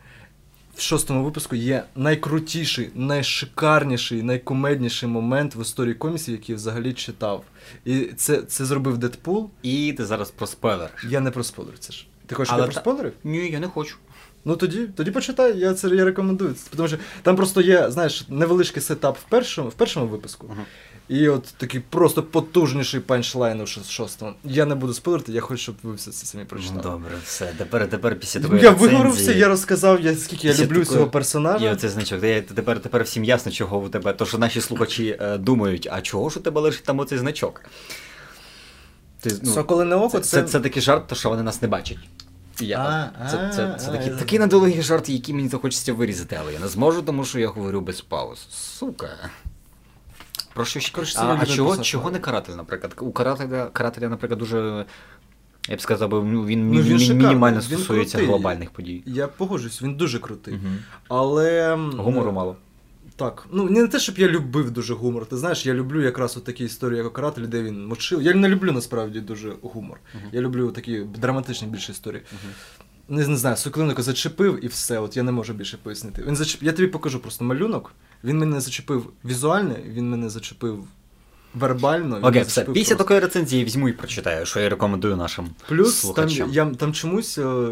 В 0.76 0.80
шостому 0.80 1.24
випуску 1.24 1.56
є 1.56 1.84
найкрутіший, 1.96 2.90
найшикарніший, 2.94 4.22
найкомедніший 4.22 5.08
момент 5.08 5.56
в 5.56 5.60
історії 5.60 5.94
коміксів, 5.94 6.34
який 6.34 6.52
я 6.52 6.56
взагалі 6.56 6.92
читав. 6.92 7.44
І 7.84 8.00
це, 8.16 8.42
це 8.42 8.64
зробив 8.64 8.98
Дедпул. 8.98 9.50
І 9.62 9.92
ти 9.92 10.04
зараз 10.04 10.30
проспойлериш. 10.30 11.04
Я 11.08 11.20
не 11.20 11.30
про 11.30 11.44
спойлер, 11.44 11.78
це 11.78 11.92
ж. 11.92 12.06
Ти 12.26 12.34
хочеш, 12.34 12.52
Але 12.52 12.62
я 12.62 12.66
та- 12.66 12.72
проспойлерив? 12.72 13.12
Ні, 13.24 13.50
я 13.50 13.60
не 13.60 13.68
хочу. 13.68 13.96
Ну 14.44 14.56
тоді, 14.56 14.86
тоді 14.96 15.10
почитай, 15.10 15.58
я 15.58 15.74
це 15.74 15.88
я 15.88 16.04
рекомендую. 16.04 16.54
Тому 16.76 16.88
що 16.88 16.96
там 17.22 17.36
просто 17.36 17.60
є, 17.60 17.90
знаєш, 17.90 18.24
невеличкий 18.28 18.82
сетап 18.82 19.18
в 19.18 19.22
першому, 19.22 19.68
в 19.68 19.74
першому 19.74 20.06
випуску. 20.06 20.46
Ага. 20.52 20.62
І 21.08 21.28
от 21.28 21.44
такий 21.56 21.80
просто 21.80 22.22
потужніший 22.22 23.00
панчлайн 23.00 23.60
у 23.60 23.66
шостому. 23.66 24.32
Я 24.44 24.64
не 24.64 24.74
буду 24.74 24.94
спойлерити, 24.94 25.32
я 25.32 25.40
хочу, 25.40 25.62
щоб 25.62 25.74
ви 25.82 25.94
все 25.94 26.10
це 26.10 26.26
самі 26.26 26.44
прочитали. 26.44 26.82
Добре, 26.82 27.10
все. 27.24 27.52
Тепер, 27.58 27.88
тепер 27.90 28.18
після 28.20 28.40
такої 28.40 28.62
я 28.62 28.70
рецензії- 28.70 28.88
виговорився, 28.90 29.32
я 29.32 29.48
розказав, 29.48 30.00
я, 30.00 30.14
скільки 30.16 30.46
я 30.46 30.52
Після 30.52 30.64
люблю 30.64 30.80
такої- 30.80 30.98
цього 30.98 31.10
персонажа. 31.10 31.64
Є 31.64 31.72
оцей 31.72 31.90
значок. 31.90 32.22
Я- 32.24 32.42
тепер, 32.42 32.80
тепер 32.80 33.02
всім 33.02 33.24
ясно, 33.24 33.52
чого 33.52 33.78
у 33.78 33.88
тебе. 33.88 34.12
То, 34.12 34.26
що 34.26 34.38
наші 34.38 34.60
слухачі 34.60 35.18
е, 35.20 35.38
думають, 35.38 35.88
а 35.92 36.00
чого 36.00 36.30
ж 36.30 36.38
у 36.38 36.42
тебе 36.42 36.60
лежить 36.60 36.84
там 36.84 36.98
оцей 36.98 37.18
значок? 37.18 37.62
Ти, 39.20 39.30
ну, 39.42 39.52
Соколине 39.52 39.94
око 39.96 40.18
це, 40.18 40.24
це, 40.24 40.42
це, 40.42 40.48
це 40.48 40.60
такий 40.60 40.82
жарт, 40.82 41.06
то 41.06 41.14
що 41.14 41.28
вони 41.28 41.42
нас 41.42 41.62
не 41.62 41.68
бачать. 41.68 41.98
Я, 42.60 42.78
А, 42.78 43.30
це, 43.30 43.50
це, 43.56 43.76
це, 43.80 43.88
а, 43.88 43.92
такий, 43.92 44.08
я- 44.10 44.16
такий 44.16 44.38
недолугий 44.38 44.82
жарт, 44.82 45.08
який 45.08 45.34
мені 45.34 45.48
захочеться 45.48 45.92
вирізати, 45.92 46.38
але 46.40 46.52
я 46.52 46.58
не 46.58 46.68
зможу, 46.68 47.02
тому 47.02 47.24
що 47.24 47.38
я 47.38 47.48
говорю 47.48 47.80
без 47.80 48.00
пауз. 48.00 48.46
Сука. 48.50 49.08
Про 50.56 50.64
що 50.64 50.80
ще? 50.80 50.92
Коротше, 50.92 51.14
це 51.14 51.20
а, 51.20 51.38
а 51.40 51.46
чого, 51.46 51.76
чого 51.76 52.10
не 52.10 52.18
каратель, 52.18 52.52
наприклад? 52.52 52.94
У 53.00 53.12
карателя, 53.12 53.66
карателя, 53.72 54.08
наприклад, 54.08 54.38
дуже. 54.38 54.84
Я 55.68 55.76
б 55.76 55.80
сказав, 55.80 56.10
ну, 56.24 56.44
він, 56.46 56.70
Ну, 56.70 56.80
він 56.80 56.96
мі- 56.98 57.14
мінімально 57.14 57.56
він 57.56 57.62
стосується 57.62 58.18
крутий. 58.18 58.28
глобальних 58.34 58.70
подій. 58.70 59.02
Я 59.06 59.28
погоджуюсь, 59.28 59.82
він 59.82 59.94
дуже 59.94 60.18
крутий. 60.18 60.54
Мгм. 60.54 60.78
Але. 61.08 61.74
Гумору 61.96 62.32
мало. 62.32 62.56
Так. 63.16 63.46
Ну, 63.52 63.70
не 63.70 63.86
те, 63.88 63.98
щоб 63.98 64.18
я 64.18 64.28
любив 64.28 64.70
дуже 64.70 64.94
гумор. 64.94 65.26
Ти 65.26 65.36
знаєш, 65.36 65.66
я 65.66 65.74
люблю 65.74 66.02
якраз 66.02 66.36
от 66.36 66.44
такі 66.44 66.64
історії, 66.64 67.02
як 67.02 67.12
«Каратель», 67.12 67.42
де 67.46 67.62
він 67.62 67.86
мочив. 67.86 68.22
Я 68.22 68.34
не 68.34 68.48
люблю 68.48 68.72
насправді 68.72 69.20
дуже 69.20 69.52
гумор. 69.62 70.00
Я 70.32 70.40
люблю 70.40 70.70
такі 70.70 71.00
драматичні 71.00 71.68
більше 71.68 71.92
історії. 71.92 72.22
Не, 73.08 73.28
не 73.28 73.36
знаю, 73.36 73.56
Соколинко 73.56 74.02
зачепив 74.02 74.64
і 74.64 74.68
все, 74.68 74.98
от 74.98 75.16
я 75.16 75.22
не 75.22 75.32
можу 75.32 75.52
більше 75.52 75.76
пояснити. 75.82 76.22
Він 76.26 76.36
зачеп... 76.36 76.62
Я 76.62 76.72
тобі 76.72 76.88
покажу 76.88 77.18
просто 77.20 77.44
малюнок. 77.44 77.92
Він 78.24 78.38
мене 78.38 78.60
зачепив 78.60 79.12
візуально, 79.24 79.74
він 79.88 80.10
мене 80.10 80.28
зачепив 80.30 80.84
вербально. 81.54 82.18
Окей, 82.22 82.42
все. 82.42 82.60
Після 82.64 82.72
просто. 82.72 82.94
такої 82.94 83.20
рецензії 83.20 83.64
візьму 83.64 83.88
і 83.88 83.92
прочитаю, 83.92 84.46
що 84.46 84.60
я 84.60 84.68
рекомендую 84.68 85.16
нашим 85.16 85.48
Плюс 85.68 86.12
там, 86.16 86.28
я, 86.28 86.66
там 86.66 86.92
чомусь 86.92 87.38
е, 87.38 87.68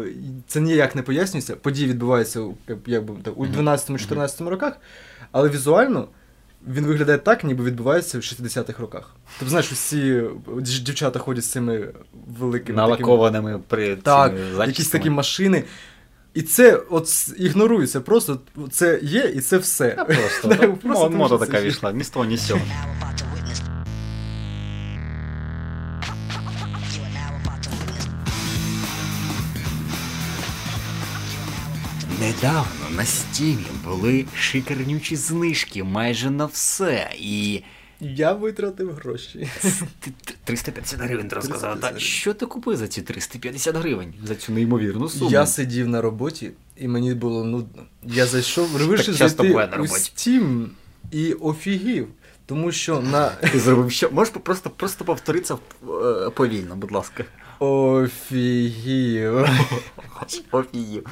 це 0.47 0.61
ніяк 0.61 0.95
не 0.95 1.01
пояснюється. 1.01 1.55
Події 1.55 1.87
відбуваються 1.87 2.45
як- 2.67 2.77
якби, 2.85 3.13
так, 3.23 3.37
у 3.37 3.45
12-14 3.45 4.47
роках, 4.49 4.77
але 5.31 5.49
візуально 5.49 6.07
він 6.67 6.85
виглядає 6.85 7.17
так, 7.17 7.43
ніби 7.43 7.63
відбувається 7.63 8.17
в 8.17 8.21
60-х 8.21 8.79
роках. 8.79 9.15
Тобто, 9.39 9.49
знаєш, 9.49 9.71
усі 9.71 10.23
дівчата 10.61 11.19
ходять 11.19 11.43
з 11.43 11.47
цими 11.51 11.73
великими 12.39 12.59
такими- 12.59 12.75
налакованими 12.75 13.59
при 13.67 13.95
Так, 13.95 14.33
цими 14.35 14.65
якісь 14.65 14.89
такі 14.89 15.09
машини. 15.09 15.63
І 16.33 16.41
це 16.41 16.75
от 16.89 17.09
ігнорується, 17.37 18.01
просто 18.01 18.39
це 18.71 18.99
є 19.03 19.31
і 19.35 19.39
це 19.41 19.57
все. 19.57 19.91
Та 19.91 20.05
Просто, 20.05 20.47
Да, 20.47 20.55
так, 20.55 20.79
просто 20.79 21.09
мо- 21.09 21.17
мода 21.17 21.37
така 21.45 21.61
війшла, 21.61 21.91
ні 21.91 22.03
з 22.03 22.09
того, 22.09 22.25
ні 22.25 22.37
з 22.37 22.47
цього. 22.47 22.61
Недавно 32.19 32.84
на 32.97 33.05
стімі 33.05 33.65
були 33.85 34.25
шикарнючі 34.37 35.15
знижки 35.15 35.83
майже 35.83 36.29
на 36.29 36.45
все. 36.45 37.09
І 37.19 37.63
Я 38.01 38.33
витратив 38.33 38.91
гроші. 38.91 39.49
ти- 39.99 40.11
ти- 40.25 40.33
350 40.43 40.99
гривень 40.99 41.27
ти 41.27 41.35
розказав. 41.35 41.79
Та 41.79 41.99
що 41.99 42.33
ти 42.33 42.45
купив 42.45 42.77
за 42.77 42.87
ці 42.87 43.01
350 43.01 43.75
гривень? 43.75 44.13
За 44.23 44.35
цю 44.35 44.51
неймовірну 44.51 45.09
суму? 45.09 45.31
Я 45.31 45.45
сидів 45.47 45.87
на 45.87 46.01
роботі, 46.01 46.51
і 46.77 46.87
мені 46.87 47.13
було 47.13 47.43
нудно. 47.43 47.83
Я 48.03 48.25
зайшов, 48.25 48.67
вирішив 48.67 49.13
зайти 49.13 49.51
у. 49.53 49.57
Steam 49.57 50.65
і 51.11 51.33
офігів. 51.33 52.07
Тому 52.45 52.71
що 52.71 53.01
на 53.01 53.29
Ти 53.29 53.59
зробив 53.59 53.91
що? 53.91 54.09
Можеш 54.11 54.33
просто, 54.43 54.69
просто 54.69 55.05
повторитися 55.05 55.53
е, 55.53 56.29
повільно, 56.29 56.75
будь 56.75 56.91
ласка. 56.91 57.25
Офігів. 57.59 59.49
Офігів. 60.51 61.05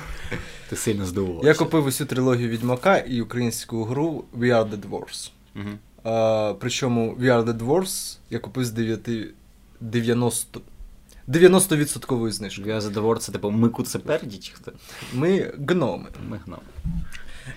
Ти 0.70 0.76
сильно 0.76 1.06
здивувався. 1.06 1.48
Я 1.48 1.54
купив 1.54 1.86
усю 1.86 2.06
трилогію 2.06 2.50
Відьмака 2.50 2.98
і 2.98 3.22
українську 3.22 3.84
гру 3.84 4.26
We 4.38 4.46
Are 4.46 4.70
the 4.70 4.90
Dwarfs. 4.90 5.32
Мгм. 5.56 5.78
А, 6.04 6.54
причому 6.60 7.16
We 7.20 7.24
Are 7.24 7.44
the 7.44 7.58
Dwarfs 7.58 8.18
я 8.30 8.40
купив 8.40 8.66
з 8.66 8.72
9, 8.72 9.10
90, 9.82 10.62
90% 11.28 12.32
знижкою. 12.32 12.68
Я 12.68 12.82
задовор, 12.82 13.20
це 13.20 13.32
типу 13.32 13.52
Мику 13.52 13.84
це 13.84 14.00
перді 14.00 14.38
чи 14.38 14.54
хто? 14.54 14.72
Ми 15.14 15.54
гноми. 15.68 16.10
Ми 16.30 16.40
гном. 16.46 16.60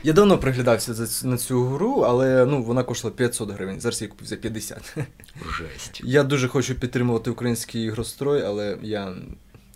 Я 0.03 0.13
давно 0.13 0.39
приглядався 0.39 0.95
за 0.95 1.29
на 1.29 1.37
цю 1.37 1.65
гру, 1.65 2.01
але 2.01 2.47
ну, 2.47 2.63
вона 2.63 2.83
коштувала 2.83 3.17
500 3.17 3.51
гривень. 3.51 3.81
Зараз 3.81 4.03
я 4.03 4.09
купив 4.09 4.27
за 4.27 4.37
50. 4.37 4.97
Жесть. 5.59 6.01
Я 6.05 6.23
дуже 6.23 6.49
хочу 6.49 6.75
підтримувати 6.75 7.31
український 7.31 7.85
ігрострой, 7.85 8.43
але 8.43 8.79
я, 8.83 9.15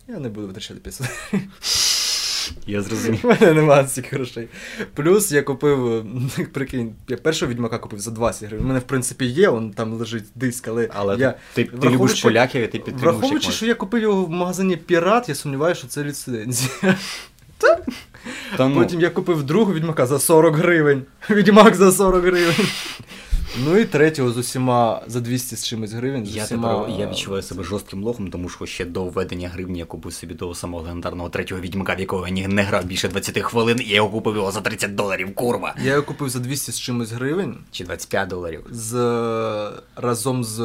я 0.08 0.18
не 0.18 0.28
буду 0.28 0.46
витрачати 0.46 0.80
500 0.80 1.06
гривень. 1.30 1.48
Я 2.66 2.82
зрозумів. 2.82 3.20
У 3.24 3.28
мене 3.28 3.52
немає 3.52 3.88
стільки 3.88 4.16
грошей. 4.16 4.48
Плюс 4.94 5.32
я 5.32 5.42
купив, 5.42 6.06
прикинь, 6.52 6.94
я 7.08 7.16
першого 7.16 7.52
відьмака 7.52 7.78
купив 7.78 8.00
за 8.00 8.10
20 8.10 8.48
гривень. 8.48 8.64
У 8.64 8.68
мене, 8.68 8.80
в 8.80 8.82
принципі, 8.82 9.24
є, 9.24 9.48
он 9.48 9.70
там 9.70 9.92
лежить 9.92 10.24
диск, 10.34 10.68
але, 10.68 10.88
Але 10.94 11.16
я. 11.16 11.34
ти, 11.54 11.64
ти, 11.64 11.88
любиш 11.88 12.22
поляків, 12.22 12.62
і 12.62 12.66
ти 12.66 12.78
підтримуєш. 12.78 13.02
Враховуючи, 13.02 13.52
що 13.52 13.66
я 13.66 13.74
купив 13.74 14.02
його 14.02 14.24
в 14.24 14.30
магазині 14.30 14.76
Пірат, 14.76 15.28
я 15.28 15.34
сумніваюся, 15.34 15.78
що 15.78 15.88
це 15.88 16.04
ліцензія. 16.04 16.70
Та 18.56 18.68
ну, 18.68 18.74
Потім 18.74 19.00
я 19.00 19.10
купив 19.10 19.42
другого 19.42 19.72
відьмака 19.74 20.06
за 20.06 20.18
40 20.18 20.56
гривень. 20.56 21.02
Відьмак 21.30 21.74
за 21.74 21.92
40 21.92 22.24
гривень. 22.24 22.66
Ну 23.64 23.76
і 23.78 23.84
третього 23.84 24.30
з 24.30 24.36
усіма 24.36 25.02
за 25.06 25.20
200 25.20 25.56
з 25.56 25.66
чимось 25.66 25.92
гривень. 25.92 26.26
З 26.26 26.36
я, 26.36 26.44
усіма... 26.44 26.74
тепер, 26.80 27.00
я 27.00 27.06
відчуваю 27.10 27.42
себе 27.42 27.64
жорстким 27.64 28.04
лохом, 28.04 28.30
тому 28.30 28.48
що 28.48 28.66
ще 28.66 28.84
до 28.84 29.04
введення 29.04 29.48
гривні 29.48 29.78
я 29.78 29.84
купив 29.84 30.12
собі 30.12 30.34
того 30.34 30.54
самого 30.54 30.82
легендарного 30.82 31.28
третього 31.28 31.60
відьмака, 31.60 31.94
в 31.94 32.00
якого 32.00 32.26
я 32.26 32.32
ні- 32.32 32.48
не 32.48 32.62
грав 32.62 32.84
більше 32.84 33.08
20 33.08 33.38
хвилин, 33.38 33.80
і 33.80 33.88
я 33.88 33.96
його 33.96 34.08
купив 34.10 34.36
його 34.36 34.50
за 34.50 34.60
30 34.60 34.94
доларів, 34.94 35.34
курва. 35.34 35.74
Я 35.84 35.90
його 35.90 36.02
купив 36.02 36.28
за 36.28 36.38
200 36.38 36.72
з 36.72 36.80
чимось 36.80 37.12
гривень. 37.12 37.56
Чи 37.70 37.84
25 37.84 38.28
доларів. 38.28 38.66
з 38.70 38.94
разом 39.96 40.44
з 40.44 40.60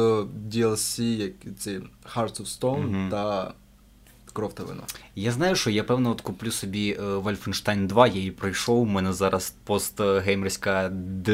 DLC, 0.52 1.02
як 1.02 1.32
ці 1.58 1.80
Hearts 2.16 2.42
of 2.42 2.58
Stone 2.60 2.78
Мгм. 2.86 3.08
та 3.10 3.52
Кров 4.36 4.54
та 4.54 4.64
вина. 4.64 4.82
Я 5.14 5.32
знаю, 5.32 5.56
що 5.56 5.70
я 5.70 5.84
певно 5.84 6.10
от 6.10 6.20
куплю 6.20 6.50
собі 6.50 6.96
е, 7.00 7.02
Wolfenstein 7.02 7.86
2, 7.86 8.06
я 8.06 8.14
її 8.14 8.30
пройшов. 8.30 8.80
У 8.80 8.84
мене 8.84 9.12
зараз 9.12 9.54
постгеймерська 9.64 10.88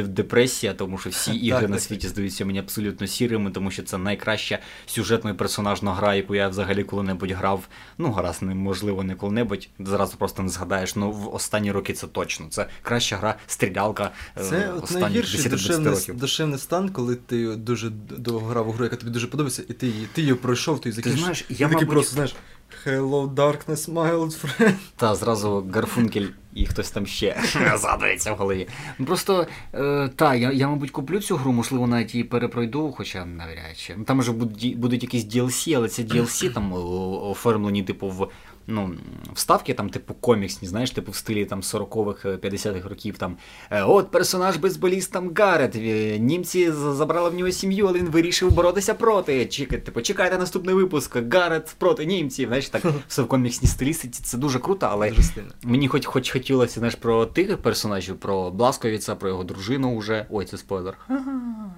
депресія, 0.08 0.74
тому 0.74 0.98
що 0.98 1.10
всі 1.10 1.32
ігри 1.46 1.60
Так, 1.60 1.70
на 1.70 1.76
так, 1.76 1.84
світі 1.84 2.08
здаються 2.08 2.44
мені 2.44 2.58
абсолютно 2.58 3.06
сірими, 3.06 3.50
тому 3.50 3.70
що 3.70 3.82
це 3.82 3.98
найкраща 3.98 4.58
сюжетно 4.86 5.30
і 5.30 5.34
персонажна 5.34 5.94
гра, 5.94 6.14
яку 6.14 6.34
я 6.34 6.48
взагалі 6.48 6.84
коли-небудь 6.84 7.30
грав. 7.30 7.68
Ну, 7.98 8.12
гаразд, 8.12 8.42
неможливо, 8.42 9.02
не 9.02 9.14
коли-небудь. 9.14 9.68
Зразу 9.78 10.16
просто 10.16 10.42
не 10.42 10.48
згадаєш. 10.48 10.96
Ну, 10.96 11.10
в 11.10 11.34
останні 11.34 11.72
роки 11.72 11.92
це 11.92 12.06
точно. 12.06 12.46
Це 12.50 12.68
краща 12.82 13.16
гра, 13.16 13.34
стрілялка 13.46 14.10
е, 14.38 14.44
Це 14.44 14.72
от 14.72 14.90
найгірший 14.90 15.40
10-20 15.40 15.50
душевний, 15.50 16.20
душевний 16.20 16.58
стан, 16.58 16.88
коли 16.88 17.16
ти 17.16 17.56
дуже 17.56 17.90
довго 18.18 18.46
грав 18.46 18.68
у 18.68 18.72
гру, 18.72 18.84
яка 18.84 18.96
тобі 18.96 19.10
дуже 19.10 19.26
подобається, 19.26 19.62
і 19.68 19.72
ти 19.72 19.86
її, 19.86 20.08
ти 20.12 20.20
її 20.20 20.34
пройшов, 20.34 20.80
ти 20.80 20.88
її 20.88 20.96
закінчив. 20.96 21.20
знаєш, 21.20 21.44
і 21.48 21.54
я, 21.54 21.68
мабуть- 21.68 21.88
просто, 21.88 22.12
знаєш, 22.12 22.34
Hello, 22.84 23.26
darkness, 23.34 23.88
my 23.88 24.10
old 24.12 24.44
friend. 24.44 24.74
Та 24.96 25.14
зразу 25.14 25.66
Гарфункель 25.74 26.28
і 26.54 26.66
хтось 26.66 26.90
там 26.90 27.06
ще 27.06 27.36
згадується 27.76 28.32
в 28.32 28.36
голові. 28.36 28.68
Просто 29.06 29.46
е, 29.74 30.10
та, 30.16 30.34
я, 30.34 30.52
я, 30.52 30.68
мабуть, 30.68 30.90
куплю 30.90 31.20
цю 31.20 31.36
гру, 31.36 31.52
можливо, 31.52 31.86
навіть 31.86 32.14
її 32.14 32.24
перепройду, 32.24 32.94
хоча 32.96 33.24
навряд 33.24 33.76
чи. 33.76 33.94
Там 34.06 34.20
вже 34.20 34.32
будуть, 34.32 34.78
будуть 34.78 35.02
якісь 35.02 35.24
DLC, 35.24 35.76
але 35.76 35.88
це 35.88 36.02
DLC 36.02 36.52
там 36.52 36.72
оформлені, 37.30 37.82
типу, 37.82 38.08
в. 38.08 38.28
Ну, 38.66 38.94
вставки 39.34 39.74
там, 39.74 39.90
типу, 39.90 40.14
коміксні, 40.14 40.68
знаєш, 40.68 40.90
типу 40.90 41.12
в 41.12 41.16
стилі 41.16 41.44
там 41.44 41.60
40-х, 41.60 42.28
50-х 42.28 42.88
років 42.88 43.18
там. 43.18 43.36
е, 43.70 43.82
От 43.82 44.10
персонаж 44.10 44.56
бейсболіст 44.56 45.12
там 45.12 45.34
Гарет. 45.34 45.76
е, 45.76 46.18
Німці 46.18 46.70
забрали 46.72 47.30
в 47.30 47.34
нього 47.34 47.50
сім'ю, 47.50 47.86
але 47.86 47.98
він 47.98 48.06
вирішив 48.06 48.52
боротися 48.52 48.94
проти. 48.94 49.46
Чекай, 49.46 49.80
типу, 49.80 50.00
чекайте 50.00 50.38
наступний 50.38 50.74
випуск. 50.74 51.16
Гарет 51.32 51.74
проти 51.78 52.06
німців. 52.06 52.48
Знаєш, 52.48 52.68
так 52.68 52.82
все 53.08 53.22
в 53.22 53.28
коміксній 53.28 53.68
стилістиці. 53.68 54.22
Це 54.22 54.38
дуже 54.38 54.58
круто, 54.58 54.88
але 54.90 55.10
Дуже. 55.10 55.22
Мені 55.62 55.88
хоч, 55.88 56.06
хоч 56.06 56.30
хотілося 56.30 56.80
знаєш, 56.80 56.94
про 56.94 57.26
тих 57.26 57.58
персонажів, 57.58 58.16
про 58.16 58.50
Бласковіца, 58.50 59.14
про 59.14 59.28
його 59.28 59.44
дружину 59.44 59.98
вже. 59.98 60.26
Ой, 60.30 60.44
це 60.46 60.58
спойлер. 60.58 60.94
Ага. 61.08 61.74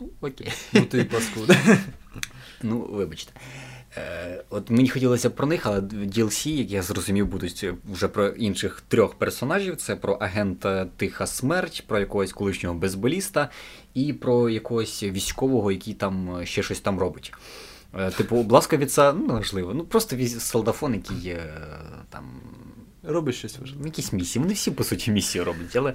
Ну, 0.00 0.08
окей. 0.20 0.52
Ну 0.72 0.80
ти 0.80 1.04
паскуда. 1.04 1.56
Ну, 2.62 2.88
вибачте. 2.92 3.32
Е, 3.96 4.44
от 4.50 4.70
мені 4.70 4.88
хотілося 4.88 5.30
про 5.30 5.46
них, 5.46 5.66
але 5.66 5.80
DLC, 5.80 6.48
як 6.48 6.70
я 6.70 6.82
зрозумів, 6.82 7.26
будуть 7.26 7.66
вже 7.92 8.08
про 8.08 8.28
інших 8.28 8.82
трьох 8.88 9.14
персонажів: 9.14 9.76
це 9.76 9.96
про 9.96 10.14
агента 10.14 10.86
Тиха 10.96 11.26
Смерть, 11.26 11.84
про 11.86 11.98
якогось 11.98 12.32
колишнього 12.32 12.74
бейсболіста 12.74 13.50
і 13.94 14.12
про 14.12 14.50
якогось 14.50 15.02
військового, 15.02 15.72
який 15.72 15.94
там 15.94 16.36
е, 16.36 16.46
ще 16.46 16.62
щось 16.62 16.80
там 16.80 16.98
робить. 16.98 17.32
Е, 17.98 18.10
Типу, 18.10 18.42
Бласковіца, 18.42 19.12
ну, 19.12 19.26
важливо, 19.26 19.74
ну 19.74 19.84
просто 19.84 20.16
солдафон, 20.28 20.94
який 20.94 21.36
там 22.10 22.24
Робиш 23.08 23.36
щось 23.38 23.58
важливе. 23.58 23.84
Якісь 23.84 24.12
місії. 24.12 24.42
Вони 24.42 24.54
всі, 24.54 24.70
по 24.70 24.84
суті, 24.84 25.10
місії 25.10 25.44
роблять, 25.44 25.76
але 25.76 25.92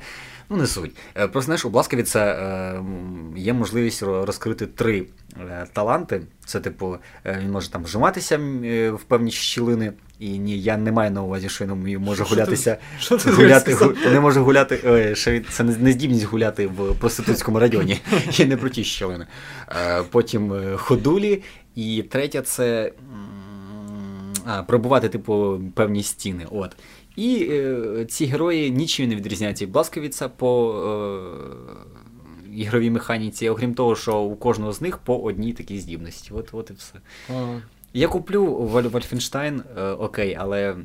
ну 0.49 0.57
не 0.57 0.67
суть. 0.67 0.91
Е, 1.17 1.27
Просто 1.27 1.45
знаєш, 1.45 1.65
у 1.65 1.69
Бласковіца 1.69 2.19
е, 2.25 2.83
є 3.39 3.53
можливість 3.53 4.03
розкрити 4.03 4.67
три 4.67 5.05
е, 5.39 5.67
таланти. 5.73 6.21
Це, 6.45 6.59
типу, 6.59 6.97
він 7.25 7.51
може 7.51 7.69
там 7.69 7.83
вжиматися 7.83 8.37
в 8.93 8.99
певні 9.07 9.31
щілини. 9.31 9.93
І 10.19 10.29
ні, 10.39 10.59
я 10.61 10.77
не 10.77 10.91
маю 10.91 11.11
на 11.11 11.23
увазі, 11.23 11.49
що 11.49 11.65
він 11.65 11.99
може 11.99 12.25
Що 12.25 12.35
ти- 12.35 12.41
гулятися. 12.41 12.77
що 12.99 13.17
ти 13.17 13.31
гуляти, 13.31 13.71
сказав? 13.73 13.95
гу- 14.05 14.11
не 14.13 14.19
може 14.19 14.39
гуляти. 14.39 14.79
Ой, 14.85 15.15
що 15.15 15.39
це 15.49 15.63
не- 15.63 15.77
нездібність 15.77 16.25
гуляти 16.25 16.67
в 16.67 16.95
проститутському 16.99 17.59
районі. 17.59 18.01
Я 18.31 18.45
не 18.45 18.57
про 18.57 18.69
ті 18.69 18.83
щілини. 18.83 19.27
Потім 20.09 20.53
ходулі. 20.77 21.43
І 21.75 22.03
третя 22.09 22.41
це. 22.41 22.91
А, 24.45 24.63
пробувати, 24.63 25.09
типу, 25.09 25.61
певні 25.75 26.03
стіни. 26.03 26.45
От. 26.51 26.75
І 27.15 27.47
е, 27.51 28.05
ці 28.09 28.25
герої 28.25 28.71
нічим 28.71 29.09
не 29.09 29.15
відрізняються 29.15 29.65
від 29.65 29.71
Бласковіца 29.71 30.29
по 30.29 30.73
е, 32.47 32.55
ігровій 32.55 32.89
механіці, 32.89 33.49
окрім 33.49 33.73
того, 33.73 33.95
що 33.95 34.19
у 34.19 34.35
кожного 34.35 34.73
з 34.73 34.81
них 34.81 34.97
по 34.97 35.17
одній 35.17 35.53
такій 35.53 35.79
здібності. 35.79 36.31
От, 36.33 36.49
от 36.51 36.69
і 36.69 36.73
все. 36.73 36.93
А, 37.29 37.59
Я 37.93 38.07
куплю 38.07 38.45
Вольф- 38.45 38.91
Wolfenstein, 38.91 39.61
е, 39.77 39.91
окей, 39.91 40.37
але 40.39 40.75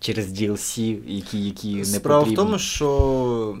через 0.00 0.32
DLC, 0.40 0.98
які, 1.06 1.44
які 1.44 1.74
не 1.74 1.84
Справа 1.84 2.22
в 2.22 2.34
тому, 2.34 2.58
що 2.58 3.58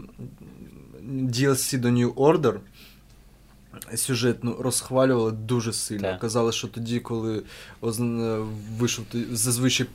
DLC 1.12 1.78
до 1.78 1.88
New 1.88 2.12
Order 2.14 2.54
сюжетну 3.94 4.56
розхвалювали 4.58 5.32
дуже 5.32 5.72
сильно. 5.72 6.02
Так. 6.02 6.20
Казали, 6.20 6.52
що 6.52 6.68
тоді, 6.68 7.00
коли 7.00 7.42
вийшов, 8.78 9.04
зазвичай 9.32 9.86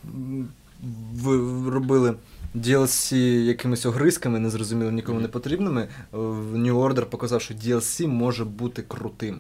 робили 1.68 2.14
DLC 2.56 3.16
якимись 3.44 3.86
огризками, 3.86 4.40
незрозуміло 4.40 4.92
нікому 4.92 5.20
не 5.20 5.28
потрібними, 5.28 5.88
в 6.12 6.56
New 6.56 6.74
Order 6.74 7.06
показав, 7.06 7.42
що 7.42 7.54
DLC 7.54 8.08
може 8.08 8.46
бути 8.46 8.82
крутим. 8.82 9.40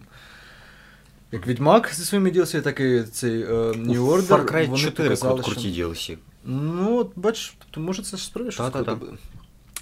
Як 1.32 1.48
Відьмак 1.48 1.92
зі 1.94 2.06
своїми 2.06 2.32
DLC, 2.32 2.62
так 2.62 2.80
і 2.80 3.04
цей 3.04 3.42
е, 3.42 3.48
New 3.72 4.02
Order. 4.06 4.28
Far 4.28 4.46
Cry 4.46 4.66
вони 4.68 4.84
4 4.84 5.10
показали, 5.10 5.42
круті 5.44 5.74
що... 5.74 5.88
DLC. 5.90 6.18
Ну, 6.46 6.98
от 6.98 7.12
бач, 7.16 7.54
то 7.72 7.82
може 7.82 8.04
це 8.04 8.18
справді 8.18 8.52
щось 8.52 8.66
Та-та-та. 8.66 8.96
буде. 8.96 9.12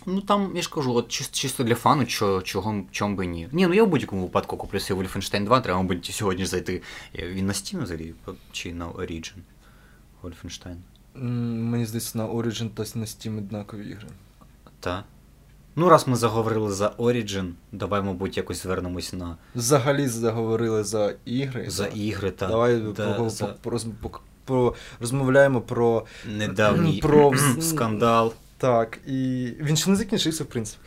Ну 0.06 0.22
там, 0.22 0.52
я 0.56 0.62
ж 0.62 0.70
кажу, 0.70 0.94
от 0.94 1.08
чис- 1.08 1.32
чисто 1.32 1.64
для 1.64 1.76
фану, 1.76 2.06
чо, 2.06 2.42
чого, 2.42 2.84
чом 2.92 3.16
би 3.16 3.26
ні. 3.26 3.48
Ні, 3.52 3.68
ну 3.68 3.74
я 3.74 3.84
в 3.84 3.88
будь-якому 3.88 4.22
випадку 4.22 4.58
куплю 4.58 4.80
собі 4.80 5.02
Wolfenstein 5.04 5.46
2, 5.46 5.62
треба, 5.62 5.82
мабуть, 5.82 6.06
сьогодні 6.06 6.44
ж 6.44 6.50
зайти. 6.50 6.82
Е, 7.20 7.28
Він 7.28 7.46
на 7.46 7.54
Steam 7.54 7.84
взагалі 7.84 8.14
чи 8.52 8.74
на 8.74 8.88
Origin? 8.88 9.38
Wolfenstein. 10.24 10.76
Мені 11.16 11.86
здається, 11.86 12.18
на 12.18 12.28
Origin 12.28 12.70
та 12.70 12.84
на 13.00 13.06
Steam 13.06 13.38
однакові 13.38 13.82
ігри. 13.90 14.08
Та. 14.80 15.04
Ну, 15.76 15.90
раз 15.90 16.08
ми 16.08 16.16
заговорили 16.16 16.72
за 16.72 16.88
Origin, 16.90 17.52
давай, 17.72 18.02
мабуть, 18.02 18.38
якось 18.38 18.64
звернемось 18.64 19.14
на 19.14 19.38
Взагалі 19.56 20.08
заговорили 20.08 20.84
за 20.84 21.14
ігри. 21.26 21.66
за 21.70 21.88
ігри 21.88 22.32
та 22.32 22.48
Давай 22.48 22.82
да, 22.98 23.14
по- 23.14 23.30
за 23.30 23.46
по- 23.46 23.72
по- 24.02 24.20
по- 24.46 24.76
розмовляємо 25.00 25.62
про. 25.62 26.06
недавній 26.38 27.00
про 27.02 27.34
скандал. 27.62 28.34
Так, 28.58 28.98
і 29.08 29.48
він 29.62 29.76
ще 29.78 29.90
не 29.90 29.96
закінчився, 29.96 30.44
в 30.44 30.48
принципі. 30.48 30.82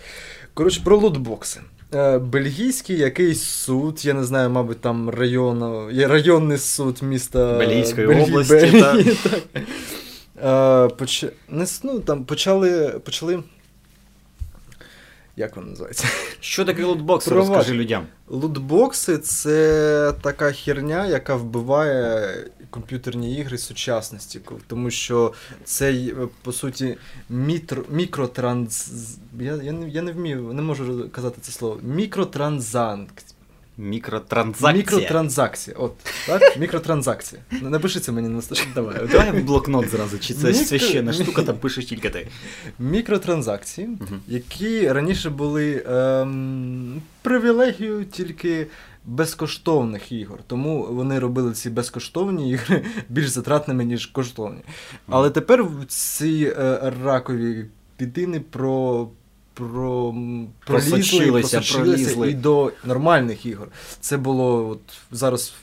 Коротше, 0.54 0.80
про 0.84 0.96
лутбокси. 0.96 1.60
Е, 1.94 2.18
Бельгійський 2.18 2.98
якийсь 2.98 3.42
суд, 3.42 4.04
я 4.04 4.14
не 4.14 4.24
знаю, 4.24 4.50
мабуть, 4.50 4.80
там 4.80 5.10
район, 5.10 5.62
районний 6.08 6.58
суд 6.58 6.98
міста 7.02 7.58
Бельгійської 7.58 8.06
області, 8.06 8.54
Бельгії, 8.54 9.16
так. 9.22 9.62
Е, 10.44 10.88
поч... 10.88 11.24
не, 11.48 11.66
ну, 11.82 12.00
там 12.00 12.24
почали, 12.24 13.00
почали. 13.04 13.42
Як 15.36 15.56
воно 15.56 15.68
називається? 15.68 16.08
Що 16.40 16.64
таке 16.64 16.84
лутбокс? 16.84 17.26
Проваж. 17.26 17.48
Розкажи 17.48 17.74
людям. 17.74 18.06
Лутбокси 18.28 19.18
це 19.18 20.14
така 20.22 20.52
херня, 20.52 21.06
яка 21.06 21.34
вбиває 21.36 22.34
комп'ютерні 22.70 23.36
ігри 23.36 23.58
сучасності, 23.58 24.40
тому 24.66 24.90
що 24.90 25.32
це 25.64 25.92
е, 25.92 26.14
по 26.42 26.52
суті 26.52 26.96
мітр, 27.30 27.84
мікротранс. 27.90 28.90
Я, 29.40 29.56
я, 29.56 29.72
не, 29.72 29.88
я 29.88 30.02
не 30.02 30.12
вмію, 30.12 30.42
не 30.52 30.62
можу 30.62 31.08
казати 31.12 31.38
це 31.40 31.52
слово. 31.52 31.78
Мікротранзанк. 31.82 33.10
Мікротранзакція. 33.78 34.72
Мікротранзакції. 34.72 35.76
От, 35.78 35.92
так? 36.26 36.56
Мікротранзакції. 36.58 37.42
Ну, 37.62 37.70
Напиши 37.70 38.00
це 38.00 38.12
мені 38.12 38.28
на. 38.28 38.42
Давай, 38.74 38.96
давай 39.12 39.40
в 39.40 39.44
блокнот 39.44 39.88
зразу, 39.88 40.18
чи 40.18 40.34
це 40.34 40.46
Мікро- 40.48 40.54
священна 40.64 41.12
штука, 41.22 41.42
там 41.42 41.56
пишеш 41.56 41.84
тільки 41.86 42.10
ти. 42.10 42.28
Мікротранзакції, 42.78 43.86
Мгм. 43.86 44.20
які 44.28 44.92
раніше 44.92 45.30
були 45.30 45.84
ем, 45.90 47.02
привілегією 47.22 48.04
тільки 48.04 48.66
безкоштовних 49.04 50.12
ігор. 50.12 50.38
Тому 50.46 50.86
вони 50.90 51.18
робили 51.18 51.52
ці 51.52 51.70
безкоштовні 51.70 52.50
ігри 52.50 52.84
більш 53.08 53.28
затратними, 53.28 53.84
ніж 53.84 54.06
коштовні. 54.06 54.60
Але 55.08 55.30
тепер 55.30 55.64
в 55.64 55.84
ці 55.88 56.54
е, 56.58 56.92
ракові 57.04 57.66
дитини 57.98 58.40
про. 58.40 59.08
Про 59.58 60.14
пролізли, 60.66 61.42
пролізли. 61.72 62.30
і 62.30 62.34
до 62.34 62.72
нормальних 62.84 63.46
ігор. 63.46 63.68
Це 64.00 64.16
було 64.16 64.68
от 64.68 64.80
зараз 65.10 65.54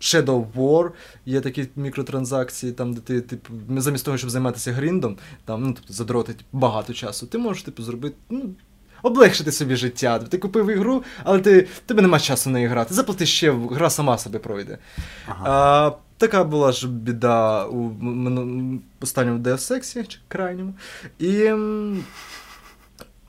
Shadow 0.00 0.46
War, 0.56 0.90
є 1.26 1.40
такі 1.40 1.68
мікротранзакції, 1.76 2.72
там, 2.72 2.94
де 2.94 3.00
ти, 3.00 3.20
типу, 3.20 3.52
замість 3.76 4.04
того, 4.04 4.18
щоб 4.18 4.30
займатися 4.30 4.72
гріндом, 4.72 5.16
там, 5.44 5.62
ну, 5.62 5.72
тобто, 5.72 5.92
задротить 5.92 6.44
багато 6.52 6.92
часу, 6.92 7.26
ти 7.26 7.38
можеш, 7.38 7.62
типу, 7.62 7.82
зробити, 7.82 8.16
ну, 8.30 8.50
облегшити 9.02 9.52
собі 9.52 9.76
життя. 9.76 10.18
Ти 10.18 10.38
купив 10.38 10.70
ігру, 10.70 11.04
але 11.24 11.38
ти, 11.38 11.68
тебе 11.86 12.02
нема 12.02 12.20
часу 12.20 12.50
в 12.50 12.52
неї 12.52 12.66
грати. 12.66 12.94
Заплати 12.94 13.26
ще, 13.26 13.52
гра 13.52 13.90
сама 13.90 14.18
себе 14.18 14.38
пройде. 14.38 14.78
Ага. 15.28 15.44
А, 15.44 15.92
така 16.18 16.44
була 16.44 16.72
ж 16.72 16.88
біда 16.88 17.66
у 17.66 17.92
останньому 19.00 19.38
Deus 19.38 19.72
Ex, 19.72 20.06
чи 20.06 20.18
крайньому. 20.28 20.74
І. 21.18 21.50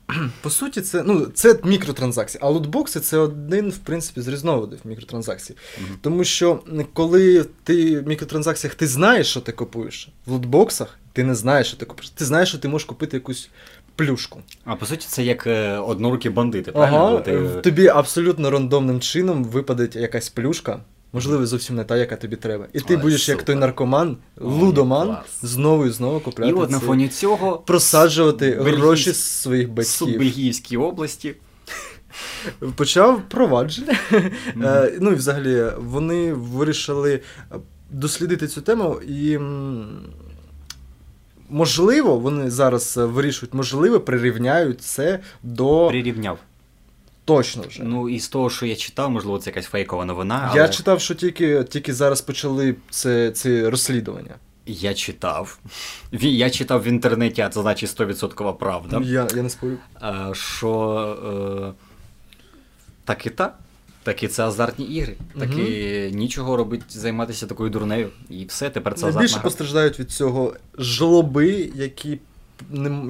По 0.41 0.49
суті, 0.49 0.81
це, 0.81 1.03
ну, 1.03 1.25
це 1.33 1.59
мікротранзакції, 1.63 2.41
а 2.43 2.49
лутбокси 2.49 2.99
це 2.99 3.17
один, 3.17 3.69
в 3.69 3.77
принципі, 3.77 4.21
з 4.21 4.27
різновидів 4.27 4.79
мікротранзакцій. 4.83 5.55
Мгм. 5.81 5.97
Тому 6.01 6.23
що 6.23 6.59
коли 6.93 7.45
ти 7.63 7.99
в 7.99 8.07
мікротранзакціях 8.07 8.75
ти 8.75 8.87
знаєш, 8.87 9.27
що 9.27 9.41
ти 9.41 9.51
купуєш, 9.51 10.09
в 10.25 10.31
лутбоксах 10.31 10.99
ти 11.13 11.23
не 11.23 11.35
знаєш, 11.35 11.67
що 11.67 11.77
ти 11.77 11.85
купуєш. 11.85 12.09
Ти 12.09 12.25
знаєш, 12.25 12.49
що 12.49 12.57
ти 12.57 12.67
можеш 12.67 12.85
купити 12.85 13.17
якусь 13.17 13.49
плюшку. 13.95 14.41
А 14.65 14.75
по 14.75 14.85
суті, 14.85 15.05
це 15.09 15.23
як 15.23 15.47
е, 15.47 15.77
однорукі 15.77 16.29
бандити, 16.29 16.71
правильно? 16.71 16.97
Ага, 16.97 17.19
ти- 17.19 17.61
тобі 17.61 17.87
абсолютно 17.87 18.49
рандомним 18.51 18.99
чином 18.99 19.43
випаде 19.43 19.89
якась 20.01 20.29
плюшка, 20.29 20.79
можливо, 21.15 21.45
зовсім 21.45 21.75
не 21.75 21.83
та, 21.83 21.97
яка 21.97 22.15
тобі 22.15 22.35
треба. 22.35 22.65
І 22.73 22.79
ти 22.79 22.95
Ой, 22.95 23.01
будеш 23.01 23.29
як 23.29 23.43
той 23.43 23.55
наркоман, 23.55 24.17
лудоман, 24.37 25.17
знову 25.41 25.85
і 25.85 25.89
знову 25.89 26.19
купляти. 26.19 26.51
І 26.51 26.53
от 26.53 26.69
на 26.69 26.79
фоні 26.79 27.07
цього 27.07 27.57
просаджувати 27.57 28.59
Бельгійсь- 28.61 28.75
гроші 28.77 29.11
з 29.11 29.21
своїх 29.23 29.69
батьків. 29.69 29.93
Суббельгійській 29.93 30.77
області. 30.77 31.35
почав 32.75 33.21
провадження. 33.29 33.99
Е, 34.63 34.97
ну 35.01 35.11
і 35.11 35.15
взагалі 35.15 35.65
вони 35.77 36.33
вирішили 36.33 37.13
е, 37.51 37.55
дослідити 37.91 38.47
цю 38.47 38.61
тему 38.61 39.01
і. 39.07 39.39
Можливо, 41.49 42.19
вони 42.19 42.51
зараз 42.51 42.97
е, 42.97 43.05
вирішують, 43.05 43.53
можливо, 43.53 43.99
прирівняють 43.99 44.81
це 44.81 45.19
до 45.43 45.87
Прирівняв. 45.87 46.39
Точно 47.25 47.63
вже. 47.67 47.83
Ну 47.83 48.09
і 48.09 48.19
з 48.19 48.27
того, 48.27 48.49
що 48.49 48.65
я 48.65 48.75
читав, 48.75 49.11
можливо, 49.11 49.37
це 49.39 49.49
якась 49.49 49.65
фейкова 49.65 50.05
новина. 50.05 50.51
Я 50.55 50.67
читав, 50.69 51.01
що 51.01 51.15
тільки, 51.15 51.63
тільки 51.63 51.93
зараз 51.93 52.21
почали 52.21 52.75
це, 52.89 53.31
це 53.31 53.69
розслідування. 53.69 54.35
я 54.65 54.93
читав. 54.93 55.59
Я 56.21 56.49
читав 56.49 56.83
в 56.83 56.87
інтернеті, 56.87 57.41
а 57.41 57.49
це 57.49 57.61
значить 57.61 57.89
100% 57.99 58.53
правда. 58.53 59.01
Я, 59.05 59.27
я 59.35 59.43
не 59.43 59.49
спорю. 59.49 59.77
е, 60.03 60.13
що 60.33 61.73
е, 61.73 61.83
так 63.05 63.25
і 63.25 63.29
так. 63.29 63.59
Так 64.03 64.23
і 64.23 64.27
це 64.27 64.43
азартні 64.43 64.85
ігри. 64.85 65.15
Так 65.39 65.49
Мгм. 65.49 65.59
і 65.67 66.09
нічого 66.13 66.57
робить, 66.57 66.81
займатися 66.89 67.45
такою 67.47 67.69
дурнею. 67.69 68.09
І 68.29 68.45
все, 68.45 68.69
тепер 68.69 68.93
це 68.93 69.01
Найбільше 69.01 69.17
азартна 69.23 69.37
гра. 69.37 69.43
постраждають 69.43 69.99
від 69.99 70.11
цього 70.11 70.53
жлоби, 70.79 71.69
які, 71.75 72.19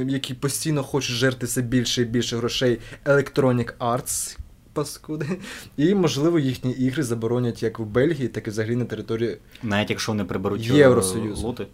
які 0.08 0.34
постійно 0.34 0.84
хочуть 0.84 1.16
жерти 1.16 1.45
все 1.45 1.62
більше 1.62 2.01
і 2.01 2.06
більше 2.06 2.38
грошей 2.38 2.80
Electronic 3.06 3.74
Arts. 3.78 4.38
Паскуди. 4.74 5.39
І, 5.78 5.95
можливо, 5.95 6.39
їхні 6.39 6.72
ігри 6.72 7.03
заборонять 7.03 7.64
як 7.64 7.80
в 7.80 7.84
Бельгії, 7.84 8.28
так 8.28 8.47
і 8.47 8.49
взагалі 8.49 8.76
на 8.76 8.86
території. 8.86 9.38
Навіть 9.64 9.89
якщо 9.89 10.12
вони 10.12 10.24
приберуть 10.24 10.70
е, 10.72 10.78
Євросоюзу. 10.78 11.47
лоти? 11.47 11.68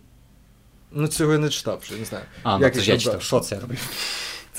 Ну, 0.92 1.08
цього 1.08 1.32
я 1.32 1.38
не 1.38 1.50
читав, 1.50 1.84
що 1.84 1.96
не 1.96 2.06
знаю. 2.06 2.26
А, 2.44 2.58
ну 2.58 2.64
Як 2.64 2.74
це 2.74 2.82
ж 2.82 2.92
я 2.92 2.98
читав. 2.98 3.22
Що 3.22 3.40
це 3.40 3.56
я 3.56 3.62
роблю? 3.62 3.76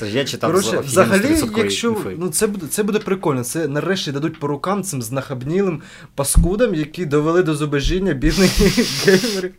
Це 0.02 0.10
ж 0.10 0.16
я 0.16 0.24
читав 0.24 0.50
Коротше, 0.50 0.78
взагалі, 0.78 1.36
якщо 1.56 1.88
інфи. 1.88 2.16
ну 2.18 2.28
це 2.28 2.46
буде 2.46 2.66
це 2.66 2.82
буде 2.82 2.98
прикольно. 2.98 3.44
Це 3.44 3.68
нарешті 3.68 4.12
дадуть 4.12 4.38
по 4.40 4.46
рукам 4.46 4.82
цим 4.82 5.02
знахабнілим 5.02 5.82
паскудам, 6.14 6.74
які 6.74 7.04
довели 7.06 7.42
до 7.42 7.54
зубожіння 7.54 8.12
бідних 8.12 8.50
геймерів. 9.06 9.52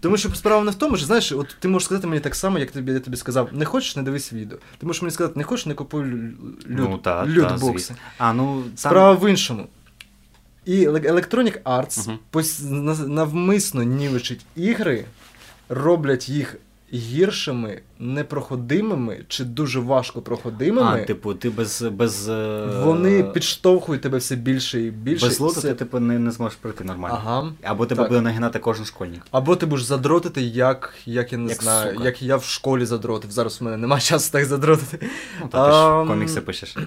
Тому 0.00 0.16
що 0.16 0.28
справа 0.34 0.64
не 0.64 0.70
в 0.70 0.74
тому, 0.74 0.96
що 0.96 1.06
знаєш, 1.06 1.32
от 1.32 1.56
ти 1.60 1.68
можеш 1.68 1.86
сказати 1.86 2.06
мені 2.06 2.20
так 2.20 2.34
само, 2.34 2.58
як 2.58 2.70
тобі 2.70 2.92
я 2.92 3.00
тобі 3.00 3.16
сказав, 3.16 3.48
не 3.52 3.64
хочеш, 3.64 3.96
не 3.96 4.02
дивись 4.02 4.32
відео. 4.32 4.58
Ти 4.78 4.86
можеш 4.86 5.02
мені 5.02 5.12
сказати, 5.12 5.34
не 5.38 5.44
хочеш, 5.44 5.66
не 5.66 5.74
купуй 5.74 6.02
лю- 6.04 6.32
люд, 6.68 6.88
Ну, 6.90 6.98
та, 6.98 7.26
та, 7.26 7.56
А, 8.18 8.32
ну, 8.32 8.62
там... 8.62 8.70
Справа 8.76 9.12
в 9.12 9.30
іншому. 9.30 9.66
І 10.64 10.88
Electronic 10.88 11.62
Arts 11.62 12.18
на- 12.70 13.06
навмисно 13.06 13.82
нівечить 13.82 14.40
ігри, 14.56 15.04
роблять 15.68 16.28
їх 16.28 16.56
гіршими, 16.92 17.80
непроходимими 17.98 19.24
чи 19.28 19.44
дуже 19.44 19.80
важко 19.80 20.22
проходимими. 20.22 21.02
А, 21.02 21.04
типу, 21.04 21.34
ти 21.34 21.50
без. 21.50 21.82
без 21.82 22.28
е, 22.28 22.66
Вони 22.84 23.24
підштовхують 23.24 24.02
тебе 24.02 24.18
все 24.18 24.36
більше 24.36 24.80
і 24.82 24.90
більше. 24.90 25.26
Без 25.26 25.40
лоту 25.40 25.60
Це- 25.60 25.68
ти 25.68 25.74
типу 25.74 26.00
не, 26.00 26.18
не 26.18 26.30
зможеш 26.30 26.58
пройти 26.58 26.84
нормально. 26.84 27.18
Ага. 27.24 27.52
Або 27.62 27.86
тебе 27.86 28.02
Так. 28.02 28.08
буде 28.10 28.20
нагинати 28.20 28.58
кожен 28.58 28.84
школьник. 28.84 29.22
Або 29.30 29.56
ти 29.56 29.66
будеш 29.66 29.84
задротити, 29.84 30.42
як, 30.42 30.94
як 31.06 31.32
я 31.32 31.38
не 31.38 31.48
Як 31.50 31.62
знаю, 31.62 31.92
сука. 31.92 32.04
як 32.04 32.22
я 32.22 32.36
в 32.36 32.44
школі 32.44 32.84
задротив. 32.86 33.30
Зараз 33.30 33.58
у 33.62 33.64
мене 33.64 33.76
немає 33.76 34.02
часу 34.02 34.32
так 34.32 34.44
задротити. 34.44 35.06
Ну, 35.40 35.48
та 35.48 35.66
ти 35.66 35.72
ж 36.04 36.08
комікси 36.12 36.40
пишеш. 36.40 36.76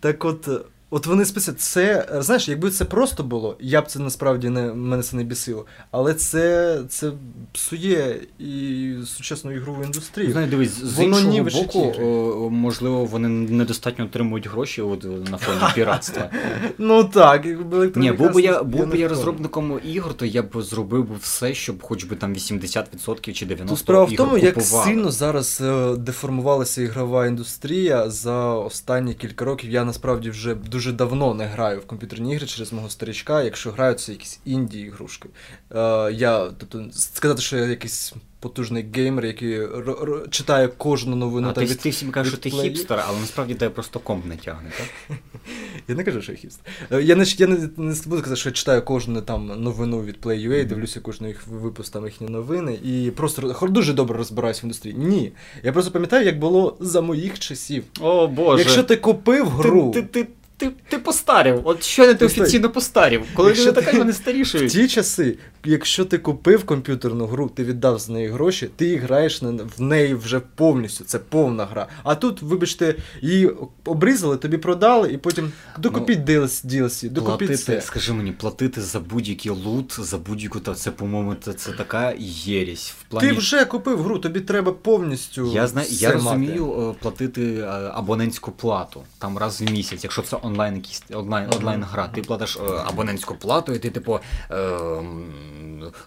Так 0.00 0.24
от, 0.24 0.48
от 0.92 1.06
вони 1.06 1.24
списують. 1.24 1.60
Це, 1.60 2.08
знаєш, 2.18 2.48
якби 2.48 2.70
це 2.70 2.84
просто 2.84 3.22
було, 3.22 3.56
я 3.60 3.82
б 3.82 3.86
це 3.86 3.98
насправді 3.98 4.48
не 4.48 4.74
мене 4.74 5.02
це 5.02 5.16
не 5.16 5.24
бісило. 5.24 5.66
Але 5.90 6.14
це, 6.14 6.78
це 6.88 7.12
псує 7.52 8.20
і 8.38 8.94
сучасну 9.06 9.52
ігрову 9.52 9.82
індустрію. 9.84 10.32
Знаю, 10.32 10.46
дивись, 10.46 10.84
з 10.84 10.98
Воно 10.98 11.20
іншого 11.20 11.62
боку, 11.62 11.92
о, 12.02 12.50
можливо, 12.50 13.04
вони 13.04 13.28
недостатньо 13.28 14.04
отримують 14.04 14.48
гроші 14.48 14.82
от, 14.82 15.30
на 15.30 15.38
фоні 15.38 15.60
піратства. 15.74 16.30
Ну 16.78 17.04
так, 17.04 17.46
якби 17.46 17.92
Ні, 17.96 18.12
був 18.12 18.32
би 18.32 18.42
я, 18.42 18.62
був 18.62 18.86
би 18.86 18.98
я 18.98 19.08
розробником 19.08 19.80
ігор, 19.84 20.14
то 20.14 20.26
я 20.26 20.42
б 20.42 20.62
зробив 20.62 21.08
все, 21.20 21.54
щоб 21.54 21.82
хоч 21.82 22.04
би 22.04 22.16
там 22.16 22.34
80% 22.34 23.32
чи 23.32 23.46
90% 23.46 23.68
Тут 23.68 23.78
справа 23.78 24.04
в 24.04 24.16
тому, 24.16 24.38
як 24.38 24.62
сильно 24.62 25.10
зараз 25.10 25.60
е, 25.60 25.96
деформувалася 25.96 26.82
ігрова 26.82 27.26
індустрія 27.26 28.10
за 28.10 28.54
останні 28.54 29.14
кілька 29.14 29.44
років. 29.44 29.70
Я 29.70 29.84
насправді 29.84 30.30
вже 30.30 30.54
дуже 30.54 30.81
давно 30.90 31.34
не 31.34 31.46
граю 31.46 31.80
в 31.80 31.86
комп'ютерні 31.86 32.32
ігри 32.34 32.46
через 32.46 32.72
мого 32.72 32.88
старичка. 32.90 33.42
Якщо 33.42 33.70
граю, 33.70 33.94
це 33.94 34.12
якісь 34.12 34.40
інді 34.44 34.80
ігрушки. 34.80 35.28
Е, 35.74 36.12
я 36.12 36.50
тобто 36.58 36.84
сказати, 36.92 37.42
що 37.42 37.56
я 37.56 37.64
якийсь 37.64 38.14
потужний 38.40 38.86
геймер, 38.94 39.26
який 39.26 39.60
ро- 39.66 40.04
ро- 40.04 40.28
читає 40.28 40.68
кожну 40.68 41.16
новину 41.16 41.48
А 41.48 41.52
та 41.52 41.60
ти, 41.60 41.66
від... 41.66 41.78
ти 41.78 41.90
всім 41.90 42.10
кажеш, 42.10 42.32
що 42.32 42.42
ти 42.42 42.50
хіпстер, 42.50 43.04
але 43.08 43.20
насправді 43.20 43.54
тебе 43.54 43.74
просто 43.74 43.98
комп 44.00 44.26
не 44.26 44.36
тягне, 44.36 44.70
так? 44.78 45.16
Я 45.88 45.94
не 45.94 46.04
кажу, 46.04 46.22
що 46.22 46.32
я 46.32 46.38
хіпстер. 46.38 46.72
Е, 46.92 47.02
Я 47.02 47.16
не, 47.16 47.24
я 47.36 47.46
не, 47.46 47.56
не 47.76 47.94
буду 48.06 48.22
казати, 48.22 48.36
що 48.36 48.48
я 48.48 48.52
читаю 48.52 48.82
кожну 48.82 49.22
там 49.22 49.46
новину 49.46 50.02
від 50.02 50.16
Play.ua, 50.22 50.64
дивлюся 50.66 51.00
кожну 51.00 51.28
їх 51.28 51.46
випуск 51.46 51.92
там 51.92 52.04
їхні 52.04 52.28
новини 52.28 52.78
і 52.84 53.10
просто 53.16 53.42
ро- 53.42 53.68
дуже 53.70 53.92
добре 53.92 54.18
розбираюсь 54.18 54.62
в 54.62 54.64
індустрії. 54.64 54.94
Ні. 54.98 55.32
Я 55.62 55.72
просто 55.72 55.90
пам'ятаю, 55.92 56.26
як 56.26 56.38
було 56.38 56.76
за 56.80 57.00
моїх 57.00 57.38
часів. 57.38 57.84
О 58.00 58.26
боже. 58.26 58.62
Якщо 58.62 58.82
ти 58.82 58.96
купив 58.96 59.48
гру, 59.48 59.90
Ти, 59.94 60.02
ти, 60.02 60.24
ти, 60.24 60.28
ти, 60.62 60.72
ти 60.88 60.98
постарів. 60.98 61.60
От 61.64 61.82
що 61.82 62.06
не 62.06 62.14
ти 62.14 62.24
офіційно 62.24 62.70
постарів. 62.70 63.22
Коли 63.34 63.48
Якщо 63.48 63.68
люди 63.68 63.80
ти- 63.80 63.86
така, 63.86 63.98
вони 63.98 64.12
в 64.12 64.68
ті 64.68 64.88
часи, 64.88 65.38
якщо 65.64 66.04
ти 66.04 66.18
купив 66.18 66.64
комп'ютерну 66.64 67.26
гру, 67.26 67.48
ти 67.48 67.64
віддав 67.64 67.98
за 67.98 68.12
неї 68.12 68.28
гроші, 68.28 68.70
ти 68.76 68.96
граєш 68.96 69.42
в 69.76 69.82
неї 69.82 70.14
вже 70.14 70.40
повністю. 70.40 71.04
Це 71.04 71.18
повна 71.18 71.64
гра. 71.64 71.86
А 72.02 72.14
тут, 72.14 72.42
вибачте, 72.42 72.94
її 73.20 73.50
обрізали, 73.84 74.36
тобі 74.36 74.56
продали, 74.56 75.12
і 75.12 75.18
потім 75.18 75.52
докупіть 75.78 76.18
DLC, 76.18 76.66
DLC, 76.66 77.08
докупіть 77.08 77.48
Платити, 77.48 77.56
це. 77.56 77.80
скажи 77.80 78.12
мені, 78.12 78.32
платити 78.32 78.80
за 78.80 79.00
будь-який 79.00 79.52
лут, 79.52 79.96
за 80.00 80.18
будь-яку, 80.18 80.60
та 80.60 80.74
це, 80.74 80.90
по-моєму, 80.90 81.34
це, 81.34 81.52
це 81.52 81.72
така 81.72 82.14
єрість. 82.18 82.90
В 82.90 83.10
плані... 83.10 83.28
Ти 83.28 83.34
вже 83.34 83.64
купив 83.64 84.02
гру, 84.02 84.18
тобі 84.18 84.40
треба 84.40 84.72
повністю. 84.72 85.52
Я 85.54 85.66
знаю, 85.66 85.88
я 85.90 86.12
розумію 86.12 86.90
е, 86.90 87.02
платити 87.02 87.54
е, 87.54 87.66
абонентську 87.94 88.52
плату 88.52 89.02
там 89.18 89.38
раз 89.38 89.60
в 89.60 89.72
місяць, 89.72 90.00
якщо 90.02 90.22
це 90.22 90.36
онлайн 90.36 90.51
якийсь 90.56 91.02
онлайн, 91.12 91.48
онлайн 91.58 91.84
гра. 91.84 92.08
Ти 92.14 92.22
платиш 92.22 92.56
е, 92.56 92.72
абонентську 92.86 93.34
плату, 93.34 93.72
і 93.74 93.78
ти, 93.78 93.90
типу, 93.90 94.20
е, 94.50 94.56
м, 94.56 95.24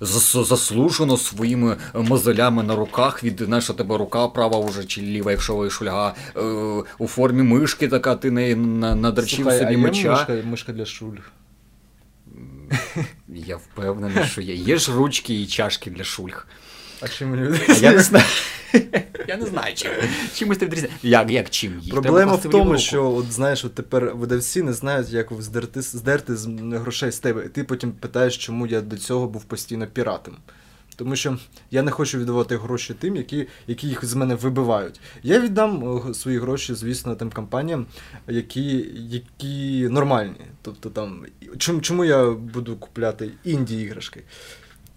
зас- 0.01 0.43
заслужено 0.45 1.17
своїми 1.17 1.77
мозолями 1.93 2.63
на 2.63 2.75
руках 2.75 3.23
від 3.23 3.39
знаєш, 3.45 3.65
тебе 3.67 3.97
рука 3.97 4.27
права 4.27 4.59
вже 4.59 4.85
чи 4.85 5.01
ліва, 5.01 5.31
якщо 5.31 5.55
ви 5.55 5.69
шульга, 5.69 6.13
е, 6.37 6.41
у 6.97 7.07
формі 7.07 7.43
мишки 7.43 7.87
така, 7.87 8.15
ти 8.15 8.31
неї 8.31 8.55
на- 8.55 8.95
надрачив 8.95 9.45
собі 9.59 9.77
меча. 9.77 10.11
Мишка, 10.11 10.47
мишка 10.49 10.73
для 10.73 10.85
шульг. 10.85 11.31
Я 13.27 13.57
впевнений, 13.57 14.23
що 14.25 14.41
є. 14.41 14.53
Є 14.55 14.77
ж 14.77 14.91
ручки 14.95 15.41
і 15.41 15.45
чашки 15.47 15.89
для 15.91 16.03
шульг. 16.03 16.47
А 17.01 17.07
чим 17.07 17.29
мені 17.29 17.59
А 17.69 17.73
я 17.73 17.91
не 17.91 17.99
знаю. 17.99 18.25
Я 19.27 19.37
не 19.37 19.45
знаю, 19.45 19.75
чим. 19.75 19.91
Чимось 20.33 20.57
ти 20.57 20.65
відрізняє. 20.65 20.93
Як, 21.03 21.31
як 21.31 21.49
чим? 21.49 21.79
Їх 21.79 21.93
Проблема 21.93 22.35
в 22.35 22.41
тому, 22.41 22.63
руку. 22.63 22.77
що 22.77 23.11
от 23.11 23.31
знаєш, 23.31 23.65
от 23.65 23.75
тепер 23.75 24.15
видавці 24.15 24.61
не 24.61 24.73
знають, 24.73 25.09
як 25.09 25.27
здерти, 25.39 25.81
здерти 25.81 26.35
з 26.35 26.45
грошей 26.73 27.11
з 27.11 27.19
тебе. 27.19 27.45
І 27.45 27.49
ти 27.49 27.63
потім 27.63 27.91
питаєш, 27.91 28.37
чому 28.37 28.67
я 28.67 28.81
до 28.81 28.97
цього 28.97 29.27
був 29.27 29.43
постійно 29.43 29.87
піратом. 29.87 30.37
Тому 30.95 31.15
що 31.15 31.37
я 31.71 31.81
не 31.81 31.91
хочу 31.91 32.19
віддавати 32.19 32.57
гроші 32.57 32.93
тим, 32.93 33.15
які, 33.15 33.47
які 33.67 33.87
їх 33.87 34.05
з 34.05 34.13
мене 34.13 34.35
вибивають. 34.35 34.99
Я 35.23 35.39
віддам 35.39 35.99
е, 36.09 36.13
свої 36.13 36.39
гроші, 36.39 36.73
звісно, 36.73 37.15
тим 37.15 37.31
компаніям, 37.31 37.85
які, 38.27 38.85
які 38.97 39.87
нормальні. 39.89 40.35
Тобто 40.61 40.89
там, 40.89 41.25
чому, 41.57 41.81
чому 41.81 42.05
я 42.05 42.31
буду 42.31 42.75
купляти 42.75 43.29
інді 43.43 43.81
іграшки? 43.81 44.23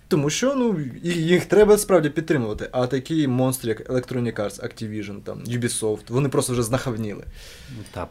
Тому 0.09 0.31
що 0.31 0.55
ну, 0.55 0.79
їх 1.03 1.45
треба 1.45 1.79
справді 1.79 2.11
підтримувати. 2.11 2.69
А 2.73 2.87
такі 2.87 3.29
монстри, 3.29 3.69
як 3.69 3.91
Electronic 3.91 4.35
Arts, 4.35 4.63
Activision, 4.63 5.21
там, 5.21 5.39
Ubisoft, 5.39 6.03
вони 6.09 6.29
просто 6.29 6.53
вже 6.53 6.63
знахавніли. 6.63 7.25
Та 7.91 8.09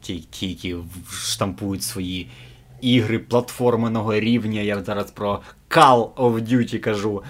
ті, 0.00 0.18
ті, 0.18 0.48
які 0.48 0.76
штампують 1.10 1.82
свої 1.82 2.30
ігри 2.80 3.18
платформеного 3.18 4.14
рівня. 4.14 4.60
Я 4.60 4.82
зараз 4.82 5.10
про 5.10 5.42
Call 5.70 6.14
of 6.14 6.48
Duty 6.48 6.78
кажу. 6.78 7.22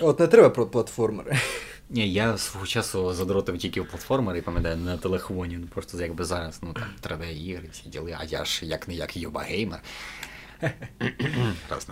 От 0.00 0.20
не 0.20 0.26
треба 0.26 0.50
про 0.50 0.66
платформери. 0.66 1.36
Ні, 1.90 2.12
я 2.12 2.38
свого 2.38 2.66
часу 2.66 3.12
задротив 3.12 3.58
тільки 3.58 3.80
в 3.80 3.88
платформери, 3.88 4.42
пам'ятаю, 4.42 4.76
на 4.76 4.96
телефоні. 4.96 5.58
Ну 5.60 5.66
просто 5.66 6.00
якби 6.00 6.24
зараз, 6.24 6.60
ну 6.62 6.72
там 6.72 7.18
3D 7.18 7.32
ігри, 7.32 7.68
всі 7.72 7.88
діли, 7.88 8.16
а 8.20 8.24
я 8.24 8.44
ж 8.44 8.66
як 8.66 8.88
не 8.88 8.94
як 8.94 9.16
Юба 9.16 9.40
геймер. 9.40 9.80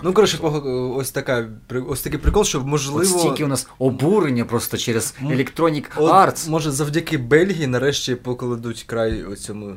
Ну, 0.02 0.12
коротше, 0.12 0.38
ось 0.96 1.10
така 1.10 1.48
при- 1.66 1.80
ось 1.80 2.02
такий 2.02 2.18
прикол, 2.18 2.44
що 2.44 2.58
От 2.58 2.66
можливо. 2.66 3.04
стільки 3.18 3.44
у 3.44 3.48
нас 3.48 3.68
обурення 3.78 4.44
просто 4.44 4.76
через 4.78 5.14
Electronic 5.22 5.84
От, 5.96 6.12
Arts. 6.12 6.50
Може, 6.50 6.70
завдяки 6.70 7.18
Бельгії 7.18 7.66
нарешті 7.66 8.14
покладуть 8.14 8.82
край 8.82 9.22
оцьому 9.24 9.66
е, 9.68 9.76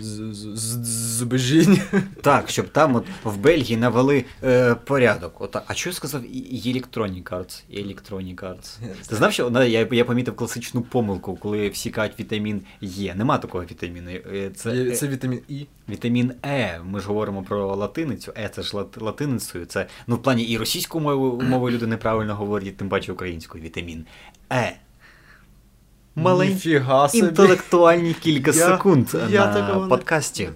з- 0.00 0.34
з- 0.34 0.56
з- 0.58 1.16
зубожінню. 1.16 1.78
Так, 2.22 2.50
щоб 2.50 2.68
там 2.68 2.94
от 2.96 3.04
в 3.24 3.36
Бельгії 3.36 3.76
навели 3.76 4.24
е, 4.44 4.74
порядок. 4.74 5.40
От, 5.40 5.56
а 5.66 5.74
що 5.74 5.88
я 5.88 5.94
сказав 5.94 6.22
і- 6.36 6.72
Electronic 6.74 7.22
Arts? 7.22 7.62
І 7.70 7.78
Electronic 7.78 8.34
Arts. 8.34 8.76
Ти 9.08 9.16
знав, 9.16 9.32
що 9.32 9.44
вона- 9.44 9.64
я, 9.64 9.88
я 9.92 10.04
помітив 10.04 10.36
класичну 10.36 10.82
помилку, 10.82 11.36
коли 11.36 11.68
всі 11.68 11.90
кажуть 11.90 12.20
вітамін 12.20 12.60
Є. 12.80 13.14
Нема 13.14 13.38
такого 13.38 13.64
вітаміну. 13.64 14.10
Е, 14.10 14.50
Це, 14.56 14.70
е, 14.70 14.90
Це 14.90 15.08
вітамін 15.08 15.40
І. 15.48 15.66
вітамін 15.90 16.32
Е. 16.46 16.80
Ми 16.84 17.00
ж 17.00 17.06
говоримо 17.06 17.42
про 17.42 17.76
латиницю. 17.76 18.32
Е, 18.38 18.50
це 18.54 18.62
ж 18.62 18.76
лат, 18.76 19.02
латиницею. 19.02 19.66
Це 19.66 19.86
ну 20.06 20.16
в 20.16 20.22
плані 20.22 20.42
і 20.42 20.58
російською 20.58 21.04
мовою, 21.04 21.48
мовою 21.48 21.74
люди 21.74 21.86
неправильно 21.86 22.34
говорять, 22.34 22.76
тим 22.76 22.88
паче 22.88 23.12
українською. 23.12 23.64
Вітамін 23.64 24.04
Е. 24.52 24.76
Маленькі 26.14 26.82
інтелектуальні 27.14 28.14
кілька 28.14 28.50
Я- 28.50 28.56
секунд 28.56 29.08
я 29.30 29.46
на 29.46 29.54
такого 29.54 29.88
подкасті. 29.88 30.48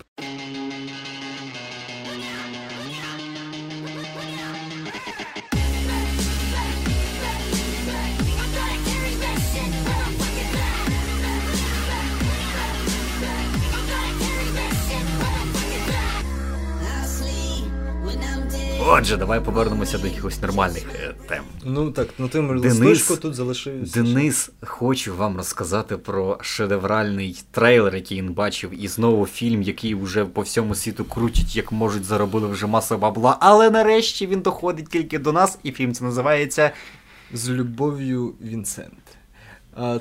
Отже, 19.04 19.16
давай 19.16 19.40
повернемося 19.40 19.98
до 19.98 20.06
якихось 20.06 20.42
нормальних 20.42 20.84
е, 20.94 21.14
тем. 21.28 21.44
Ну 21.64 21.90
так, 21.90 22.08
на 22.18 22.28
тим 22.28 22.60
Денис- 22.60 22.84
листочку 22.84 23.16
тут 23.16 23.34
залишився. 23.34 24.02
Денис, 24.02 24.50
хочу 24.60 25.16
вам 25.16 25.36
розказати 25.36 25.96
про 25.96 26.38
шедевральний 26.40 27.42
трейлер, 27.50 27.94
який 27.94 28.22
він 28.22 28.32
бачив, 28.32 28.84
і 28.84 28.88
знову 28.88 29.26
фільм, 29.26 29.62
який 29.62 29.94
вже 29.94 30.24
по 30.24 30.40
всьому 30.40 30.74
світу 30.74 31.04
крутять, 31.04 31.56
як 31.56 31.72
можуть, 31.72 32.04
заробили 32.04 32.48
вже 32.48 32.66
масу 32.66 32.98
бабла. 32.98 33.36
Але 33.40 33.70
нарешті 33.70 34.26
він 34.26 34.40
доходить 34.40 34.88
тільки 34.88 35.18
до 35.18 35.32
нас, 35.32 35.58
і 35.62 35.72
фільм 35.72 35.94
це 35.94 36.04
називається 36.04 36.70
З 37.32 37.50
любов'ю 37.50 38.34
Вінсент. 38.40 39.02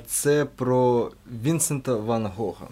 Це 0.07 0.45
про 0.55 1.11
Вінсента 1.43 1.95
Ван 1.95 2.25
Гога. 2.25 2.67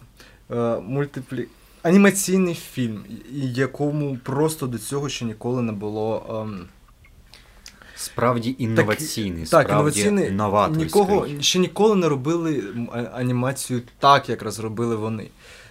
Мультиплі... 0.82 1.48
Анімаційний 1.84 2.56
фільм, 2.56 3.04
якому 3.34 4.18
просто 4.24 4.68
до 4.68 4.78
цього 4.78 5.10
ще 5.10 5.26
ніколи 5.26 5.62
не 5.62 5.72
було. 5.72 6.26
ем, 6.44 6.68
справді 7.96 8.56
інноваційний, 8.60 9.46
так, 9.46 9.68
справді 9.68 10.02
інноваційний. 10.02 10.32
новаторський. 10.32 10.86
Нікого, 10.86 11.28
ще 11.40 11.60
ніколи 11.60 11.96
не 11.96 12.10
робили 12.10 12.64
анімацію 13.14 13.82
так, 14.00 14.30
як 14.30 14.42
розробили 14.42 14.96
вони. 14.96 15.28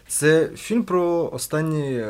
Це 0.09 0.51
фільм 0.57 0.83
про 0.83 1.31
останні, 1.33 2.05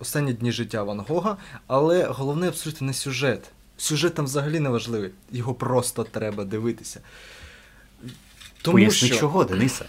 останні 0.00 0.32
дні 0.32 0.52
життя 0.52 0.82
Ван 0.82 1.00
Гога, 1.08 1.36
але 1.66 2.04
головне 2.04 2.48
абсолютно 2.48 2.86
не 2.86 2.94
сюжет. 2.94 3.50
Сюжет 3.76 4.14
там 4.14 4.24
взагалі 4.24 4.60
не 4.60 4.68
важливий. 4.68 5.10
Його 5.32 5.54
просто 5.54 6.04
треба 6.04 6.44
дивитися. 6.44 7.00
Тому 8.62 8.76
Поясни 8.76 9.08
що 9.08 9.16
чого, 9.16 9.44
Дениса? 9.44 9.84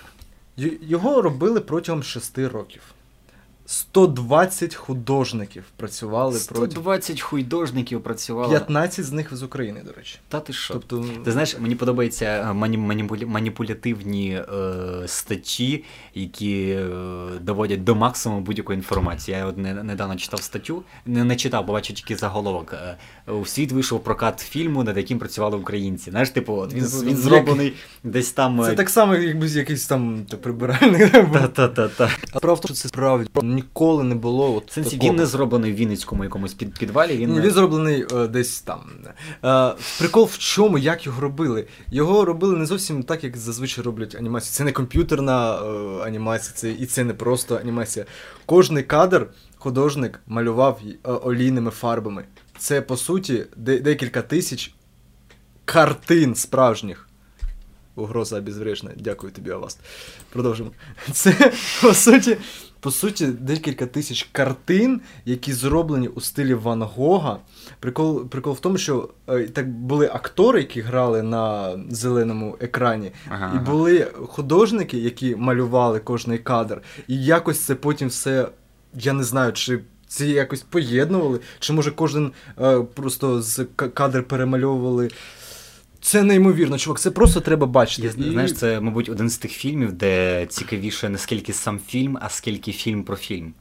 його 0.81 1.21
робили 1.21 1.59
протягом 1.61 2.03
шести 2.03 2.47
років. 2.47 2.81
120 3.65 4.75
художників 4.75 5.63
працювали 5.77 6.39
протягом 6.47 6.71
120 6.71 7.21
хуйдожників 7.21 8.01
працювало. 8.03 8.49
15 8.51 9.05
з 9.05 9.11
них 9.11 9.35
з 9.35 9.43
України, 9.43 9.81
до 9.85 9.91
речі. 9.91 10.19
Та 10.27 10.39
ти 10.39 10.53
що? 10.53 10.73
Тобто, 10.73 11.05
Ти 11.25 11.31
знаєш, 11.31 11.59
мені 11.59 11.75
подобаються 11.75 12.25
е, 12.25 12.53
мані, 12.53 12.77
маніпуля- 12.77 13.25
маніпулятивні 13.25 14.29
е, 14.33 14.43
статті, 15.07 15.83
які 16.15 16.61
е, 16.69 16.87
доводять 17.41 17.83
до 17.83 17.95
максимуму 17.95 18.41
будь-яку 18.41 18.73
інформацію. 18.73 19.37
Я 19.37 19.45
от 19.45 19.57
не, 19.57 19.73
недавно 19.83 20.15
читав 20.15 20.41
статтю, 20.41 20.83
не, 21.05 21.23
не 21.23 21.35
читав, 21.35 21.65
бо 21.65 21.73
бачив 21.73 21.95
тільки 21.95 22.15
заголовок. 22.15 22.73
Е, 22.73 22.97
У 23.31 23.45
світ 23.45 23.71
вийшов 23.71 24.03
прокат 24.03 24.39
фільму, 24.39 24.83
над 24.83 24.97
яким 24.97 25.19
працювали 25.19 25.57
українці. 25.57 26.09
Знаєш, 26.11 26.29
типу, 26.29 26.53
от 26.53 26.73
він, 26.73 26.83
Типу, 26.85 26.97
він 27.01 27.09
як- 27.09 27.17
зроблений 27.17 27.73
десь 28.03 28.31
там. 28.31 28.63
Це 28.65 28.71
е, 28.71 28.75
так 28.75 28.89
само, 28.89 29.15
якби 29.15 29.47
якийсь 29.47 29.87
там 29.87 30.25
прибиральник. 30.41 31.11
Та-та-та-та. 31.33 32.09
А 32.33 32.39
тому, 32.39 32.57
що 32.57 32.73
це 32.73 32.87
справді 32.87 33.29
ніколи 33.61 34.03
не 34.03 34.15
було. 34.15 34.55
От 34.55 34.71
В 34.71 34.73
сенсі, 34.73 34.91
такого. 34.91 35.09
він 35.11 35.19
не 35.19 35.25
зроблений 35.25 35.71
в 35.71 35.75
Вінницькому 35.75 36.23
якомусь 36.23 36.53
під, 36.53 36.79
підвалі. 36.79 37.17
Він, 37.17 37.33
Ні, 37.33 37.41
він 37.41 37.51
зроблений 37.51 38.05
е, 38.13 38.27
десь 38.27 38.61
там. 38.61 38.79
Е, 39.43 39.73
прикол 39.99 40.25
в 40.25 40.37
чому, 40.37 40.77
як 40.77 41.05
його 41.05 41.21
робили? 41.21 41.67
Його 41.91 42.25
робили 42.25 42.57
не 42.57 42.65
зовсім 42.65 43.03
так, 43.03 43.23
як 43.23 43.37
зазвичай 43.37 43.83
роблять 43.83 44.15
анімацію. 44.15 44.51
Це 44.53 44.63
не 44.63 44.71
комп'ютерна 44.71 45.55
е, 45.55 45.67
анімація, 46.07 46.53
це, 46.55 46.71
і 46.71 46.85
це 46.85 47.03
не 47.03 47.13
просто 47.13 47.57
анімація. 47.57 48.05
Кожний 48.45 48.83
кадр 48.83 49.27
художник 49.57 50.19
малював 50.27 50.79
е, 50.85 51.11
олійними 51.11 51.71
фарбами. 51.71 52.25
Це, 52.57 52.81
по 52.81 52.97
суті, 52.97 53.45
де, 53.57 53.79
декілька 53.79 54.21
тисяч 54.21 54.73
картин 55.65 56.35
справжніх. 56.35 57.07
Угроза 57.95 58.37
обезврежена. 58.37 58.91
Дякую 58.97 59.33
тобі, 59.33 59.51
Аваст. 59.51 59.79
Продовжимо. 60.29 60.71
Це, 61.11 61.51
по 61.81 61.93
суті, 61.93 62.37
по 62.81 62.91
суті, 62.91 63.27
декілька 63.27 63.85
тисяч 63.85 64.29
картин, 64.31 65.01
які 65.25 65.53
зроблені 65.53 66.07
у 66.07 66.21
стилі 66.21 66.53
Ван 66.53 66.81
Гога. 66.81 67.37
Прикол, 67.79 68.25
прикол 68.29 68.53
в 68.53 68.59
тому, 68.59 68.77
що 68.77 69.09
е, 69.29 69.43
так 69.43 69.69
були 69.69 70.09
актори, 70.13 70.59
які 70.59 70.81
грали 70.81 71.21
на 71.21 71.75
зеленому 71.89 72.57
екрані, 72.59 73.11
Ага, 73.29 73.51
і 73.53 73.57
ага. 73.57 73.71
були 73.71 74.07
художники, 74.27 74.97
які 74.97 75.35
малювали 75.35 75.99
кожний 75.99 76.37
кадр. 76.37 76.81
І 77.07 77.23
якось 77.23 77.59
це 77.59 77.75
потім 77.75 78.07
все, 78.07 78.47
я 78.95 79.13
не 79.13 79.23
знаю, 79.23 79.53
чи. 79.53 79.79
Це 80.07 80.27
якось 80.27 80.61
поєднували, 80.61 81.39
чи 81.59 81.73
може 81.73 81.91
кожен 81.91 82.31
е, 82.61 82.79
просто 82.81 83.41
з 83.41 83.65
кадр 83.75 84.23
перемальовували. 84.23 85.09
Це 86.01 86.23
неймовірно, 86.23 86.77
чувак, 86.77 86.99
це 86.99 87.11
просто 87.11 87.39
треба 87.39 87.67
бачити. 87.67 88.07
Я, 88.07 88.11
зна- 88.13 88.31
Знаєш, 88.31 88.53
це, 88.53 88.79
мабуть, 88.79 89.09
один 89.09 89.29
з 89.29 89.37
тих 89.37 89.51
фільмів, 89.51 89.91
де 89.93 90.45
цікавіше 90.45 91.09
не 91.09 91.17
скільки 91.17 91.53
сам 91.53 91.79
фільм, 91.87 92.17
а 92.21 92.29
скільки 92.29 92.71
фільм 92.71 93.03
про 93.03 93.15
фільм. 93.15 93.53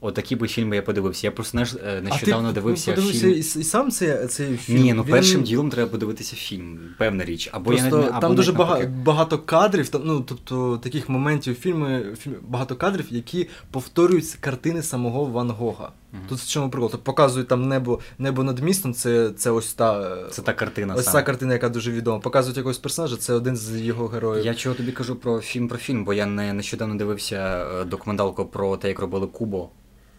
Отакі 0.00 0.36
би 0.36 0.48
фільми 0.48 0.76
я 0.76 0.82
подивився. 0.82 1.26
Я 1.26 1.30
просто 1.30 1.50
знаєш, 1.50 1.74
е, 1.74 1.98
А 1.98 2.00
нещодавно 2.00 2.48
ти 2.48 2.54
дивився 2.54 2.90
подивився 2.92 3.20
фільм. 3.20 3.32
і, 3.34 3.38
і 3.38 3.42
сам 3.42 3.90
цей, 3.90 4.26
цей 4.26 4.56
фільм? 4.56 4.82
Ні, 4.82 4.92
ну 4.94 5.02
Він- 5.02 5.10
першим 5.10 5.42
ділом 5.42 5.70
треба 5.70 5.90
подивитися 5.90 6.36
фільм, 6.36 6.78
певна 6.98 7.24
річ. 7.24 7.48
Або 7.52 7.72
я 7.72 7.78
Просто 7.78 7.98
не- 7.98 8.08
або 8.08 8.20
там 8.20 8.34
дуже 8.34 8.52
навпаки. 8.52 8.86
багато 9.04 9.38
кадрів, 9.38 9.88
там, 9.88 10.02
ну, 10.04 10.20
тобто 10.20 10.78
таких 10.82 11.08
моментів 11.08 11.54
в 11.54 11.56
фільмі, 11.56 12.00
багато 12.48 12.76
кадрів, 12.76 13.06
які 13.10 13.48
повторюють 13.70 14.36
картини 14.40 14.82
самого 14.82 15.24
Ван 15.24 15.50
Гога. 15.50 15.90
Тут 16.28 16.38
в 16.38 16.48
чому 16.48 16.70
прикол? 16.70 16.90
Тобто 16.90 17.04
показують 17.04 17.48
там 17.48 17.68
небо, 17.68 18.00
небо 18.18 18.42
над 18.42 18.58
містом, 18.58 18.94
це, 18.94 19.30
це 19.30 19.50
ось 19.50 19.74
та. 19.74 20.16
Це 20.30 20.42
та 20.42 20.52
картина 20.52 20.94
Ось 20.94 21.04
саме. 21.04 21.18
ця 21.18 21.22
картина, 21.22 21.52
яка 21.52 21.68
дуже 21.68 21.92
відома. 21.92 22.18
Показують 22.18 22.56
якогось 22.56 22.78
персонажа, 22.78 23.16
це 23.16 23.32
один 23.32 23.56
з 23.56 23.80
його 23.80 24.06
героїв. 24.08 24.46
Я 24.46 24.54
чого 24.54 24.74
тобі 24.74 24.92
кажу 24.92 25.16
про 25.16 25.40
фільм 25.40 25.68
про 25.68 25.78
фільм, 25.78 26.04
бо 26.04 26.14
я 26.14 26.26
не 26.26 26.52
нещодавно 26.52 26.94
дивився 26.94 27.66
е, 27.80 27.84
документалку 27.84 28.46
про 28.46 28.76
те, 28.76 28.88
як 28.88 28.98
робили 28.98 29.26
Кубо. 29.26 29.70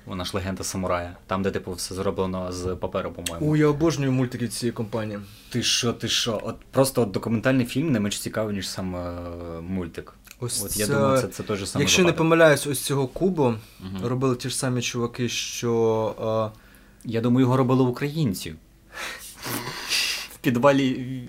Вона 0.05 0.25
ж 0.25 0.31
легенда 0.33 0.63
самурая. 0.63 1.17
Там, 1.27 1.43
де 1.43 1.51
типу 1.51 1.71
все 1.71 1.95
зроблено 1.95 2.51
з 2.51 2.75
паперу, 2.75 3.11
по-моєму. 3.11 3.51
У, 3.51 3.55
я 3.55 3.67
обожнюю 3.67 4.11
мультики 4.11 4.47
цієї 4.47 4.71
компанії. 4.73 5.19
Ти 5.49 5.63
що, 5.63 5.93
ти 5.93 6.07
що? 6.07 6.41
От 6.43 6.55
просто 6.71 7.01
от 7.01 7.11
документальний 7.11 7.65
фільм 7.65 7.91
не 7.91 7.99
менш 7.99 8.19
цікавий, 8.19 8.55
ніж 8.55 8.69
сам 8.69 8.95
е, 8.95 9.11
мультик. 9.61 10.13
Ось 10.39 10.63
От 10.65 10.77
я 10.77 10.87
це- 10.87 10.93
думаю, 10.93 11.21
це, 11.21 11.27
це 11.27 11.43
той 11.43 11.57
же 11.57 11.65
самий 11.67 11.83
Якщо 11.83 12.03
не 12.03 12.13
помиляюсь, 12.13 12.67
ось 12.67 12.81
цього 12.81 13.07
кубу 13.07 13.53
Мгм. 13.79 14.05
робили 14.05 14.35
ті 14.35 14.49
ж 14.49 14.57
самі 14.57 14.81
чуваки, 14.81 15.29
що. 15.29 16.51
Я 17.05 17.21
думаю, 17.21 17.45
його 17.45 17.57
робили 17.57 17.83
українці. 17.83 18.55
В 20.33 20.37
підвалі. 20.41 21.21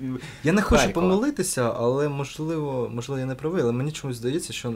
Я 0.44 0.52
не 0.52 0.62
хочу 0.62 0.82
Харкова. 0.82 1.06
помилитися, 1.06 1.72
але 1.76 2.08
можливо, 2.08 2.90
можливо, 2.94 3.18
я 3.20 3.26
не 3.26 3.34
правий, 3.34 3.62
але 3.62 3.72
мені 3.72 3.92
чомусь 3.92 4.16
здається, 4.16 4.52
що 4.52 4.74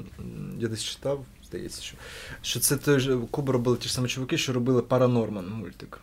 я 0.59 0.69
десь 0.69 0.85
читав, 0.85 1.25
здається, 1.49 1.83
що, 1.83 1.97
що 2.43 2.61
це 2.61 2.77
той 2.77 3.01
же 3.01 3.19
Кубу 3.31 3.53
робили 3.53 3.77
ті 3.77 3.89
ж 3.89 3.95
самі 3.95 4.09
чуваки, 4.09 4.39
що 4.39 4.53
робили 4.53 4.83
Паранорман 4.83 5.49
мультик. 5.51 6.01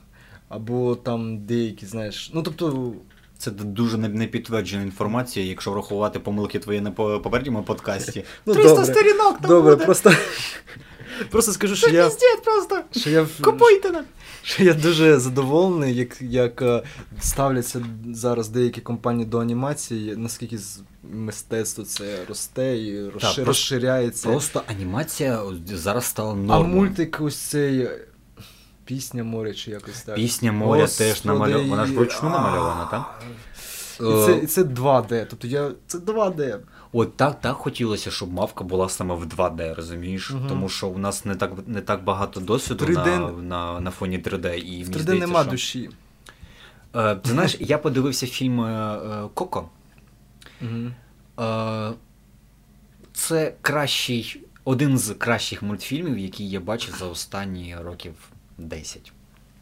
Або 0.50 0.96
там 0.96 1.38
деякі, 1.46 1.86
знаєш. 1.86 2.32
Ну 2.34 2.44
тобто. 2.44 2.94
Це 3.40 3.52
дуже 3.52 3.98
не- 3.98 4.10
непідтверджена 4.10 4.84
інформація, 4.84 5.46
якщо 5.46 5.72
врахувати 5.72 6.20
помилки 6.20 6.60
твої 6.60 6.82
на 6.82 6.92
попередньому 6.92 7.64
подкасті. 7.64 8.24
Ну, 8.46 8.54
300 8.54 8.70
добре. 8.76 8.94
сторінок 8.94 9.40
там 9.42 9.50
Добре, 9.50 9.72
буде. 9.76 9.86
просто. 9.86 10.12
Просто 11.30 11.52
скажу, 11.52 11.76
що 11.76 11.90
я. 11.90 12.04
Піздець 12.06 12.40
просто. 12.44 12.82
Що 13.00 13.10
я, 13.10 13.28
Купуйте 13.42 13.92
нам. 13.92 14.04
що 14.44 14.64
я 14.64 14.74
дуже 14.74 15.20
задоволений, 15.20 15.96
як, 15.96 16.22
як 16.22 16.62
е, 16.62 16.84
ставляться 17.22 17.86
зараз 18.14 18.50
деякі 18.50 18.82
компанії 18.82 19.26
до 19.26 19.40
анімації, 19.40 20.16
наскільки 20.16 20.58
з 20.58 20.80
мистецтво 21.04 21.84
це 21.84 22.26
росте 22.30 22.78
і 22.78 23.10
розширяється. 23.44 24.30
Просто 24.30 24.62
анімація 24.68 25.42
зараз 25.74 26.06
стала 26.06 26.32
А 26.50 26.60
мультик 26.60 27.18
ось 27.22 27.38
цей 27.38 27.90
пісня 28.90 29.24
моря 29.24 29.54
чи 29.54 29.72
якось 29.72 30.02
так. 30.02 30.16
Пісня 30.16 30.52
моря 30.52 30.82
Господи, 30.82 31.10
теж 31.10 31.26
намальована. 31.26 31.70
Вона 31.70 31.86
ж 31.86 31.94
вручну 31.94 32.30
намальована, 32.30 32.86
так? 32.86 33.22
І 34.00 34.26
це, 34.26 34.40
і 34.44 34.48
це 34.48 34.64
2D. 34.64 35.26
Тобто 35.30 35.48
я. 35.48 35.72
Це 35.88 35.98
2D. 35.98 36.60
От 36.92 37.18
так, 37.18 37.42
так 37.42 37.56
хотілося, 37.56 38.12
щоб 38.12 38.34
мавка 38.34 38.64
була 38.64 38.90
саме 38.90 39.16
в 39.16 39.26
2D, 39.26 39.76
розумієш? 39.76 40.32
Мгм. 40.32 40.48
Тому 40.48 40.70
що 40.70 40.88
у 40.88 40.98
нас 40.98 41.26
не 41.26 41.36
так 41.36 41.52
не 41.68 41.82
так 41.82 42.04
багато 42.04 42.40
досвіду 42.40 42.86
3D 42.86 43.20
на, 43.20 43.32
на, 43.32 43.80
на 43.80 43.92
фоні 43.92 44.20
3D. 44.20 44.56
І 44.56 44.84
В 44.84 44.90
3D 44.90 45.00
здається, 45.00 45.28
нема 45.28 45.42
що... 45.42 45.52
душі. 45.52 45.90
Е, 46.96 47.16
ти 47.16 47.30
знаєш, 47.30 47.58
я 47.60 47.78
подивився 47.78 48.28
фільм 48.28 48.62
е, 48.62 49.00
е, 49.06 49.30
Коко. 49.34 49.70
Угу. 50.62 50.92
Е, 51.48 51.94
це 53.14 53.54
кращий, 53.62 54.42
один 54.64 54.98
з 54.98 55.14
кращих 55.14 55.64
мультфільмів, 55.64 56.18
які 56.18 56.48
я 56.48 56.60
бачив 56.60 56.96
за 57.00 57.06
останні 57.06 57.76
років 57.84 58.14
10. 58.68 59.19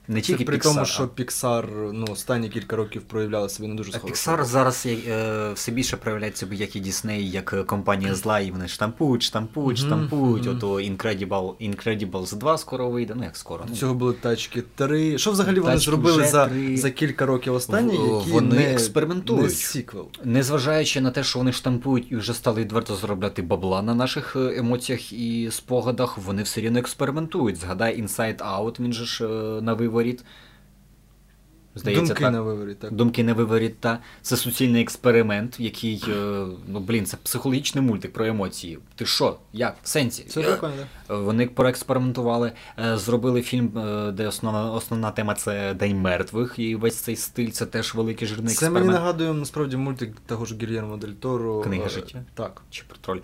Не 0.08 0.22
Це 0.22 0.28
тільки 0.28 0.43
при 0.43 0.58
Pixar, 0.58 0.64
тому, 0.64 0.86
що 0.86 1.03
Pixar 1.03 1.91
ну, 1.93 2.05
останні 2.12 2.49
кілька 2.49 2.76
років 2.76 3.01
проявляли 3.01 3.49
себе 3.49 3.68
не 3.68 3.76
дуже 3.76 3.91
схоже. 3.91 4.14
Pixar 4.14 4.43
зараз 4.43 4.86
е, 4.86 5.51
все 5.53 5.72
більше 5.72 5.97
проявляють 5.97 6.38
себе 6.38 6.55
як 6.55 6.76
і 6.76 6.82
Disney, 6.82 7.20
як 7.20 7.53
е, 7.53 7.64
компанія 7.64 8.16
зла, 8.16 8.39
і 8.39 8.51
вони 8.51 8.68
штампують, 8.68 9.24
штампують, 9.24 9.78
штампують. 9.78 10.47
Ото 10.47 10.74
Incredible, 10.74 11.53
Incredibles 11.70 12.36
2 12.36 12.58
скоро 12.58 12.89
вийде, 12.89 13.14
ну 13.18 13.24
як 13.24 13.38
скоро. 13.38 13.64
До 13.64 13.70
ну, 13.70 13.76
цього 13.76 13.93
були 13.93 14.14
тачки 14.14 14.64
3. 14.76 15.18
Що 15.18 15.32
взагалі 15.32 15.60
вони 15.60 15.74
Тачки 15.74 15.91
зробили 15.91 16.18
вже 16.18 16.28
за, 16.28 16.47
три. 16.47 16.78
за 16.78 16.91
кілька 16.91 17.26
років 17.26 17.53
останні, 17.53 17.97
В- 17.97 18.18
які 18.18 18.32
вони 18.32 18.55
не, 18.55 18.74
експериментують. 18.74 19.43
не 19.43 19.49
сіквел. 19.49 20.08
Незважаючи 20.24 21.01
на 21.01 21.12
те, 21.12 21.24
що 21.24 21.39
вони 21.39 21.51
штампують 21.51 22.12
і 22.12 22.16
вже 22.16 22.34
стали 22.34 22.62
відверто 22.62 22.95
заробляти 22.95 23.41
бабла 23.41 23.82
на 23.82 23.95
наших 23.95 24.36
е, 24.36 24.58
емоціях 24.58 25.14
і 25.14 25.49
спогадах, 25.51 26.18
вони 26.18 26.43
все 26.43 26.62
рівно 26.62 26.80
експериментують. 26.80 27.58
Згадай 27.58 28.03
Inside 28.03 28.38
Out, 28.38 28.80
він 28.80 28.93
же 28.93 29.05
ж 29.05 29.26
е, 29.26 29.62
на 29.62 29.74
виворіт. 29.97 30.23
Здається, 31.75 32.05
Думки 32.05 32.23
так. 32.23 32.33
на 32.33 32.41
виворі, 32.41 32.73
так. 32.73 32.91
Думки 32.91 33.23
не 33.23 33.33
виворіт, 33.33 33.79
та 33.79 33.99
це 34.21 34.37
суцільний 34.37 34.81
експеримент, 34.81 35.59
який, 35.59 36.03
е, 36.09 36.45
ну 36.67 36.79
блін, 36.79 37.05
це 37.05 37.17
психологічний 37.17 37.83
мультик 37.83 38.13
про 38.13 38.25
емоції. 38.25 38.79
Ти 38.95 39.05
що? 39.05 39.37
Як? 39.53 39.75
В 39.83 39.87
сенсі? 39.87 40.23
Це 40.23 40.41
Е, 40.41 40.43
прикольно, 40.43 40.73
так. 41.07 41.17
Вони 41.19 41.47
проекспериментували, 41.47 42.51
е, 42.79 42.97
зробили 42.97 43.41
фільм, 43.41 43.77
е, 43.77 44.11
де 44.11 44.27
основна, 44.27 44.71
основна 44.71 45.11
тема 45.11 45.35
це 45.35 45.73
День 45.73 45.97
мертвих, 45.97 46.53
і 46.57 46.75
весь 46.75 46.95
цей 46.95 47.15
стиль 47.15 47.49
це 47.49 47.65
теж 47.65 47.95
великий 47.95 48.27
жирний 48.27 48.55
Це 48.55 48.69
мені 48.69 48.87
нагадує 48.87 49.33
насправді 49.33 49.77
мультик 49.77 50.11
того 50.25 50.45
ж 50.45 50.55
Гільєрмо 50.55 50.97
Дель 50.97 51.07
Торо. 51.07 51.61
Книга 51.61 51.85
е, 51.85 51.89
життя? 51.89 52.23
Так. 52.33 52.61
Чи 52.69 52.83
про 52.87 52.97
троль. 52.97 53.19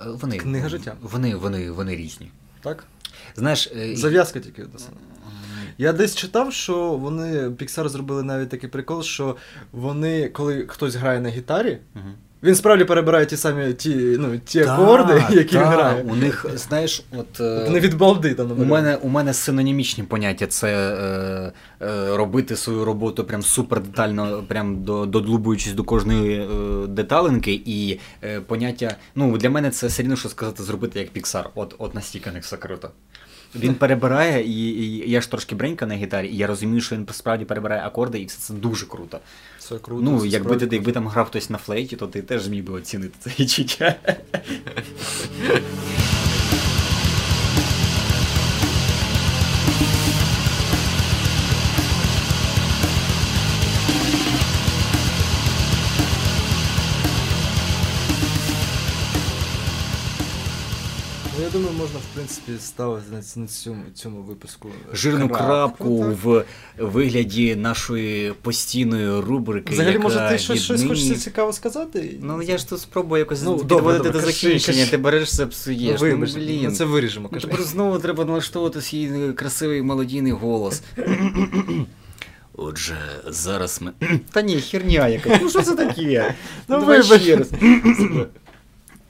Е, 0.00 0.04
Вони, 0.06 0.38
Книга 0.38 0.68
життя. 0.68 0.96
Вони, 1.02 1.36
вони, 1.36 1.70
вони 1.70 1.96
різні. 1.96 2.30
Так? 2.60 2.84
Знаєш, 3.36 3.72
е, 3.76 3.96
Зав'язка 3.96 4.40
тільки. 4.40 4.66
Я 5.78 5.92
десь 5.92 6.14
читав, 6.16 6.52
що 6.52 6.76
вони 6.76 7.48
Pixar 7.48 7.88
зробили 7.88 8.22
навіть 8.22 8.48
такий 8.48 8.70
прикол, 8.70 9.02
що 9.02 9.36
вони, 9.72 10.28
коли 10.28 10.64
хтось 10.68 10.94
грає 10.94 11.20
на 11.20 11.28
гітарі, 11.28 11.78
Мгм. 11.94 12.12
він 12.42 12.54
справді 12.54 12.84
перебирає 12.84 13.26
ті 13.26 13.36
самі 13.36 13.72
ті, 13.72 13.94
ну, 14.18 14.38
ті 14.44 14.60
акорди, 14.60 15.24
які 15.30 15.54
та, 15.54 15.60
він 15.62 15.68
грає. 15.68 16.02
У 16.08 16.14
них, 16.16 16.46
знаєш, 16.54 17.02
от. 17.18 17.40
е, 17.40 17.64
Вони 17.66 17.80
від 17.80 17.94
балди 17.94 18.34
там 18.34 18.52
У 18.60 18.64
мене, 18.64 18.96
у 18.96 19.08
мене 19.08 19.34
синонімічні 19.34 20.04
поняття 20.04 20.46
це 20.46 20.68
е, 21.80 21.86
е, 21.86 22.16
робити 22.16 22.56
свою 22.56 22.84
роботу 22.84 23.24
прям 23.24 23.42
супер 23.42 23.80
детально, 23.82 24.44
прям 24.48 24.82
до, 24.84 25.06
додлубуючись 25.06 25.72
до 25.72 25.84
кожної 25.84 26.40
е, 26.40 26.46
деталинки, 26.86 27.62
і 27.66 27.98
е, 28.24 28.40
поняття. 28.40 28.96
Ну, 29.14 29.36
для 29.38 29.50
мене 29.50 29.70
це 29.70 29.86
все 29.86 30.02
рівно, 30.02 30.16
що 30.16 30.28
сказати, 30.28 30.62
зробити 30.62 30.98
як 31.00 31.12
Pixar. 31.12 31.44
От, 31.54 31.74
от 31.78 31.94
настільки 31.94 32.30
не 32.30 32.38
все 32.38 32.56
круто. 32.56 32.90
Він 33.58 33.74
перебирає, 33.74 34.44
і, 34.46 34.68
і 34.68 35.10
я 35.10 35.20
ж 35.20 35.30
трошки 35.30 35.54
бренька 35.54 35.86
на 35.86 35.94
гітарі, 35.94 36.28
і 36.28 36.36
я 36.36 36.46
розумію, 36.46 36.80
що 36.80 36.96
він 36.96 37.08
справді 37.12 37.44
перебирає 37.44 37.82
акорди, 37.82 38.20
і 38.20 38.24
все 38.26 38.38
це 38.38 38.54
дуже 38.54 38.86
круто. 38.86 39.20
Це 39.58 39.78
круто. 39.78 40.02
ну, 40.02 40.20
це 40.20 40.26
якби 40.26 40.56
ти 40.56 40.68
якби 40.76 40.92
там 40.92 41.08
грав 41.08 41.26
хтось 41.26 41.50
на 41.50 41.58
флейті, 41.58 41.96
то 41.96 42.06
ти 42.06 42.22
теж 42.22 42.42
зміг 42.42 42.64
би 42.64 42.72
оцінити 42.72 43.14
це 43.20 43.30
відчуття. 43.38 43.94
думаю, 61.56 61.76
можна, 61.78 61.98
в 61.98 62.14
принципі, 62.14 62.52
ставити 62.60 63.06
на, 63.36 63.46
цьому, 63.46 63.82
цьому 63.94 64.22
випуску. 64.22 64.68
Жирну 64.92 65.28
крапку, 65.28 65.44
крапку 65.44 66.16
в 66.22 66.44
вигляді 66.78 67.56
нашої 67.56 68.32
постійної 68.42 69.20
рубрики. 69.20 69.72
Взагалі, 69.72 69.92
яка 69.92 70.02
може, 70.02 70.28
ти 70.30 70.38
щось, 70.38 70.62
щось 70.62 70.84
хочеться 70.84 71.14
цікаво 71.14 71.52
сказати? 71.52 72.18
Ну 72.22 72.42
я 72.42 72.58
ж 72.58 72.68
тут 72.68 72.80
спробую 72.80 73.18
якось 73.18 73.42
Ну, 73.42 73.58
підводити 73.58 74.04
добре, 74.04 74.10
до 74.10 74.20
закінчення, 74.20 74.86
ти 74.86 74.96
береш 74.96 75.38
Ну, 75.38 75.46
псуєш. 75.46 76.00
вибач, 76.00 76.30
ну, 76.36 76.40
блін. 76.40 76.60
ну, 76.64 76.70
це 76.70 76.84
виріжемо, 76.84 77.28
кажи. 77.28 77.46
Тепер 77.48 77.62
знову 77.62 77.98
треба 77.98 78.24
налаштовувати 78.24 78.80
свій 78.80 79.04
е, 79.04 79.32
красивий 79.32 79.82
мелодійний 79.82 80.32
голос. 80.32 80.82
Отже, 82.56 82.96
зараз 83.26 83.82
ми. 83.82 83.92
Та 84.32 84.42
ні, 84.42 84.60
херня 84.60 85.08
якась. 85.08 85.38
Ну 85.42 85.50
що 85.50 85.62
це 85.62 85.74
таке? 85.76 86.34
Ну, 86.68 86.84
вибач. 86.84 87.22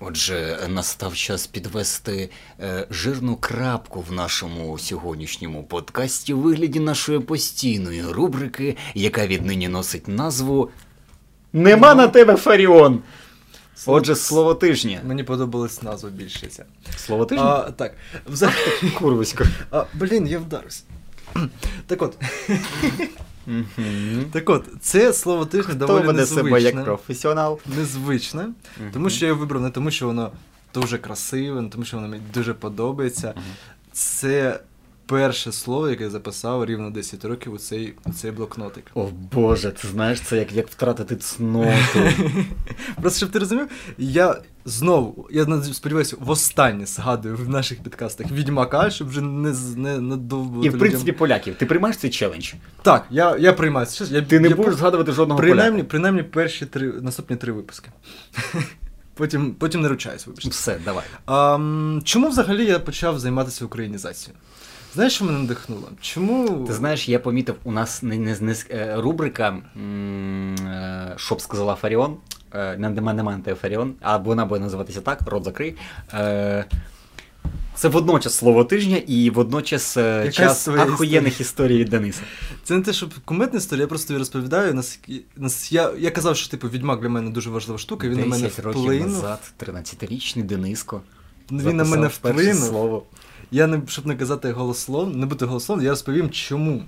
Отже, 0.08 0.58
настав 0.68 1.16
час 1.16 1.46
підвести 1.46 2.30
е, 2.60 2.86
жирну 2.90 3.36
крапку 3.36 4.04
в 4.08 4.12
нашому 4.12 4.78
сьогоднішньому 4.78 5.64
подкасті 5.64 6.34
у 6.34 6.40
вигляді 6.40 6.80
нашої 6.80 7.20
постійної 7.20 8.02
рубрики, 8.02 8.76
яка 8.94 9.26
віднині 9.26 9.68
носить 9.68 10.08
назву 10.08 10.70
Нема 11.52 11.94
на 11.94 12.08
тебе 12.08 12.36
Фаріон. 12.36 13.02
Отже, 13.86 14.16
слово 14.16 14.54
тижня. 14.54 15.00
Мені 15.04 15.24
подобалась 15.24 15.82
назва 15.82 16.10
більше 16.10 16.46
ця. 16.46 16.64
Слово 16.96 17.24
тижня? 17.24 17.44
А, 17.44 17.70
так. 17.70 17.94
Взагалі. 18.26 18.90
Курвисько. 18.98 19.44
А, 19.70 19.84
блін, 19.94 20.26
я 20.26 20.38
вдарився. 20.38 20.82
Так 21.86 22.02
от, 22.02 22.18
Мгм. 23.46 24.24
так 24.32 24.50
от, 24.50 24.64
це 24.80 25.12
слово 25.12 25.46
тижня 25.46 25.74
Хто 25.74 25.86
доволі 25.86 26.06
веде 26.06 26.26
себе 26.26 26.60
як 26.60 26.84
професіонал? 26.84 27.60
Незвичне, 27.76 28.48
тому 28.92 29.10
що 29.10 29.24
я 29.24 29.28
його 29.28 29.40
вибрав 29.40 29.62
не 29.62 29.70
тому, 29.70 29.90
що 29.90 30.06
воно 30.06 30.32
дуже 30.74 30.98
красиве, 30.98 31.60
не 31.62 31.68
тому 31.68 31.84
що 31.84 31.96
воно 31.96 32.08
мені 32.08 32.22
дуже 32.34 32.54
подобається. 32.54 33.34
Це 33.92 34.60
перше 35.06 35.52
слово, 35.52 35.88
яке 35.88 36.04
я 36.04 36.10
записав 36.10 36.64
рівно 36.64 36.90
10 36.90 37.24
років 37.24 37.52
у 37.52 37.58
цей, 37.58 37.94
у 38.06 38.12
цей 38.12 38.30
блокнотик. 38.30 38.84
О 38.94 39.08
Боже, 39.32 39.70
ти 39.70 39.88
знаєш, 39.88 40.20
це 40.20 40.36
як, 40.36 40.52
як 40.52 40.68
втратити 40.68 41.16
цноту. 41.16 42.00
Просто 43.00 43.16
щоб 43.16 43.30
ти 43.30 43.38
розумів, 43.38 43.68
я 43.98 44.36
знову, 44.66 45.28
я 45.30 45.62
сподіваюся, 45.62 46.16
востаннє 46.20 46.86
згадую 46.86 47.36
в 47.36 47.48
наших 47.48 47.82
підкастах 47.82 48.30
Відьмака, 48.30 48.90
щоб 48.90 49.08
вже 49.08 49.20
не, 49.20 49.52
з- 49.54 49.76
не 49.76 49.98
надовбувати 49.98 50.66
І 50.66 50.70
в 50.70 50.78
принципі 50.78 51.12
поляків. 51.12 51.54
Ти 51.54 51.66
приймаєш 51.66 51.96
цей 51.96 52.10
челендж? 52.10 52.52
Так, 52.82 53.06
я, 53.10 53.36
я 53.36 53.52
приймаю. 53.52 53.86
Я, 54.10 54.22
Ти 54.22 54.40
не 54.40 54.48
я 54.48 54.56
будеш 54.56 54.74
згадувати 54.74 55.12
жодного 55.12 55.40
принаймні, 55.40 55.70
поляка. 55.78 55.90
принаймні 55.90 56.22
перші 56.22 56.66
три, 56.66 56.92
наступні 56.92 57.36
три 57.36 57.52
випуски. 57.52 57.90
Потім, 59.14 59.54
потім 59.54 59.80
не 59.80 59.88
ручаюсь, 59.88 60.26
вибачте. 60.26 60.50
Все, 60.50 60.78
давай. 60.84 61.04
А, 61.26 61.58
чому 62.04 62.28
взагалі 62.28 62.64
я 62.64 62.78
почав 62.78 63.18
займатися 63.18 63.64
українізацією? 63.64 64.38
Знаєш, 64.94 65.12
що 65.14 65.24
мене 65.24 65.38
надихнуло? 65.38 65.88
Чому. 66.00 66.64
Ти 66.66 66.72
знаєш, 66.72 67.08
я 67.08 67.18
помітив, 67.18 67.54
у 67.64 67.72
нас 67.72 68.02
не, 68.02 68.18
не, 68.18 68.36
не 68.40 68.54
е, 68.70 68.94
рубрика 68.98 69.48
м, 69.76 70.54
е, 70.54 71.14
Що 71.16 71.34
б 71.34 71.40
сказала 71.40 71.74
Фаріон. 71.74 72.16
Е, 72.56 72.76
Не 72.78 72.90
Деманеманте 72.90 73.54
Фаріон, 73.54 73.94
а 74.00 74.16
вона 74.16 74.46
буде 74.46 74.60
називатися 74.60 75.00
так, 75.00 75.20
рот 75.26 75.44
закрий. 75.44 75.74
Е, 76.14 76.64
Це 77.74 77.88
водночас 77.88 78.34
слово 78.34 78.64
тижня 78.64 78.96
і 79.06 79.30
водночас 79.30 79.96
е, 79.96 80.00
Якась 80.18 80.34
час 80.34 80.68
ахуєнних 80.68 81.40
історій 81.40 81.78
від 81.78 81.88
Дениса. 81.88 82.20
Це 82.64 82.74
не 82.74 82.82
те, 82.82 82.92
щоб 82.92 83.14
куметна 83.24 83.58
історія, 83.58 83.82
я 83.82 83.88
просто 83.88 84.08
тобі 84.08 84.18
розповідаю. 84.18 84.74
Наскільки, 84.74 85.24
нас, 85.36 85.72
я, 85.72 85.92
я 85.98 86.10
казав, 86.10 86.36
що 86.36 86.50
типу, 86.50 86.68
відьмак 86.68 87.00
для 87.00 87.08
мене 87.08 87.30
дуже 87.30 87.50
важлива 87.50 87.78
штука, 87.78 88.08
він 88.08 88.20
на 88.20 88.26
мене 88.26 88.50
років 88.62 88.82
вплинув. 88.82 89.08
назад, 89.08 89.40
13-річний 89.58 90.42
Дениско. 90.42 91.00
Він 91.52 91.76
на 91.76 91.84
мене 91.84 92.06
вплинув. 92.06 92.64
слово. 92.64 93.02
Я 93.50 93.66
не 93.66 93.82
щоб 93.88 94.06
не 94.06 94.16
казати 94.16 94.52
голослов, 94.52 95.16
не 95.16 95.26
бути 95.26 95.44
голословним, 95.44 95.84
я 95.84 95.90
розповім, 95.90 96.30
чому. 96.30 96.82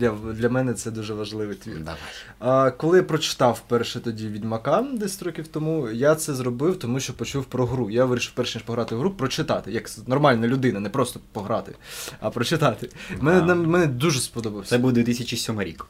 Я, 0.00 0.10
для 0.10 0.48
мене 0.48 0.74
це 0.74 0.90
дуже 0.90 1.14
важливий 1.14 1.56
твір. 1.56 1.78
Давай. 1.78 2.00
А 2.38 2.70
коли 2.70 2.98
я 2.98 3.04
прочитав 3.04 3.62
перше 3.68 4.00
тоді 4.00 4.28
Відьмака 4.28 4.86
10 4.92 5.22
років 5.22 5.48
тому, 5.48 5.88
я 5.88 6.14
це 6.14 6.34
зробив, 6.34 6.78
тому 6.78 7.00
що 7.00 7.12
почув 7.12 7.44
про 7.44 7.66
гру. 7.66 7.90
Я 7.90 8.04
вирішив 8.04 8.32
перш 8.34 8.54
ніж 8.54 8.64
пограти 8.64 8.94
в 8.94 8.98
гру, 8.98 9.10
прочитати, 9.10 9.72
як 9.72 9.90
нормальна 10.06 10.46
людина, 10.46 10.80
не 10.80 10.88
просто 10.88 11.20
пограти, 11.32 11.74
а 12.20 12.30
прочитати. 12.30 12.90
Да. 13.10 13.22
Мене, 13.22 13.54
мене 13.54 13.86
дуже 13.86 14.20
сподобався. 14.20 14.70
Це 14.70 14.78
був 14.78 14.92
2007 14.92 15.62
рік. 15.62 15.86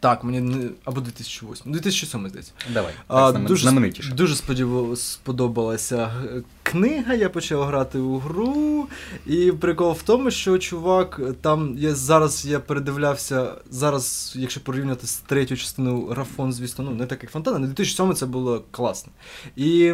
Так, 0.00 0.24
мені 0.24 0.40
не 0.40 0.68
або 0.84 1.00
2008. 1.00 1.72
2007, 1.72 2.28
здається. 2.28 2.52
Давай. 2.74 2.92
А, 3.08 3.32
так, 3.32 3.44
дуже, 3.44 3.62
знаменитіше. 3.62 4.12
дуже 4.12 4.36
сподів... 4.36 4.98
сподобалася 4.98 6.12
е, 6.24 6.42
книга, 6.62 7.14
я 7.14 7.30
почав 7.30 7.62
грати 7.62 7.98
у 7.98 8.18
гру. 8.18 8.88
І 9.26 9.52
прикол 9.52 9.92
в 9.92 10.02
тому, 10.02 10.30
що 10.30 10.58
чувак, 10.58 11.20
е, 11.28 11.32
там 11.40 11.74
я 11.78 11.94
зараз 11.94 12.46
я 12.46 12.60
передивлявся, 12.60 13.54
зараз, 13.70 14.32
якщо 14.36 14.60
порівняти 14.60 15.06
з 15.06 15.16
третьою 15.16 15.58
частиною 15.58 16.06
графон, 16.06 16.52
звісно, 16.52 16.84
ну 16.84 16.90
не 16.90 17.06
так 17.06 17.22
як 17.22 17.32
фонтана, 17.32 17.58
на 17.58 17.66
2007 17.66 18.14
це 18.14 18.26
було 18.26 18.64
класно. 18.70 19.12
І 19.56 19.92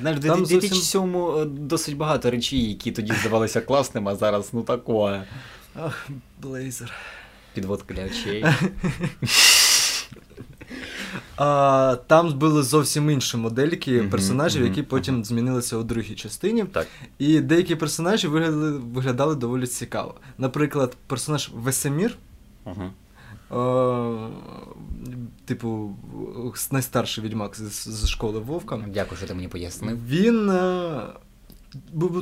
Знаєш, 0.00 0.20
Там 0.22 0.46
зовсім- 0.46 1.66
досить 1.66 1.96
багато 1.96 2.30
речей, 2.30 2.68
які 2.68 2.92
тоді 2.92 3.12
здавалися 3.20 3.60
класними, 3.60 4.12
а 4.12 4.16
зараз 4.16 4.48
ну 4.52 4.62
такое. 4.62 5.24
ах, 5.74 6.08
Блейзер. 6.42 6.92
Підводка 7.54 7.94
для 7.94 8.04
очей. 8.06 8.44
А, 11.40 11.96
там 12.06 12.38
були 12.38 12.62
зовсім 12.62 13.10
інші 13.10 13.36
модельки 13.36 14.02
персонажів, 14.02 14.64
які 14.64 14.82
потім 14.82 15.24
змінилися 15.24 15.76
у 15.76 15.82
другій 15.82 16.14
частині. 16.14 16.64
Так. 16.64 16.86
І 17.18 17.40
деякі 17.40 17.74
персонажі 17.76 18.28
виглядали, 18.28 18.70
виглядали 18.70 19.34
доволі 19.34 19.66
цікаво. 19.66 20.14
Наприклад, 20.38 20.96
персонаж 21.06 21.50
Весемір, 21.54 22.16
Ага. 22.64 22.90
е, 23.52 24.28
типу, 25.44 25.96
найстарший 26.70 27.24
відьмак 27.24 27.56
з, 27.56 27.88
з 27.88 28.08
школи 28.08 28.38
Вовка. 28.40 28.84
Дякую, 28.94 29.18
що 29.18 29.26
ти 29.26 29.34
мені 29.34 29.48
пояснив. 29.48 30.06
Він. 30.06 30.50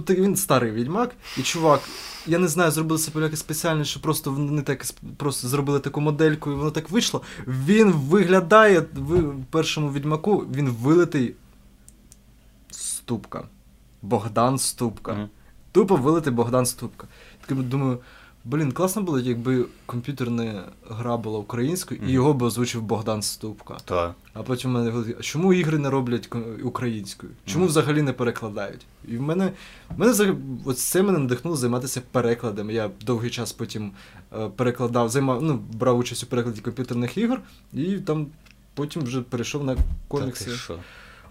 Він 0.09 0.37
старий 0.37 0.73
відьмак, 0.73 1.15
і 1.39 1.43
чувак, 1.43 1.81
я 2.27 2.39
не 2.39 2.49
знаю, 2.49 2.71
зробили 2.71 2.99
це 2.99 3.11
поляки 3.11 3.37
спеціально, 3.37 3.85
що 3.85 4.01
просто 4.01 4.33
вони 4.33 4.63
так 4.63 4.85
просто 5.17 5.49
зробили 5.49 5.81
таку 5.81 6.01
модельку, 6.01 6.51
і 6.51 6.55
воно 6.55 6.71
так 6.71 6.91
вийшло. 6.91 7.23
Він 7.47 7.93
виглядає 7.93 8.81
в 8.81 9.35
першому 9.51 9.93
відьмаку, 9.93 10.39
він 10.39 10.69
вилитий 10.69 11.35
Ступка. 12.71 13.49
Богдан 14.03 14.59
Ступка. 14.59 15.13
Мгм. 15.13 15.29
Тупо 15.73 15.97
вилитий 15.97 16.33
Богдан 16.33 16.67
Ступка. 16.67 17.07
Так 17.47 17.63
думаю, 17.63 17.99
блін, 18.47 18.73
класно 18.73 19.03
було, 19.03 19.21
якби 19.21 19.65
комп'ютерна 19.87 20.65
гра 20.91 21.17
була 21.17 21.39
українською, 21.39 22.01
Мгм. 22.01 22.11
і 22.11 22.13
його 22.13 22.35
би 22.35 22.47
озвучив 22.47 22.83
Богдан 22.83 23.23
Ступка. 23.23 23.77
Так. 23.85 24.15
А 24.35 24.43
потім 24.43 24.71
в 24.71 24.75
мене 24.75 25.15
а 25.19 25.23
чому 25.23 25.53
ігри 25.55 25.79
не 25.79 25.91
роблять 25.91 26.29
українською? 26.63 27.33
Чому 27.47 27.65
Мгм. 27.65 27.69
взагалі 27.71 28.03
не 28.03 28.13
перекладають? 28.13 28.87
І 29.09 29.17
в 29.17 29.23
мене, 29.23 29.53
в 29.97 29.99
мене 30.01 30.35
от 30.65 30.79
це 30.79 31.03
мене 31.03 31.19
надихнуло 31.19 31.57
займатися 31.57 32.03
перекладами. 32.13 32.73
Я 32.75 32.91
довгий 33.07 33.31
час 33.31 33.53
потім 33.53 33.93
е, 34.39 34.49
перекладав, 34.57 35.09
займав, 35.09 35.43
ну, 35.43 35.61
брав 35.73 35.99
участь 35.99 36.23
у 36.23 36.27
перекладі 36.27 36.61
комп'ютерних 36.61 37.19
ігор, 37.19 37.41
і 37.73 37.85
там 37.99 38.27
потім 38.75 39.03
вже 39.03 39.21
перейшов 39.21 39.65
на 39.65 39.77
комікси. 40.09 40.51
що? 40.51 40.79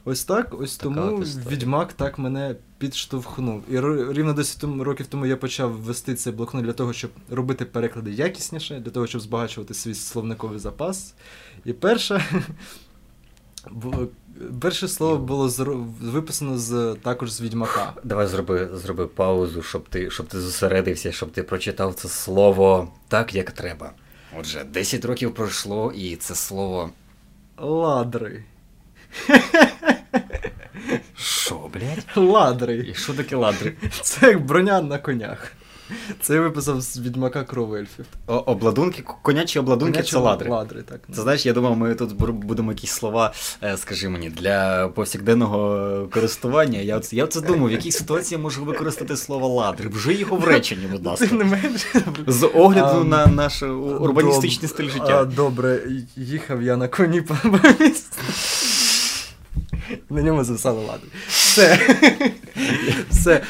Ось 0.07 0.23
так, 0.23 0.61
ось 0.61 0.77
Така 0.77 0.83
тому 1.01 1.17
от 1.17 1.23
історія. 1.23 1.49
відьмак 1.49 1.93
так 1.93 2.17
мене 2.19 2.55
підштовхнув. 2.77 3.63
І 3.71 3.73
рівно 4.13 4.33
10 4.33 4.63
років 4.63 5.07
тому 5.07 5.25
я 5.25 5.37
почав 5.37 5.71
вести 5.71 6.15
цей 6.15 6.33
блокнот 6.33 6.63
для 6.65 6.73
того, 6.73 6.93
щоб 6.93 7.11
робити 7.29 7.65
переклади 7.65 8.11
якісніше, 8.11 8.79
для 8.79 8.91
того, 8.91 9.07
щоб 9.07 9.21
збагачувати 9.21 9.73
свій 9.73 9.93
словниковий 9.93 10.59
запас. 10.59 11.13
І 11.65 11.73
перше. 11.73 12.25
бу- 13.71 14.07
Перше 14.61 14.87
слово 14.87 15.17
було 15.17 15.47
зро- 15.47 15.93
виписано 16.01 16.57
з 16.57 16.95
також 17.01 17.31
з 17.31 17.41
відьмака. 17.41 17.93
Давай 18.03 18.27
зроби, 18.27 18.69
зроби 18.73 19.07
паузу, 19.07 19.61
щоб 19.63 19.89
ти, 19.89 20.11
щоб 20.11 20.25
ти 20.27 20.39
зосередився, 20.39 21.11
щоб 21.11 21.31
ти 21.31 21.43
прочитав 21.43 21.93
це 21.95 22.07
слово 22.07 22.91
так, 23.07 23.35
як 23.35 23.51
треба. 23.51 23.91
Отже, 24.39 24.63
10 24.71 25.05
років 25.05 25.33
пройшло, 25.33 25.91
і 25.95 26.15
це 26.15 26.35
слово. 26.35 26.89
Ладри. 27.57 28.43
Що, 31.45 31.59
блядь? 31.73 32.27
Ладри. 32.29 32.85
І 32.91 32.93
що 32.93 33.13
таке 33.13 33.35
ладри? 33.35 33.73
Це 34.01 34.27
як 34.27 34.45
броня 34.45 34.81
на 34.81 34.97
конях. 34.97 35.51
Це 36.21 36.33
я 36.35 36.41
виписав 36.41 36.81
з 36.81 36.99
відьмака 36.99 37.43
кров 37.43 37.75
ельфів. 37.75 38.05
О, 38.27 38.33
обладунки, 38.37 39.03
конячі 39.21 39.59
обладунки 39.59 39.91
Конячі 39.93 40.11
це 40.11 40.17
ладри. 40.17 40.49
Ладри, 40.49 40.81
так. 40.81 40.99
Це 41.15 41.21
знаєш, 41.21 41.45
я 41.45 41.53
думав, 41.53 41.77
ми 41.77 41.95
тут 41.95 42.13
будемо 42.29 42.71
якісь 42.71 42.91
слова, 42.91 43.33
е, 43.63 43.77
скажи 43.77 44.09
мені, 44.09 44.29
для 44.29 44.87
повсякденного 44.87 46.07
користування. 46.13 46.79
Я 46.79 46.97
оце, 46.97 47.15
я 47.15 47.25
думав, 47.25 47.67
в 47.69 47.71
якій 47.71 47.91
ситуації 47.91 48.37
я 48.37 48.43
можу 48.43 48.65
використати 48.65 49.17
слово 49.17 49.47
ладри. 49.47 49.89
Вже 49.89 50.13
його 50.13 50.37
в 50.37 50.43
реченні, 50.45 50.87
будь 50.91 51.05
ласка. 51.05 51.27
Тим 51.27 51.37
не 51.37 51.43
менше. 51.43 52.01
З 52.27 52.47
огляду 52.47 52.99
А, 53.01 53.03
на 53.03 53.27
наш 53.27 53.63
урбаністичний 53.63 54.67
Доб- 54.69 54.73
стиль 54.73 54.85
А, 54.87 54.89
життя. 54.89 55.25
добре, 55.25 55.81
їхав 56.15 56.61
я 56.61 56.77
на 56.77 56.87
коні 56.87 57.21
по 57.21 57.35
місту. 57.79 58.17
На 60.15 60.21
ньому 60.21 60.43
записали 60.43 60.85
лади. 60.85 61.07
Все. 61.27 61.79
Все. 63.09 63.43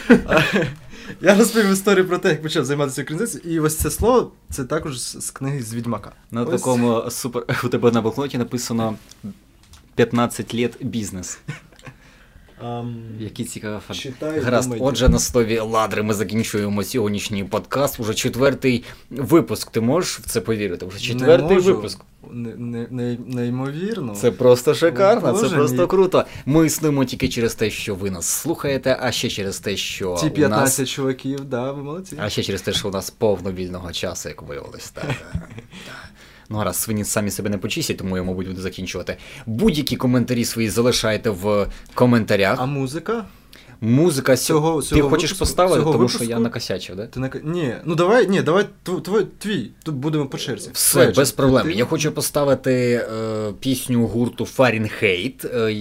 Я 1.22 1.36
розповів 1.36 1.72
історію 1.72 2.08
про 2.08 2.18
те, 2.18 2.30
як 2.30 2.42
почав 2.42 2.66
займатися 2.66 3.02
українізацією, 3.02 3.56
і 3.56 3.60
ось 3.60 3.76
це 3.76 3.92
слово 3.92 4.32
це 4.50 4.64
також 4.64 5.00
з 5.02 5.26
з 5.26 5.32
книги 5.32 5.62
з 5.64 5.74
Відьмака. 5.74 6.12
На 6.32 6.44
Ось. 6.44 6.62
такому 6.62 7.04
супер. 7.10 7.44
У 7.64 7.68
тебе 7.68 7.92
на 7.92 8.02
блокноті 8.02 8.38
написано 8.38 8.96
15 9.96 10.54
літ 10.54 10.78
бізнес. 10.82 11.40
Ам, 12.66 12.96
Який 13.20 13.46
цікавий 13.46 13.80
факт. 13.88 14.00
Читай, 14.00 14.40
Гаразд, 14.40 14.68
думайте. 14.70 14.86
отже, 14.86 15.10
на 15.10 15.20
слові 15.20 15.60
ладри 15.60 16.04
ми 16.04 16.14
закінчуємо 16.14 16.84
сьогоднішній 16.84 17.44
подкаст. 17.44 18.00
Уже 18.00 18.14
четвертий 18.14 18.84
випуск. 19.10 19.72
Ти 19.72 19.82
можеш 19.82 20.20
в 20.20 20.30
це 20.30 20.42
повірити? 20.42 20.86
Вже 20.86 20.98
не 20.98 21.04
четвертий 21.20 21.58
можу. 21.58 21.76
випуск. 21.76 22.00
Не, 22.32 22.56
не, 22.56 22.88
не, 22.92 23.18
неймовірно. 23.28 24.16
Це 24.16 24.32
просто 24.32 24.74
шикарно, 24.74 25.32
Боже 25.32 25.50
це 25.50 25.56
просто 25.56 25.82
мій. 25.82 25.88
круто. 25.88 26.26
Ми 26.46 26.66
існуємо 26.66 27.06
тільки 27.06 27.30
через 27.30 27.56
те, 27.56 27.70
що 27.70 27.96
ви 27.96 28.12
нас 28.12 28.26
слухаєте, 28.26 28.98
а 29.02 29.12
ще 29.12 29.30
через 29.30 29.60
те, 29.60 29.78
що 29.78 30.16
Ті 30.36 30.46
у 30.46 30.50
нас. 30.50 30.84
чуваків, 30.90 31.46
да, 31.46 31.72
ви 31.72 31.84
молодці. 31.84 32.18
А 32.20 32.30
ще 32.30 32.44
через 32.44 32.62
те, 32.62 32.74
що 32.74 32.88
у 32.88 32.92
нас 32.92 33.10
повно 33.10 33.52
вільного 33.52 33.92
часу, 33.92 34.30
як 34.30 34.42
виявилось. 34.42 34.90
Так. 34.90 35.06
Ну, 36.50 36.58
гаразд, 36.58 36.80
свині 36.80 37.04
самі 37.06 37.32
себе 37.32 37.50
не 37.50 37.58
почистять, 37.58 37.98
тому 37.98 38.18
я, 38.18 38.24
мабуть, 38.24 38.48
буду 38.48 38.62
закінчувати. 38.62 39.18
Будь-які 39.46 39.96
коментарі 39.96 40.46
свої 40.46 40.70
залишайте 40.70 41.30
в 41.30 41.68
коментарях. 41.94 42.58
А 42.62 42.66
музика? 42.66 43.26
Музика 43.82 44.38
Цього- 44.38 44.82
Ти 44.82 44.88
цього 44.88 45.10
хочеш 45.10 45.32
випуску- 45.32 45.40
поставити, 45.40 45.80
цього 45.80 45.94
тому 45.94 46.10
що 46.10 46.24
я 46.24 46.40
накосячив, 46.40 46.96
да? 46.96 47.08
Ти 47.08 47.20
не... 47.20 47.30
Ні, 47.44 47.76
ну 47.86 47.96
давай, 47.96 48.28
ні, 48.28 48.42
давай 48.42 48.66
тв- 48.86 49.02
твой, 49.02 49.28
твій. 49.38 49.72
Тут 49.84 49.96
будемо 49.96 50.26
по 50.26 50.38
черзі. 50.38 50.70
Все, 50.74 51.00
Давай, 51.00 51.16
без 51.16 51.32
проблем. 51.32 51.68
ти- 51.68 51.74
Я 51.74 51.86
хочу 51.86 52.12
поставити 52.12 52.72
е, 52.72 53.52
пісню 53.60 54.08
гурту 54.08 54.46
Фарінхейт. 54.46 55.46
Е, 55.46 55.74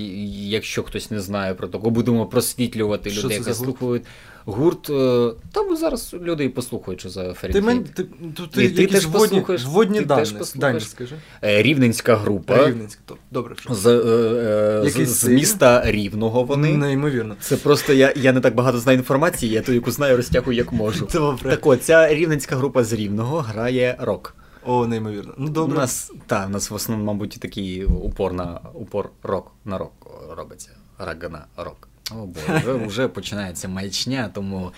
якщо 0.49 0.83
хтось 0.83 1.11
не 1.11 1.21
знає 1.21 1.55
про 1.55 1.69
того, 1.69 1.91
будемо 1.91 2.27
просвітлювати 2.27 3.11
Що 3.11 3.23
людей, 3.23 3.39
які 3.39 3.55
слухають. 3.55 4.03
Гурт. 4.47 4.91
е, 4.91 5.31
Там 5.53 5.77
зараз 5.77 6.15
люди 6.23 6.45
і 6.45 6.49
послухають, 6.49 7.01
що 7.01 7.09
за 7.09 7.33
Ти, 7.33 7.61
мен, 7.61 7.85
ти, 7.85 8.05
тут 8.35 8.51
ти, 8.51 8.71
ти 8.71 8.83
якісь 8.83 9.01
теж 9.01 9.07
вводні, 9.07 9.29
послухаєш, 9.29 9.65
вводні 9.65 9.99
ти 9.99 10.05
дані, 10.05 10.21
теж 10.21 10.33
послухаєш. 10.33 10.83
дані 10.83 10.91
скажи. 10.91 11.17
Е, 11.45 11.63
Рівненська 11.63 12.17
група. 12.17 12.67
Рівненськ, 12.67 12.99
то, 13.07 13.17
добре. 13.31 13.55
Що. 13.59 13.75
З, 13.75 13.87
е, 13.87 14.85
е, 14.85 14.91
з, 14.91 15.09
з 15.09 15.29
міста 15.29 15.83
Рівного 15.85 16.45
вони. 16.45 16.77
Неймовірно. 16.77 17.37
Це 17.41 17.57
просто 17.57 17.93
я, 17.93 18.13
я 18.17 18.33
не 18.33 18.41
так 18.41 18.55
багато 18.55 18.79
знаю 18.79 18.99
інформації, 18.99 19.53
я 19.53 19.63
ту, 19.63 19.73
яку 19.73 19.91
знаю, 19.91 20.17
розтягую 20.17 20.57
як 20.57 20.73
можу. 20.73 21.09
Добре. 21.13 21.51
Так 21.51 21.67
от, 21.67 21.83
ця 21.83 22.15
рівненська 22.15 22.57
група 22.57 22.85
з 22.85 22.93
Рівного 22.93 23.41
грає 23.41 23.97
рок. 24.01 24.35
О, 24.67 24.87
неймовірно. 24.87 25.35
Ну 25.39 25.65
У 25.65 25.69
нас, 25.69 26.13
та, 26.27 26.47
у 26.47 26.49
нас 26.49 26.71
в 26.71 26.75
основному, 26.75 27.13
мабуть, 27.13 27.39
такий 27.41 27.85
упор 27.85 28.33
на 28.33 28.61
упор 28.75 29.11
рок 29.23 29.53
на 29.65 29.79
рок 29.79 29.93
робиться. 30.37 30.71
Рагнарок. 30.99 31.89
О 32.11 32.15
боже, 32.27 32.87
вже, 32.87 33.09
починається 33.09 33.69
маячня, 33.69 34.31
тому. 34.35 34.73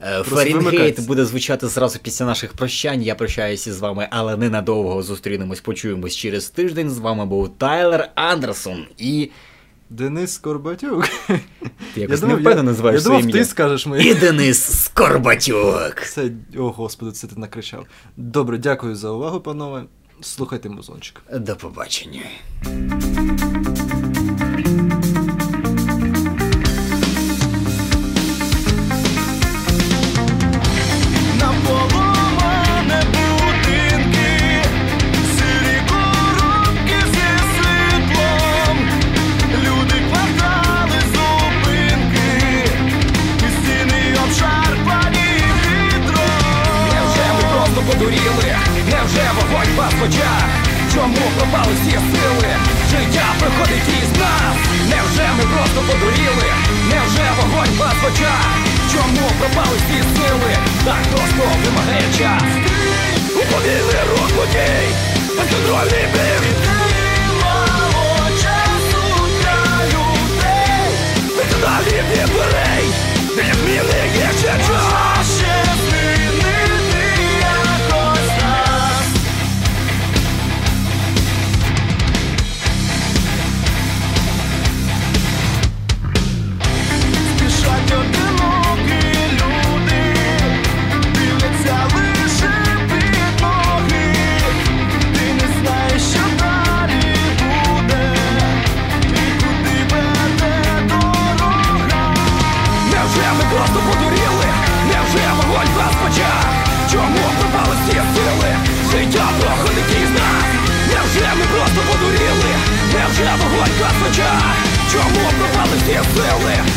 е, 0.00 0.22
Фаренгейт 0.22 1.06
буде 1.06 1.24
звучати 1.24 1.68
зразу 1.68 1.98
після 1.98 2.26
наших 2.26 2.52
прощань. 2.52 3.02
Я 3.02 3.14
прощаюся 3.14 3.72
з 3.74 3.78
вами, 3.78 4.08
але 4.10 4.36
ненадовго 4.36 5.02
зустрінемось, 5.02 5.60
почуємось 5.60 6.16
через 6.16 6.50
тиждень. 6.50 6.90
З 6.90 6.98
вами 6.98 7.26
був 7.26 7.48
Тайлер 7.58 8.10
Андерсон 8.14 8.86
і. 8.98 9.30
Денис 9.90 10.32
Скорбатюк. 10.32 11.08
Ти 11.94 12.00
якось 12.00 12.22
не 12.22 12.34
впевнено 12.34 12.62
називаєш 12.62 13.00
Я 13.00 13.04
думав, 13.04 13.20
своє 13.20 13.32
ти 13.32 13.38
ім'я. 13.38 13.50
скажеш 13.50 13.86
І. 14.00 14.14
Денис 14.14 14.84
Скорбатюк. 14.84 16.00
Це, 16.14 16.30
о 16.58 16.70
господи, 16.70 17.12
це 17.12 17.26
ти 17.26 17.36
накричав. 17.36 17.86
Добре, 18.16 18.58
дякую 18.58 18.96
за 18.96 19.10
увагу, 19.10 19.40
панове. 19.40 19.84
Слухайте 20.20 20.68
музончик. 20.68 21.22
До 21.34 21.56
побачення. 21.56 22.22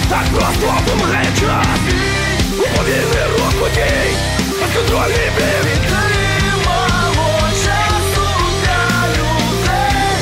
Так 0.09 0.25
просто 0.33 0.73
вимагає 0.87 1.25
час. 1.39 1.79
У 2.57 2.77
повільний 2.77 3.25
рух 3.31 3.53
подій, 3.59 4.15
безконтрольний 4.61 5.29
бій. 5.37 5.89
Мало 6.65 7.49
часу 7.51 8.27
для 8.63 9.07
людей, 9.17 10.17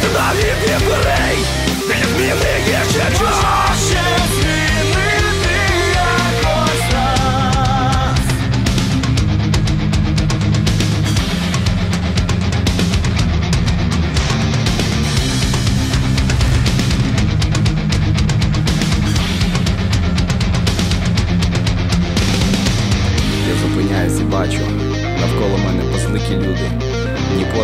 Ти 0.00 0.08
далі 0.14 0.52
від 0.62 0.78
дверей, 0.86 1.38
для 1.86 2.08
зміни 2.08 2.63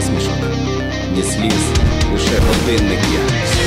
посмішок, 0.01 0.35
ні 1.17 1.23
сліз, 1.23 1.65
лише 2.13 2.35
годинник 2.39 3.01
Навколо 3.11 3.60